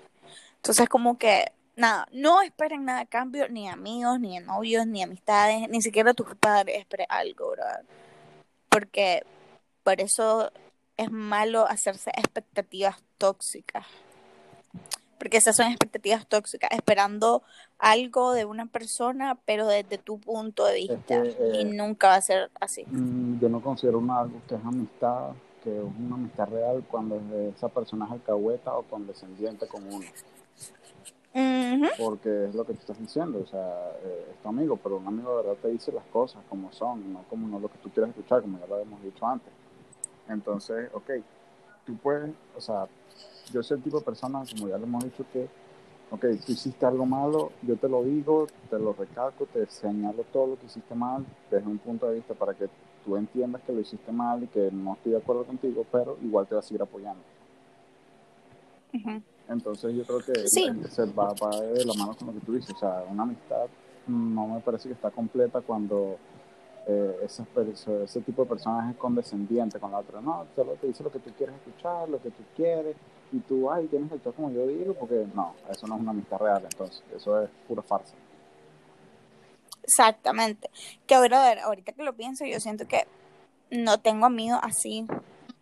Entonces 0.57 0.89
como 0.89 1.17
que, 1.17 1.51
nada, 1.75 2.07
no 2.11 2.41
esperen 2.41 2.83
nada 2.83 3.01
a 3.01 3.05
cambio, 3.05 3.47
ni 3.47 3.69
amigos, 3.69 4.19
ni 4.19 4.39
novios, 4.39 4.85
ni 4.87 5.03
amistades, 5.03 5.69
ni 5.69 5.81
siquiera 5.81 6.13
tus 6.13 6.35
padres 6.35 6.79
esperen 6.79 7.07
algo, 7.09 7.51
¿verdad? 7.51 7.83
Porque 8.67 9.25
por 9.83 10.01
eso 10.01 10.51
es 10.97 11.11
malo 11.11 11.65
hacerse 11.67 12.09
expectativas 12.15 12.97
tóxicas 13.17 13.85
porque 15.17 15.37
esas 15.37 15.55
son 15.55 15.67
expectativas 15.67 16.27
tóxicas, 16.27 16.69
esperando 16.71 17.43
algo 17.79 18.33
de 18.33 18.45
una 18.45 18.65
persona, 18.65 19.37
pero 19.45 19.67
desde 19.67 19.97
tu 19.97 20.19
punto 20.19 20.65
de 20.65 20.75
vista, 20.75 21.25
y 21.25 21.61
eh, 21.61 21.65
nunca 21.65 22.09
va 22.09 22.15
a 22.15 22.21
ser 22.21 22.49
así. 22.59 22.85
Mm, 22.87 23.39
yo 23.39 23.49
no 23.49 23.61
considero 23.61 23.99
una, 23.99 24.27
que 24.47 24.55
es 24.55 24.65
amistad, 24.65 25.31
que 25.63 25.77
es 25.77 25.83
una 25.83 26.15
amistad 26.15 26.49
real 26.49 26.83
cuando 26.89 27.21
esa 27.55 27.69
persona 27.69 28.05
es 28.05 28.11
alcahueta 28.11 28.75
o 28.75 28.83
condescendiente 28.83 29.67
con 29.67 29.83
uno. 29.93 30.05
Porque 31.99 32.45
es 32.45 32.55
lo 32.55 32.65
que 32.65 32.73
tú 32.73 32.79
estás 32.79 32.99
diciendo, 32.99 33.41
o 33.43 33.45
sea, 33.45 33.91
eh, 34.03 34.31
es 34.31 34.41
tu 34.41 34.49
amigo, 34.49 34.77
pero 34.77 34.97
un 34.97 35.07
amigo 35.07 35.37
de 35.37 35.43
verdad 35.43 35.61
te 35.61 35.67
dice 35.67 35.91
las 35.91 36.05
cosas 36.05 36.41
como 36.49 36.71
son, 36.71 37.13
no 37.13 37.23
como 37.29 37.47
no 37.47 37.59
lo 37.59 37.67
que 37.67 37.77
tú 37.77 37.89
quieres 37.91 38.09
escuchar, 38.09 38.41
como 38.41 38.57
ya 38.59 38.65
lo 38.65 38.79
hemos 38.79 39.03
dicho 39.03 39.25
antes. 39.25 39.51
Entonces, 40.27 40.89
ok, 40.93 41.11
tú 41.85 41.95
puedes, 41.97 42.31
o 42.55 42.61
sea, 42.61 42.87
yo 43.53 43.61
soy 43.61 43.77
el 43.77 43.83
tipo 43.83 43.99
de 43.99 44.05
persona, 44.05 44.43
como 44.51 44.67
ya 44.67 44.77
lo 44.77 44.85
hemos 44.85 45.03
dicho, 45.03 45.23
que, 45.31 45.47
ok, 46.11 46.21
tú 46.45 46.51
hiciste 46.51 46.85
algo 46.85 47.05
malo, 47.05 47.51
yo 47.61 47.75
te 47.75 47.89
lo 47.89 48.03
digo, 48.03 48.47
te 48.69 48.79
lo 48.79 48.93
recalco, 48.93 49.45
te 49.45 49.65
señalo 49.67 50.23
todo 50.31 50.47
lo 50.47 50.59
que 50.59 50.65
hiciste 50.65 50.95
mal 50.95 51.25
desde 51.51 51.67
un 51.67 51.77
punto 51.77 52.07
de 52.07 52.15
vista 52.15 52.33
para 52.33 52.53
que 52.53 52.69
tú 53.05 53.17
entiendas 53.17 53.61
que 53.63 53.73
lo 53.73 53.81
hiciste 53.81 54.11
mal 54.11 54.43
y 54.43 54.47
que 54.47 54.69
no 54.71 54.93
estoy 54.93 55.13
de 55.13 55.17
acuerdo 55.17 55.45
contigo, 55.45 55.85
pero 55.91 56.17
igual 56.21 56.47
te 56.47 56.55
va 56.55 56.59
a 56.59 56.63
seguir 56.63 56.81
apoyando. 56.81 57.21
Entonces 59.49 59.95
yo 59.95 60.03
creo 60.03 60.19
que 60.19 60.47
se 60.47 61.05
va, 61.13 61.33
va, 61.33 61.61
de 61.61 61.85
la 61.85 61.93
mano 61.93 62.15
con 62.15 62.27
lo 62.27 62.33
que 62.33 62.45
tú 62.45 62.53
dices, 62.53 62.71
o 62.75 62.79
sea, 62.79 63.05
una 63.09 63.23
amistad 63.23 63.67
no 64.07 64.47
me 64.47 64.59
parece 64.61 64.87
que 64.87 64.93
está 64.93 65.11
completa 65.11 65.61
cuando 65.61 66.17
eh, 66.87 67.19
ese, 67.23 67.43
ese 68.03 68.21
tipo 68.21 68.43
de 68.43 68.49
personas 68.49 68.91
es 68.91 68.97
condescendiente 68.97 69.79
con 69.79 69.91
la 69.91 69.99
otra. 69.99 70.21
No, 70.21 70.45
solo 70.55 70.73
te 70.73 70.87
dice 70.87 71.03
lo 71.03 71.11
que 71.11 71.19
tú 71.19 71.31
quieres 71.37 71.55
escuchar, 71.55 72.07
lo 72.09 72.21
que 72.21 72.29
tú 72.29 72.43
quieres, 72.55 72.95
y 73.31 73.39
tú, 73.39 73.69
ay, 73.71 73.87
tienes 73.87 74.09
que 74.09 74.15
actuar 74.15 74.35
como 74.35 74.51
yo 74.51 74.65
digo, 74.67 74.93
porque 74.93 75.27
no, 75.33 75.53
eso 75.69 75.87
no 75.87 75.95
es 75.95 76.01
una 76.01 76.11
amistad 76.11 76.37
real, 76.37 76.63
entonces, 76.63 77.03
eso 77.15 77.41
es 77.41 77.49
pura 77.67 77.81
farsa. 77.81 78.15
Exactamente. 79.83 80.69
Que 81.05 81.15
ahora, 81.15 81.63
ahorita 81.63 81.93
que 81.93 82.03
lo 82.03 82.13
pienso, 82.13 82.45
yo 82.45 82.59
siento 82.59 82.87
que 82.87 83.07
no 83.71 83.99
tengo 83.99 84.25
amigos 84.25 84.59
así, 84.63 85.05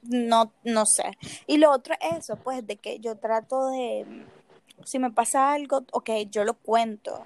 no, 0.04 0.52
no 0.64 0.86
sé. 0.86 1.18
Y 1.48 1.58
lo 1.58 1.72
otro 1.72 1.96
es 2.02 2.20
eso, 2.20 2.36
pues, 2.38 2.66
de 2.66 2.78
que 2.78 3.00
yo 3.00 3.16
trato 3.18 3.70
de, 3.70 4.26
si 4.84 5.00
me 5.00 5.12
pasa 5.12 5.54
algo, 5.54 5.84
ok, 5.92 6.10
yo 6.30 6.44
lo 6.44 6.54
cuento. 6.54 7.24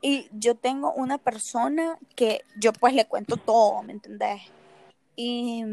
Y 0.00 0.28
yo 0.32 0.56
tengo 0.56 0.92
una 0.92 1.18
persona 1.18 1.96
que 2.16 2.42
yo 2.58 2.72
pues 2.72 2.92
le 2.92 3.06
cuento 3.06 3.36
todo, 3.36 3.82
¿me 3.84 3.92
entendés? 3.92 4.42
Y, 5.14 5.64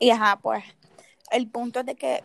y 0.00 0.10
ajá, 0.10 0.40
pues, 0.42 0.64
el 1.30 1.48
punto 1.48 1.80
es 1.80 1.86
de 1.86 1.94
que 1.94 2.24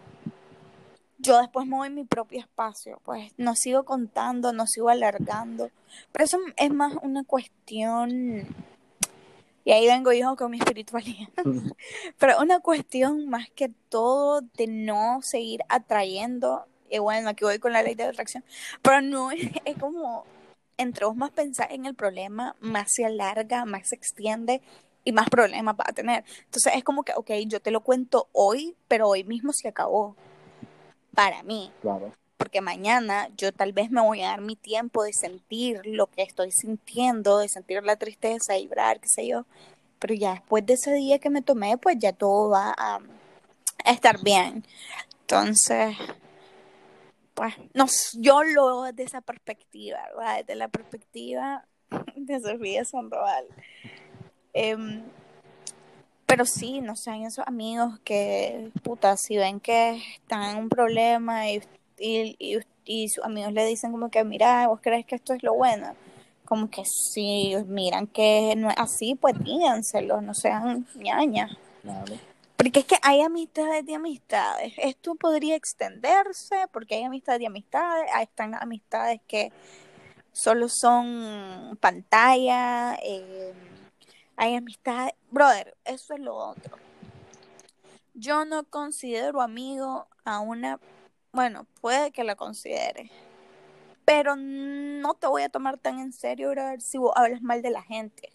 yo 1.22 1.40
después 1.40 1.68
me 1.68 1.78
voy 1.78 1.90
mi 1.90 2.04
propio 2.04 2.40
espacio, 2.40 3.00
pues 3.04 3.32
no 3.38 3.56
sigo 3.56 3.86
contando, 3.86 4.54
no 4.54 4.66
sigo 4.68 4.90
alargando, 4.90 5.70
pero 6.12 6.26
eso 6.26 6.40
es 6.58 6.72
más 6.72 6.94
una 7.02 7.24
cuestión, 7.24 8.48
y 9.64 9.72
ahí 9.72 9.86
vengo 9.86 10.12
yo 10.12 10.36
con 10.36 10.52
mi 10.52 10.58
espiritualidad, 10.58 11.30
pero 12.18 12.42
una 12.42 12.60
cuestión 12.60 13.30
más 13.30 13.50
que 13.52 13.70
todo 13.90 14.42
de 14.42 14.68
no 14.68 15.20
seguir 15.22 15.62
atrayendo, 15.70 16.66
y 16.90 16.98
bueno, 16.98 17.30
aquí 17.30 17.46
voy 17.46 17.60
con 17.60 17.72
la 17.72 17.84
ley 17.84 17.96
de 17.96 18.04
atracción, 18.04 18.44
pero 18.82 19.02
no 19.02 19.30
es, 19.66 19.78
como, 19.80 20.26
entre 20.78 21.06
vos 21.06 21.16
más 21.16 21.32
pensar 21.32 21.72
en 21.72 21.86
el 21.86 21.94
problema, 21.94 22.56
más 22.60 22.88
se 22.92 23.06
alarga, 23.06 23.66
más 23.66 23.90
se 23.90 23.96
extiende 23.96 24.62
y 25.04 25.12
más 25.12 25.30
problemas 25.30 25.76
va 25.76 25.86
a 25.88 25.94
tener. 25.94 26.24
Entonces 26.46 26.74
es 26.76 26.84
como 26.84 27.04
que, 27.04 27.14
ok, 27.16 27.32
yo 27.48 27.60
te 27.60 27.72
lo 27.72 27.82
cuento 27.82 28.28
hoy, 28.34 28.76
pero 28.88 29.08
hoy 29.08 29.24
mismo 29.24 29.52
se 29.54 29.68
acabó 29.68 30.16
para 31.14 31.44
mí. 31.44 31.72
Claro. 31.82 32.12
Porque 32.38 32.62
mañana 32.62 33.30
yo 33.38 33.52
tal 33.52 33.72
vez 33.74 33.92
me 33.92 34.02
voy 34.02 34.22
a 34.22 34.30
dar 34.30 34.42
mi 34.42 34.56
tiempo 34.56 35.04
de 35.04 35.14
sentir 35.14 35.82
lo 35.86 36.08
que 36.08 36.24
estoy 36.24 36.52
sintiendo, 36.52 37.38
de 37.38 37.50
sentir 37.50 37.84
la 37.84 37.98
tristeza, 37.98 38.56
vibrar, 38.56 39.00
qué 39.00 39.08
sé 39.08 39.28
yo. 39.28 39.46
Pero 40.00 40.16
ya 40.16 40.32
después 40.34 40.66
de 40.66 40.74
ese 40.74 40.94
día 40.94 41.20
que 41.20 41.30
me 41.30 41.44
tomé, 41.44 41.78
pues 41.78 41.98
ya 42.00 42.14
todo 42.14 42.50
va 42.50 42.74
a, 42.76 43.00
estar 43.86 44.24
bien. 44.24 44.66
Entonces, 45.22 45.96
pues, 47.36 47.54
no, 47.74 47.86
yo 48.20 48.44
lo 48.44 48.66
veo 48.66 48.84
desde 48.84 49.04
esa 49.04 49.22
perspectiva, 49.22 50.00
¿verdad? 50.16 50.38
Desde 50.40 50.56
la 50.56 50.68
perspectiva 50.68 51.66
de 52.16 52.40
Sofía 52.40 52.84
Sandoval. 52.86 53.46
Eh, 54.54 55.04
pero 56.32 56.46
sí, 56.46 56.80
no 56.80 56.96
sean 56.96 57.24
esos 57.24 57.46
amigos 57.46 58.00
que, 58.06 58.72
puta, 58.84 59.18
si 59.18 59.36
ven 59.36 59.60
que 59.60 60.02
están 60.16 60.52
en 60.52 60.58
un 60.64 60.70
problema 60.70 61.50
y, 61.50 61.62
y, 61.98 63.10
sus 63.10 63.26
amigos 63.26 63.52
le 63.52 63.66
dicen 63.66 63.92
como 63.92 64.10
que, 64.10 64.24
mira, 64.24 64.66
vos 64.70 64.80
crees 64.82 65.06
que 65.06 65.16
esto 65.16 65.34
es 65.34 65.44
lo 65.44 65.56
bueno. 65.56 65.94
Como 66.46 66.70
que 66.70 66.84
si 66.86 67.54
miran 67.68 68.08
que 68.08 68.54
no 68.56 68.70
es 68.70 68.78
así, 68.78 69.16
pues 69.16 69.36
díganselo, 69.44 70.22
no 70.22 70.34
sean 70.34 70.88
ñañas. 70.96 71.52
Porque 72.56 72.80
es 72.80 72.86
que 72.86 72.98
hay 73.02 73.20
amistades 73.20 73.86
de 73.86 73.96
amistades. 73.96 74.74
Esto 74.78 75.16
podría 75.16 75.58
extenderse 75.58 76.56
porque 76.72 76.96
hay 76.96 77.04
amistades 77.04 77.42
de 77.42 77.48
amistades. 77.48 78.10
Ahí 78.14 78.24
están 78.24 78.56
amistades 78.56 79.20
que 79.28 79.52
solo 80.32 80.70
son 80.70 81.78
pantalla. 81.82 82.96
Eh, 83.04 83.54
hay 84.36 84.56
amistades, 84.56 85.14
brother, 85.30 85.76
eso 85.86 86.14
es 86.14 86.20
lo 86.20 86.36
otro. 86.36 86.78
Yo 88.14 88.46
no 88.46 88.64
considero 88.64 89.42
amigo 89.42 90.08
a 90.26 90.40
una, 90.40 90.80
bueno, 91.32 91.66
puede 91.80 92.12
que 92.12 92.24
la 92.24 92.36
considere, 92.36 93.12
pero 94.06 94.36
no 94.36 95.14
te 95.14 95.28
voy 95.28 95.44
a 95.44 95.50
tomar 95.50 95.78
tan 95.78 96.00
en 96.00 96.14
serio, 96.14 96.50
brother, 96.52 96.82
si 96.82 96.98
vos 96.98 97.14
hablas 97.16 97.42
mal 97.42 97.62
de 97.62 97.70
la 97.70 97.84
gente. 97.84 98.30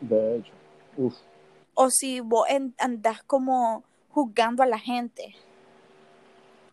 De 0.00 0.36
hecho, 0.36 0.52
uff. 0.96 1.16
O 1.74 1.90
si 1.90 2.20
vos 2.20 2.46
andás 2.78 3.22
como 3.22 3.84
juzgando 4.10 4.62
a 4.62 4.66
la 4.66 4.78
gente 4.78 5.36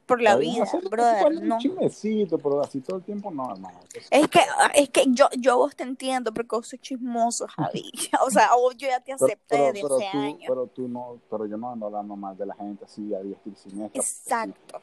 por 0.05 0.21
la 0.21 0.35
vida, 0.35 0.65
brother, 0.89 1.41
no. 1.41 1.55
Un 1.55 1.61
chismecito, 1.61 2.37
pero 2.37 2.61
así 2.61 2.81
todo 2.81 2.97
el 2.97 3.03
tiempo 3.03 3.31
no, 3.31 3.51
hermano. 3.51 3.79
Es 4.11 4.27
que, 4.27 4.39
es 4.75 4.89
que 4.89 5.05
yo, 5.09 5.27
yo 5.37 5.57
vos 5.57 5.75
te 5.75 5.83
entiendo, 5.83 6.33
porque 6.33 6.55
vos 6.55 6.67
sos 6.67 6.79
chismoso, 6.79 7.47
Javi. 7.47 7.91
o 8.25 8.29
sea, 8.29 8.49
yo 8.77 8.87
ya 8.87 8.99
te 8.99 9.13
acepté 9.13 9.73
de 9.73 9.79
ese 9.79 10.07
año. 10.07 10.45
Pero 10.47 10.67
tú 10.67 10.87
no, 10.87 11.19
pero 11.29 11.45
yo 11.45 11.57
no 11.57 11.71
ando 11.71 11.87
hablando 11.87 12.15
mal 12.15 12.37
de 12.37 12.45
la 12.45 12.55
gente 12.55 12.85
así 12.85 13.13
a 13.13 13.19
diestra 13.19 13.51
y 13.51 13.55
siniestra. 13.55 14.01
Exacto. 14.01 14.79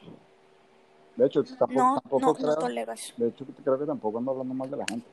De 1.15 1.27
hecho, 1.27 1.43
tampoco, 1.43 1.73
no, 1.73 2.01
tampoco 2.01 2.25
no, 2.25 2.33
creo, 2.33 2.55
no 2.55 2.67
de 2.67 3.27
hecho, 3.27 3.45
creo 3.63 3.79
que 3.79 3.85
tampoco 3.85 4.17
ando 4.17 4.31
hablando 4.31 4.53
mal 4.53 4.69
de 4.69 4.77
la 4.77 4.85
gente. 4.85 5.07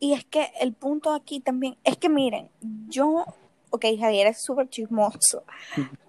Y 0.00 0.14
es 0.14 0.24
que 0.24 0.50
el 0.60 0.72
punto 0.72 1.12
aquí 1.12 1.38
también, 1.38 1.76
es 1.84 1.96
que 1.96 2.08
miren, 2.08 2.50
yo, 2.88 3.24
ok, 3.72 3.84
Javier 3.98 4.28
es 4.28 4.42
súper 4.42 4.68
chismoso, 4.68 5.44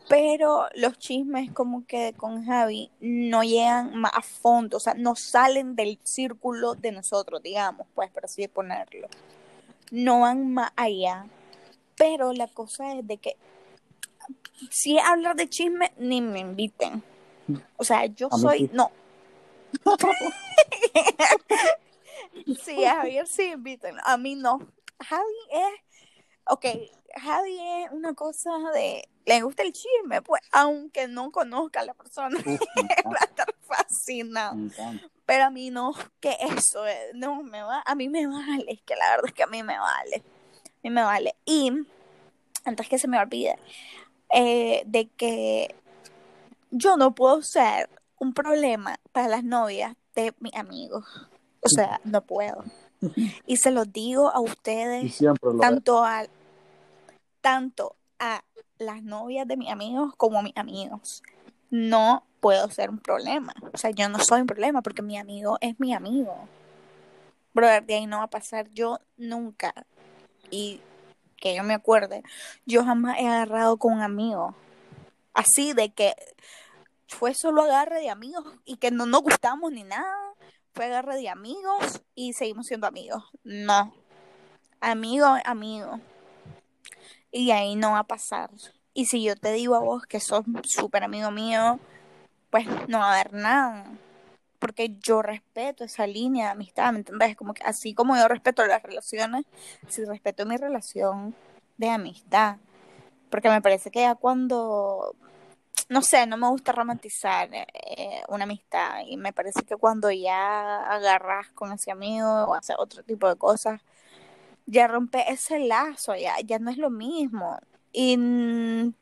pero 0.09 0.67
los 0.75 0.97
chismes 0.99 1.51
como 1.51 1.85
que 1.87 2.13
con 2.15 2.45
Javi 2.45 2.91
no 2.99 3.43
llegan 3.43 3.95
más 3.95 4.11
a 4.13 4.21
fondo, 4.21 4.77
o 4.77 4.79
sea, 4.79 4.93
no 4.93 5.15
salen 5.15 5.75
del 5.75 5.97
círculo 6.03 6.75
de 6.75 6.91
nosotros, 6.91 7.41
digamos, 7.41 7.87
pues, 7.95 8.11
por 8.11 8.25
así 8.25 8.47
ponerlo. 8.47 9.07
No 9.91 10.21
van 10.21 10.53
más 10.53 10.71
allá. 10.75 11.25
Pero 11.95 12.33
la 12.33 12.47
cosa 12.47 12.93
es 12.93 13.07
de 13.07 13.17
que 13.17 13.37
si 14.69 14.97
hablar 14.99 15.35
de 15.35 15.47
chisme, 15.47 15.91
ni 15.97 16.21
me 16.21 16.39
inviten. 16.39 17.03
O 17.77 17.83
sea, 17.83 18.05
yo 18.05 18.29
soy, 18.29 18.69
no. 18.73 18.91
sí, 22.63 22.83
a 22.85 22.95
Javier 22.95 23.27
sí 23.27 23.51
inviten, 23.51 23.95
a 24.03 24.17
mí 24.17 24.35
no. 24.35 24.59
Javi 24.99 25.33
es, 25.51 25.82
ok, 26.45 26.65
Javi 27.21 27.59
es 27.59 27.91
una 27.91 28.13
cosa 28.13 28.51
de, 28.73 29.07
le 29.25 29.41
gusta 29.41 29.63
el 29.63 29.71
chisme, 29.71 30.21
pues, 30.21 30.41
aunque 30.51 31.07
no 31.07 31.31
conozca 31.31 31.81
a 31.81 31.85
la 31.85 31.93
persona, 31.93 32.37
va 33.05 33.17
a 33.19 33.25
estar 33.25 33.53
fascinado. 33.61 34.57
Pero 35.25 35.45
a 35.45 35.49
mí 35.49 35.69
no, 35.69 35.93
que 36.19 36.35
eso, 36.39 36.85
eh, 36.85 37.11
no 37.13 37.43
me 37.43 37.61
va, 37.61 37.83
a 37.85 37.95
mí 37.95 38.09
me 38.09 38.27
vale, 38.27 38.65
es 38.67 38.81
que 38.81 38.95
la 38.95 39.11
verdad 39.11 39.27
es 39.27 39.33
que 39.33 39.43
a 39.43 39.47
mí 39.47 39.63
me 39.63 39.77
vale, 39.77 40.17
a 40.65 40.79
mí 40.83 40.89
me 40.89 41.03
vale. 41.03 41.35
Y, 41.45 41.71
antes 42.65 42.89
que 42.89 42.97
se 42.97 43.07
me 43.07 43.19
olvide, 43.19 43.57
eh, 44.33 44.83
de 44.85 45.07
que 45.09 45.75
yo 46.71 46.97
no 46.97 47.13
puedo 47.13 47.41
ser 47.41 47.89
un 48.19 48.33
problema 48.33 48.99
para 49.11 49.27
las 49.27 49.43
novias 49.43 49.95
de 50.15 50.33
mis 50.39 50.55
amigos. 50.55 51.05
O 51.61 51.69
sea, 51.69 52.01
no 52.03 52.21
puedo. 52.21 52.63
Y 53.45 53.57
se 53.57 53.71
lo 53.71 53.85
digo 53.85 54.29
a 54.29 54.39
ustedes, 54.39 55.19
tanto 55.59 56.03
a, 56.03 56.25
tanto 57.41 57.95
a 58.19 58.43
las 58.77 59.03
novias 59.03 59.47
de 59.47 59.57
mis 59.57 59.69
amigos 59.69 60.13
como 60.17 60.39
a 60.39 60.43
mis 60.43 60.55
amigos. 60.55 61.23
No 61.69 62.23
puedo 62.39 62.69
ser 62.69 62.89
un 62.89 62.99
problema. 62.99 63.53
O 63.73 63.77
sea, 63.77 63.91
yo 63.91 64.07
no 64.09 64.19
soy 64.19 64.41
un 64.41 64.47
problema 64.47 64.81
porque 64.81 65.01
mi 65.01 65.17
amigo 65.17 65.57
es 65.61 65.79
mi 65.79 65.93
amigo. 65.93 66.35
Brother, 67.53 67.85
de 67.85 67.95
ahí 67.95 68.07
no 68.07 68.17
va 68.17 68.23
a 68.23 68.29
pasar 68.29 68.69
yo 68.73 68.99
nunca. 69.17 69.73
Y 70.49 70.81
que 71.37 71.55
yo 71.55 71.63
me 71.63 71.73
acuerde, 71.73 72.23
yo 72.65 72.85
jamás 72.85 73.19
he 73.19 73.27
agarrado 73.27 73.77
con 73.77 73.93
un 73.93 74.01
amigo. 74.01 74.55
Así 75.33 75.73
de 75.73 75.91
que 75.91 76.15
fue 77.07 77.33
solo 77.33 77.63
agarre 77.63 77.99
de 77.99 78.09
amigos 78.09 78.45
y 78.65 78.77
que 78.77 78.91
no 78.91 79.05
nos 79.05 79.21
gustamos 79.21 79.71
ni 79.71 79.83
nada. 79.83 80.33
Fue 80.73 80.89
de 80.89 81.29
amigos 81.29 82.01
y 82.15 82.33
seguimos 82.33 82.65
siendo 82.65 82.87
amigos. 82.87 83.23
No. 83.43 83.93
Amigo, 84.81 85.27
amigo. 85.45 85.99
Y 87.31 87.51
ahí 87.51 87.75
no 87.75 87.91
va 87.91 87.99
a 87.99 88.07
pasar. 88.07 88.49
Y 88.95 89.05
si 89.05 89.23
yo 89.23 89.35
te 89.35 89.51
digo 89.51 89.75
a 89.75 89.79
vos 89.79 90.05
que 90.07 90.19
sos 90.19 90.43
súper 90.63 91.03
amigo 91.03 91.29
mío, 91.29 91.79
pues 92.49 92.65
no 92.87 92.99
va 92.99 93.11
a 93.11 93.13
haber 93.13 93.33
nada. 93.33 93.85
Porque 94.57 94.97
yo 94.99 95.21
respeto 95.21 95.83
esa 95.83 96.07
línea 96.07 96.45
de 96.45 96.51
amistad, 96.53 96.91
¿me 96.91 96.99
entendés? 96.99 97.35
Como 97.35 97.53
que 97.53 97.63
así 97.63 97.93
como 97.93 98.15
yo 98.15 98.27
respeto 98.27 98.65
las 98.65 98.81
relaciones, 98.81 99.45
sí 99.87 100.03
respeto 100.05 100.45
mi 100.47 100.57
relación 100.57 101.35
de 101.77 101.89
amistad. 101.89 102.57
Porque 103.29 103.49
me 103.49 103.61
parece 103.61 103.91
que 103.91 104.01
ya 104.01 104.15
cuando 104.15 105.15
no 105.89 106.01
sé, 106.01 106.25
no 106.27 106.37
me 106.37 106.49
gusta 106.49 106.71
romantizar 106.71 107.49
eh, 107.53 108.21
una 108.27 108.43
amistad 108.43 109.01
y 109.05 109.17
me 109.17 109.33
parece 109.33 109.63
que 109.63 109.75
cuando 109.75 110.11
ya 110.11 110.81
agarras 110.83 111.49
con 111.49 111.71
ese 111.71 111.91
amigo 111.91 112.27
o 112.27 112.53
haces 112.53 112.75
otro 112.79 113.03
tipo 113.03 113.27
de 113.27 113.35
cosas, 113.35 113.81
ya 114.65 114.87
rompe 114.87 115.31
ese 115.31 115.59
lazo, 115.59 116.15
ya, 116.15 116.35
ya 116.43 116.59
no 116.59 116.71
es 116.71 116.77
lo 116.77 116.89
mismo. 116.89 117.59
Y 117.91 118.17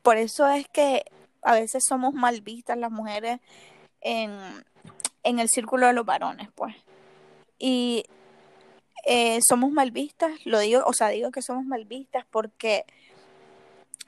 por 0.01 0.17
eso 0.17 0.47
es 0.49 0.67
que 0.67 1.05
a 1.43 1.53
veces 1.53 1.84
somos 1.88 2.13
mal 2.13 2.41
vistas 2.41 2.77
las 2.77 2.91
mujeres 2.91 3.39
en, 4.01 4.32
en 5.23 5.39
el 5.39 5.49
círculo 5.49 5.88
de 5.88 5.93
los 5.93 6.05
varones, 6.05 6.49
pues. 6.55 6.75
Y 7.57 8.05
eh, 9.05 9.39
somos 9.47 9.71
mal 9.71 9.91
vistas, 9.91 10.32
lo 10.45 10.59
digo, 10.59 10.84
o 10.86 10.93
sea, 10.93 11.09
digo 11.09 11.32
que 11.32 11.41
somos 11.41 11.65
mal 11.65 11.86
vistas 11.86 12.25
porque 12.29 12.86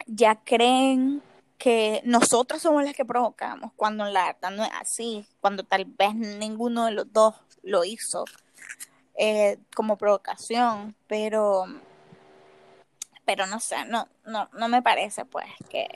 ya 0.06 0.36
creen 0.36 1.22
que 1.58 2.02
nosotras 2.04 2.62
somos 2.62 2.84
las 2.84 2.96
que 2.96 3.06
provocamos, 3.06 3.72
cuando 3.76 4.06
la 4.06 4.26
verdad 4.26 4.52
no 4.52 4.64
es 4.64 4.72
así, 4.80 5.26
cuando 5.40 5.64
tal 5.64 5.86
vez 5.86 6.14
ninguno 6.16 6.86
de 6.86 6.92
los 6.92 7.12
dos 7.14 7.36
lo 7.62 7.86
hizo 7.86 8.26
eh, 9.16 9.58
como 9.74 9.98
provocación, 9.98 10.96
pero 11.08 11.66
pero 13.26 13.48
no 13.48 13.60
sé, 13.60 13.86
no, 13.86 14.08
no, 14.26 14.50
no 14.54 14.68
me 14.68 14.82
parece 14.82 15.26
pues 15.26 15.46
que, 15.70 15.88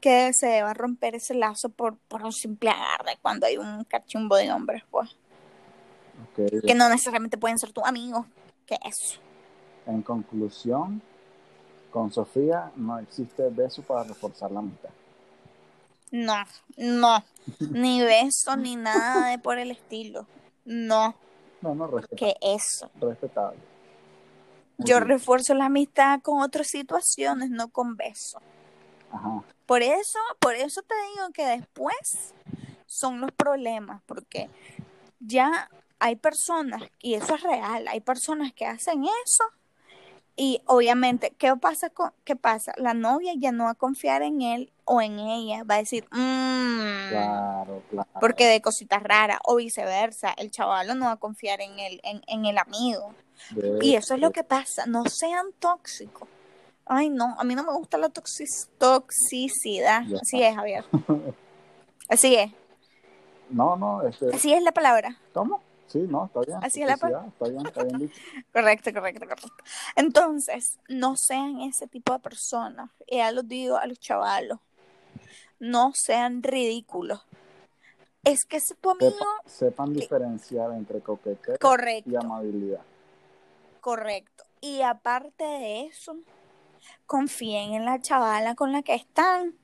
que 0.00 0.32
se 0.32 0.46
deba 0.46 0.72
romper 0.72 1.14
ese 1.14 1.34
lazo 1.34 1.68
por, 1.68 1.96
por 2.08 2.24
un 2.24 2.32
simple 2.32 2.70
agarre 2.70 3.18
cuando 3.20 3.46
hay 3.46 3.58
un 3.58 3.84
cachumbo 3.84 4.36
de 4.36 4.50
hombres, 4.50 4.82
pues. 4.90 5.16
Que 6.36 6.74
no 6.74 6.88
necesariamente 6.88 7.36
pueden 7.36 7.58
ser 7.58 7.72
tus 7.72 7.84
amigos, 7.84 8.24
que 8.66 8.78
eso. 8.84 9.20
En 9.86 10.02
conclusión, 10.02 11.02
con 11.92 12.10
Sofía 12.10 12.72
no 12.74 12.98
existe 12.98 13.48
beso 13.50 13.82
para 13.82 14.04
reforzar 14.04 14.50
la 14.50 14.60
amistad. 14.60 14.88
No, 16.10 16.44
no, 16.76 17.24
ni 17.70 18.02
beso 18.02 18.56
ni 18.56 18.76
nada 18.76 19.28
de 19.28 19.38
por 19.38 19.58
el 19.58 19.70
estilo. 19.70 20.26
No. 20.64 21.14
No, 21.60 21.74
no, 21.74 21.88
¿Qué 22.16 22.34
eso? 22.40 22.90
Respetable. 23.00 23.60
Yo 24.78 24.98
refuerzo 25.00 25.54
la 25.54 25.66
amistad 25.66 26.20
con 26.22 26.42
otras 26.42 26.66
situaciones, 26.66 27.50
no 27.50 27.68
con 27.68 27.96
beso. 27.96 28.40
Ajá. 29.12 29.42
Por 29.66 29.82
eso, 29.82 30.18
por 30.40 30.54
eso 30.54 30.82
te 30.82 30.94
digo 31.14 31.30
que 31.32 31.46
después 31.46 32.34
son 32.86 33.20
los 33.20 33.30
problemas, 33.32 34.02
porque 34.06 34.50
ya 35.20 35.70
hay 35.98 36.16
personas, 36.16 36.82
y 37.00 37.14
eso 37.14 37.36
es 37.36 37.42
real, 37.42 37.86
hay 37.86 38.00
personas 38.00 38.52
que 38.52 38.66
hacen 38.66 39.04
eso 39.04 39.44
y 40.36 40.62
obviamente, 40.66 41.34
¿qué 41.36 41.54
pasa? 41.56 41.90
Con, 41.90 42.12
¿Qué 42.24 42.36
pasa? 42.36 42.72
La 42.76 42.94
novia 42.94 43.32
ya 43.36 43.52
no 43.52 43.64
va 43.64 43.70
a 43.70 43.74
confiar 43.74 44.22
en 44.22 44.40
él 44.40 44.72
o 44.84 45.02
en 45.02 45.18
ella, 45.18 45.62
va 45.64 45.74
a 45.74 45.78
decir, 45.78 46.04
mmm, 46.10 47.08
claro, 47.10 47.82
claro. 47.90 48.08
porque 48.18 48.46
de 48.46 48.62
cositas 48.62 49.02
raras, 49.02 49.38
o 49.44 49.56
viceversa, 49.56 50.32
el 50.38 50.50
chaval 50.50 50.98
no 50.98 51.06
va 51.06 51.12
a 51.12 51.16
confiar 51.16 51.60
en 51.60 51.78
el, 51.78 52.00
en, 52.02 52.46
el 52.46 52.58
amigo. 52.58 53.14
y 53.82 53.94
eso 53.94 54.14
es 54.14 54.20
lo 54.20 54.30
que 54.30 54.42
pasa, 54.42 54.86
no 54.86 55.04
sean 55.04 55.46
tóxicos. 55.58 56.28
Ay, 56.86 57.10
no, 57.10 57.36
a 57.38 57.44
mí 57.44 57.54
no 57.54 57.62
me 57.62 57.72
gusta 57.72 57.96
la 57.96 58.08
toxicidad. 58.08 60.02
Así 60.20 60.42
es, 60.42 60.54
Javier. 60.54 60.84
Así 62.08 62.34
es. 62.34 62.50
No, 63.50 63.76
no, 63.76 64.02
este... 64.06 64.34
Así 64.34 64.52
es 64.52 64.62
la 64.62 64.72
palabra. 64.72 65.18
¿Cómo? 65.32 65.60
Sí, 65.92 66.06
no, 66.08 66.24
está 66.24 66.40
bien. 66.40 66.58
Así 66.62 66.80
es 66.80 66.86
la 66.86 66.94
Está 66.94 67.08
bien, 67.08 67.66
está 67.66 67.84
bien 67.84 67.98
dicho. 67.98 68.20
correcto, 68.52 68.92
correcto, 68.94 69.26
correcto. 69.26 69.64
Entonces, 69.94 70.78
no 70.88 71.16
sean 71.16 71.60
ese 71.60 71.86
tipo 71.86 72.14
de 72.14 72.18
personas. 72.18 72.90
Y 73.06 73.18
ya 73.18 73.30
lo 73.30 73.42
digo 73.42 73.76
a 73.76 73.86
los 73.86 74.00
chavalos. 74.00 74.58
No 75.58 75.92
sean 75.94 76.42
ridículos. 76.42 77.20
Es 78.24 78.46
que 78.46 78.58
si 78.60 78.74
tu 78.74 78.90
amigo... 78.90 79.26
sepan 79.44 79.92
diferenciar 79.92 80.72
entre 80.72 81.00
coqueteo 81.00 81.58
y 82.06 82.16
amabilidad. 82.16 82.80
Correcto. 83.82 84.44
Y 84.62 84.80
aparte 84.80 85.44
de 85.44 85.86
eso, 85.86 86.16
confíen 87.04 87.74
en 87.74 87.84
la 87.84 88.00
chavala 88.00 88.54
con 88.54 88.72
la 88.72 88.82
que 88.82 88.94
están. 88.94 89.56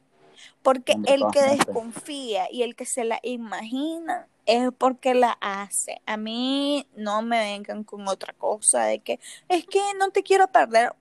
Porque 0.62 0.92
el 1.06 1.22
que 1.32 1.42
desconfía 1.42 2.52
y 2.52 2.64
el 2.64 2.76
que 2.76 2.84
se 2.84 3.04
la 3.04 3.18
imagina 3.22 4.28
es 4.48 4.70
porque 4.76 5.12
la 5.14 5.36
hace. 5.42 6.00
A 6.06 6.16
mí 6.16 6.88
no 6.96 7.20
me 7.20 7.38
vengan 7.38 7.84
con 7.84 8.08
otra 8.08 8.32
cosa 8.32 8.84
de 8.84 9.00
que 9.00 9.20
es 9.48 9.66
que 9.66 9.78
no 9.98 10.10
te 10.10 10.22
quiero 10.22 10.48
perder. 10.48 10.94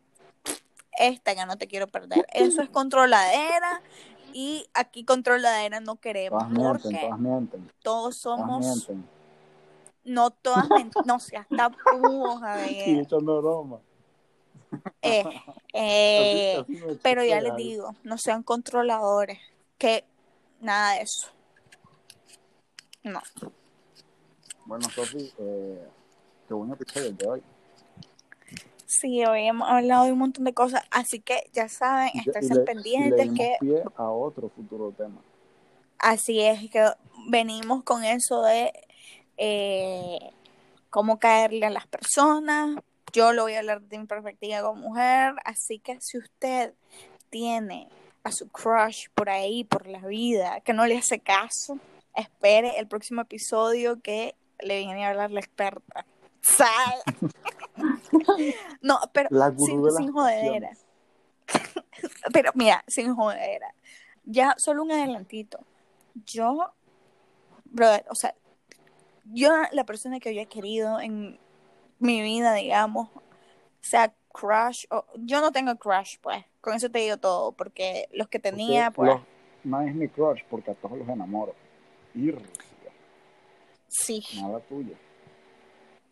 Esta 1.00 1.34
que 1.34 1.45
no 1.45 1.58
te 1.58 1.68
quiero 1.68 1.88
perder. 1.88 2.26
Eso 2.34 2.62
es 2.62 2.70
controladera 2.70 3.82
y 4.34 4.68
aquí 4.74 5.06
controladera 5.06 5.80
no 5.80 5.95
queremos. 5.95 6.39
Todas 6.43 6.52
mienten, 6.52 6.82
porque 6.91 7.00
todas 7.08 7.20
mienten. 7.20 7.72
todos 7.82 8.20
Todas 8.22 8.38
somos, 8.39 8.66
mienten. 8.66 9.10
no 10.04 10.30
todas, 10.32 10.68
no 11.06 11.20
seas 11.20 11.48
tapujos, 11.56 12.36
Y 12.38 12.39
Javier. 12.41 13.00
echando 13.00 13.41
broma. 13.41 13.80
Eh, 15.02 15.24
eh, 15.74 16.58
Así- 16.60 16.74
así 16.76 16.86
me 16.86 16.95
pero 16.95 17.24
ya 17.24 17.39
les 17.39 17.56
digo, 17.56 17.95
no 18.04 18.18
sean 18.18 18.43
controladores, 18.43 19.39
que 19.78 20.04
nada 20.60 20.95
de 20.95 21.04
eso. 21.04 21.30
No. 23.08 23.22
Bueno, 24.66 24.89
Sofi, 24.89 25.32
eh, 25.38 25.88
qué 26.47 26.53
buen 26.53 26.72
episodio 26.72 27.08
el 27.08 27.18
de 27.18 27.28
hoy. 27.28 27.43
Sí, 28.86 29.26
hoy 29.26 29.47
hemos 29.47 29.70
hablado 29.70 30.05
de 30.05 30.14
un 30.14 30.20
montón 30.20 30.45
de 30.45 30.53
cosas, 30.53 30.82
así 30.91 31.20
que 31.20 31.49
ya 31.53 31.68
saben, 31.68 32.12
le, 32.26 32.47
le 32.47 32.62
pendientes 32.62 33.30
que 33.36 33.58
pie 33.60 33.84
a 33.95 34.10
otro 34.10 34.49
futuro 34.49 34.93
tema. 34.97 35.20
así 35.99 36.41
es 36.41 36.70
que 36.72 36.86
venimos 37.30 37.84
con 37.84 38.03
eso 38.05 38.43
de 38.43 38.72
eh, 39.36 40.20
cómo 40.89 41.20
caerle 41.20 41.66
a 41.66 41.70
las 41.70 41.86
personas. 41.88 42.78
Yo 43.12 43.34
lo 43.34 43.43
voy 43.43 43.53
a 43.53 43.60
hablar 43.60 43.82
de 43.82 43.99
mi 43.99 44.05
perspectiva 44.05 44.62
como 44.62 44.82
mujer, 44.82 45.34
así 45.43 45.80
que 45.80 45.97
si 45.99 46.18
usted 46.18 46.74
tiene 47.30 47.89
a 48.24 48.32
su 48.32 48.49
crush 48.49 49.08
por 49.14 49.30
ahí, 49.30 49.64
por 49.64 49.88
la 49.88 49.99
vida, 49.99 50.62
que 50.62 50.74
no 50.74 50.86
le 50.86 50.97
hace 50.97 51.20
caso, 51.20 51.78
espere 52.18 52.78
el 52.80 52.88
próximo 52.88 53.22
episodio 53.22 54.01
que 54.01 54.36
le 54.59 54.80
viene 54.80 55.05
a 55.05 55.09
hablar 55.09 55.32
la 55.32 55.39
experta. 55.39 56.05
¿Sabe? 56.41 56.95
no, 58.82 58.99
pero 59.13 59.30
La 59.32 59.55
sin, 59.55 59.84
de 59.84 59.91
sin 59.91 60.11
jodedera. 60.11 60.72
Pero 62.34 62.51
mira, 62.55 62.84
sin 62.88 63.15
jodera. 63.15 63.74
Ya, 64.26 64.53
solo 64.57 64.84
un 64.84 64.91
adelantito. 64.91 65.59
Yo, 66.26 66.74
brother, 67.65 68.05
o 68.09 68.15
sea, 68.15 68.36
yo, 69.26 69.51
la 69.72 69.86
persona 69.86 70.20
que 70.20 70.36
yo 70.36 70.41
he 70.41 70.45
querido 70.47 70.99
en 70.99 71.39
mi 71.99 72.22
vida, 72.22 72.53
digamos, 72.53 73.09
sea 73.82 74.13
crush, 74.32 74.86
o, 74.89 75.05
yo 75.15 75.41
no 75.41 75.51
tengo 75.51 75.76
crush, 75.78 76.18
pues, 76.22 76.43
con 76.61 76.74
eso 76.76 76.89
te 76.91 76.99
digo 76.99 77.18
todo, 77.18 77.53
porque 77.53 78.09
los 78.11 78.28
que 78.28 78.39
tenía, 78.39 78.91
Porque 78.91 79.11
pues, 79.11 79.22
los- 79.22 79.28
no 79.63 79.82
es 79.82 79.95
mi 79.95 80.07
crush, 80.09 80.41
porque 80.49 80.72
a 80.72 80.76
todos 80.76 80.97
los 80.97 81.07
enamoro. 81.07 81.55
Sí, 83.88 84.24
nada 84.36 84.59
tuyo. 84.61 84.93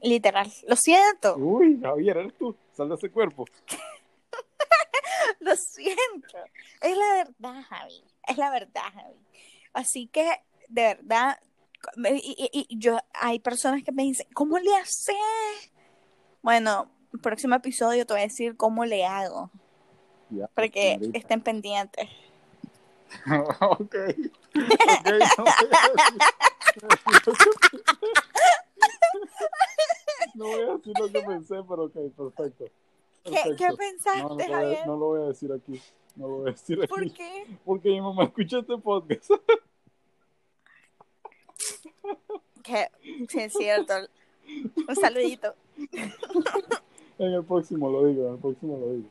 literal. 0.02 0.52
Lo 0.68 0.76
siento, 0.76 1.36
Uy, 1.38 1.80
Javier, 1.82 2.18
eres 2.18 2.34
tú. 2.38 2.56
Sal 2.74 2.90
de 2.90 2.96
ese 2.96 3.10
cuerpo. 3.10 3.46
lo 5.40 5.56
siento. 5.56 6.38
Es 6.82 6.98
la 6.98 7.14
verdad, 7.24 7.64
Javi. 7.70 8.04
Es 8.28 8.38
la 8.38 8.50
verdad, 8.52 8.84
Javi. 8.94 9.16
Así 9.74 10.08
que, 10.08 10.30
de 10.70 10.96
verdad, 10.96 11.40
y, 11.98 12.36
y- 12.52 12.66
y 12.70 12.78
yo, 12.80 12.98
hay 13.14 13.40
personas 13.40 13.84
que 13.84 13.92
me 13.92 14.04
dicen, 14.04 14.28
¿cómo 14.34 14.58
le 14.60 14.74
haces? 14.76 15.16
Bueno, 16.42 16.92
el 17.14 17.20
próximo 17.20 17.56
episodio 17.56 18.06
te 18.06 18.14
voy 18.14 18.22
a 18.22 18.26
decir 18.26 18.56
cómo 18.58 18.86
le 18.86 19.06
hago, 19.06 19.52
Ya, 20.30 20.48
para 20.48 20.70
que 20.70 20.98
estén 21.14 21.42
pendientes. 21.42 22.10
ok. 23.62 23.96
Ok, 23.96 23.96
no 23.96 25.44
voy 25.46 25.72
a 25.72 25.94
decir- 25.96 27.84
No 30.36 30.46
voy 30.46 30.62
a 30.62 30.74
decir 30.76 30.94
lo 31.00 31.08
que 31.12 31.22
pensé, 31.22 31.56
pero 31.68 31.84
ok, 31.86 31.94
perfecto. 32.16 32.66
¿Qué, 33.24 33.32
Perfecto. 33.32 33.56
qué 33.58 33.68
No, 33.70 33.76
pensaste, 33.78 34.22
no, 34.22 34.28
lo 34.30 34.36
voy 34.36 34.44
a- 34.44 34.48
Javier? 34.58 34.88
no 34.88 34.94
lo 34.98 35.06
voy 35.06 35.22
a 35.24 35.26
decir 35.28 35.52
aquí. 35.52 35.82
No 36.16 36.28
lo 36.28 36.34
voy 36.38 36.50
a 36.50 36.52
decir 36.52 36.78
aquí. 36.84 36.88
¿Por 36.88 37.12
qué? 37.12 37.46
Porque 37.66 37.90
mi 37.90 38.02
mamá 38.02 38.24
escucha 38.26 38.60
este 38.60 38.78
podcast. 38.78 39.32
Que, 42.64 42.90
sí, 43.30 43.40
es 43.40 43.54
cierto. 43.54 43.94
Un 44.88 44.96
saludito. 44.96 45.54
En 47.18 47.34
el 47.34 47.44
próximo 47.46 47.90
lo 47.90 48.06
digo, 48.06 48.28
en 48.28 48.34
el 48.34 48.40
próximo 48.40 48.78
lo 48.78 48.94
digo. 48.94 49.10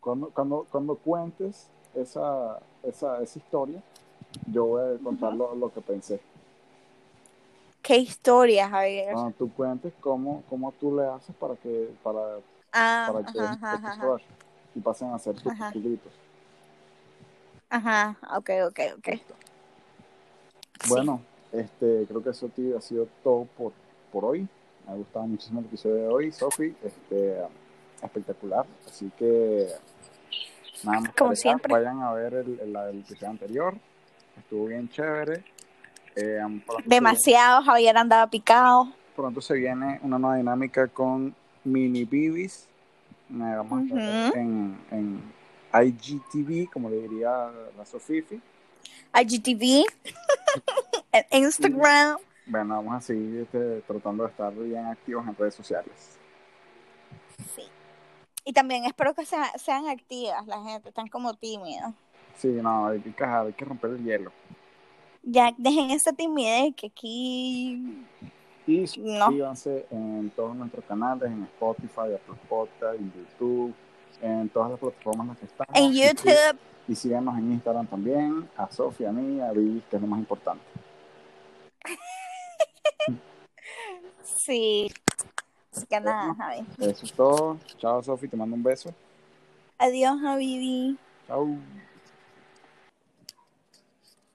Cuando, 0.00 0.30
cuando, 0.30 0.66
cuando 0.70 0.94
cuentes 0.96 1.68
esa, 1.96 2.58
esa, 2.82 3.22
esa 3.22 3.38
historia, 3.38 3.82
yo 4.52 4.64
voy 4.66 4.94
a 4.94 4.98
contar 5.02 5.32
lo, 5.34 5.54
lo 5.54 5.72
que 5.72 5.80
pensé. 5.80 6.20
¿Qué 7.82 7.96
historia, 7.98 8.68
Javier? 8.68 9.12
Cuando 9.12 9.32
tú 9.36 9.52
cuentes 9.52 9.92
cómo, 10.00 10.42
cómo 10.48 10.72
tú 10.72 10.96
le 10.96 11.06
haces 11.06 11.34
para 11.36 11.54
que, 11.56 11.90
para, 12.02 12.38
Ah, 12.72 13.10
para 13.12 13.32
que 13.32 13.38
ajá, 13.40 13.72
ajá, 13.74 13.92
ajá. 13.92 14.16
y 14.74 14.80
pasen 14.80 15.08
a 15.12 15.18
ser 15.18 15.34
tus, 15.34 15.52
tus 15.72 15.82
gritos. 15.82 16.12
Ajá, 17.70 18.16
ok, 18.36 18.50
ok, 18.68 18.80
ok. 18.98 19.08
Sí. 20.82 20.88
Bueno, 20.88 21.20
este, 21.52 22.04
creo 22.06 22.22
que 22.22 22.30
eso 22.30 22.48
tío, 22.48 22.76
ha 22.76 22.80
sido 22.80 23.08
todo 23.22 23.46
por, 23.56 23.72
por 24.12 24.24
hoy. 24.24 24.48
Me 24.86 24.92
ha 24.92 24.96
gustado 24.96 25.26
muchísimo 25.26 25.60
el 25.60 25.66
episodio 25.66 25.94
de 25.96 26.08
hoy, 26.08 26.32
Sofi. 26.32 26.76
Este, 26.82 27.40
espectacular. 28.02 28.66
Así 28.86 29.10
que 29.16 29.68
nada 30.84 31.00
más. 31.00 31.12
Como 31.16 31.34
siempre. 31.34 31.72
Vayan 31.72 32.00
a 32.02 32.12
ver 32.12 32.34
el, 32.34 32.58
el, 32.60 32.76
el 32.76 32.98
episodio 33.00 33.30
anterior. 33.30 33.74
Estuvo 34.38 34.66
bien 34.66 34.88
chévere. 34.88 35.44
Eh, 36.14 36.40
se 36.40 36.82
Demasiado, 36.86 37.62
Javier 37.62 37.96
andaba 37.96 38.28
picado. 38.30 38.92
pronto 39.14 39.40
se 39.40 39.54
viene 39.54 39.98
una 40.02 40.18
nueva 40.18 40.36
dinámica 40.36 40.88
con 40.88 41.34
Mini 41.64 42.04
Bibis. 42.04 42.66
Vamos 43.28 43.80
a 43.80 43.84
estar 43.84 44.28
Ujú. 44.28 44.38
en, 44.38 44.78
en 44.90 45.22
IGTV, 45.74 46.70
como 46.72 46.88
le 46.88 47.02
diría 47.02 47.50
la 47.76 47.84
Sofifi. 47.84 48.40
IGTV, 49.14 49.84
en 51.12 51.44
Instagram. 51.44 52.18
Bueno, 52.46 52.76
vamos 52.76 52.94
a 52.94 53.00
seguir 53.00 53.40
este, 53.40 53.80
tratando 53.86 54.24
de 54.24 54.30
estar 54.30 54.54
bien 54.54 54.86
activos 54.86 55.26
en 55.26 55.36
redes 55.36 55.54
sociales. 55.54 56.18
Y 58.48 58.52
también 58.52 58.84
espero 58.84 59.12
que 59.12 59.24
sea- 59.26 59.52
sean 59.58 59.88
activas 59.88 60.46
la 60.46 60.62
gente, 60.62 60.88
están 60.90 61.08
como 61.08 61.34
tímidos. 61.34 61.92
Sí, 62.36 62.46
no, 62.48 62.86
hay 62.86 63.00
que, 63.00 63.12
hay 63.24 63.52
que 63.52 63.64
romper 63.64 63.90
el 63.90 64.04
hielo. 64.04 64.30
Ya 65.24 65.52
dejen 65.58 65.90
esa 65.90 66.12
timidez 66.12 66.72
que 66.76 66.86
aquí 66.86 68.04
Y 68.68 68.80
No. 68.80 68.86
suscríbanse 68.86 69.86
en 69.90 70.30
todos 70.36 70.54
nuestros 70.54 70.84
canales, 70.84 71.28
en 71.30 71.42
Spotify, 71.44 72.14
Apple 72.14 72.36
Podcast, 72.48 72.98
en 73.00 73.12
YouTube, 73.12 73.74
en 74.22 74.48
todas 74.48 74.70
las 74.70 74.78
plataformas 74.80 75.24
en 75.24 75.28
las 75.28 75.38
que 75.38 75.46
estamos. 75.46 75.74
en 75.76 75.92
Y 75.92 76.02
YouTube. 76.06 76.58
Y, 76.88 76.94
síganos 76.94 77.36
en 77.38 77.52
Instagram 77.52 77.86
también, 77.88 78.48
a 78.56 78.70
Sofía, 78.70 79.08
a 79.10 79.12
mí, 79.12 79.40
a 79.40 79.50
Vivi, 79.50 79.82
que 79.90 79.96
es 79.96 80.02
lo 80.02 80.06
más 80.08 80.20
importante. 80.20 80.62
Sí. 84.22 84.92
Así 85.76 85.86
que 85.86 86.00
nada, 86.00 86.34
Javi. 86.34 86.66
Eso 86.78 87.04
es 87.04 87.12
todo. 87.12 87.58
Chao, 87.76 88.02
Sofi, 88.02 88.28
te 88.28 88.36
mando 88.36 88.56
un 88.56 88.62
beso. 88.62 88.94
Adiós, 89.78 90.18
Javi. 90.20 90.98
Chao. 91.26 91.46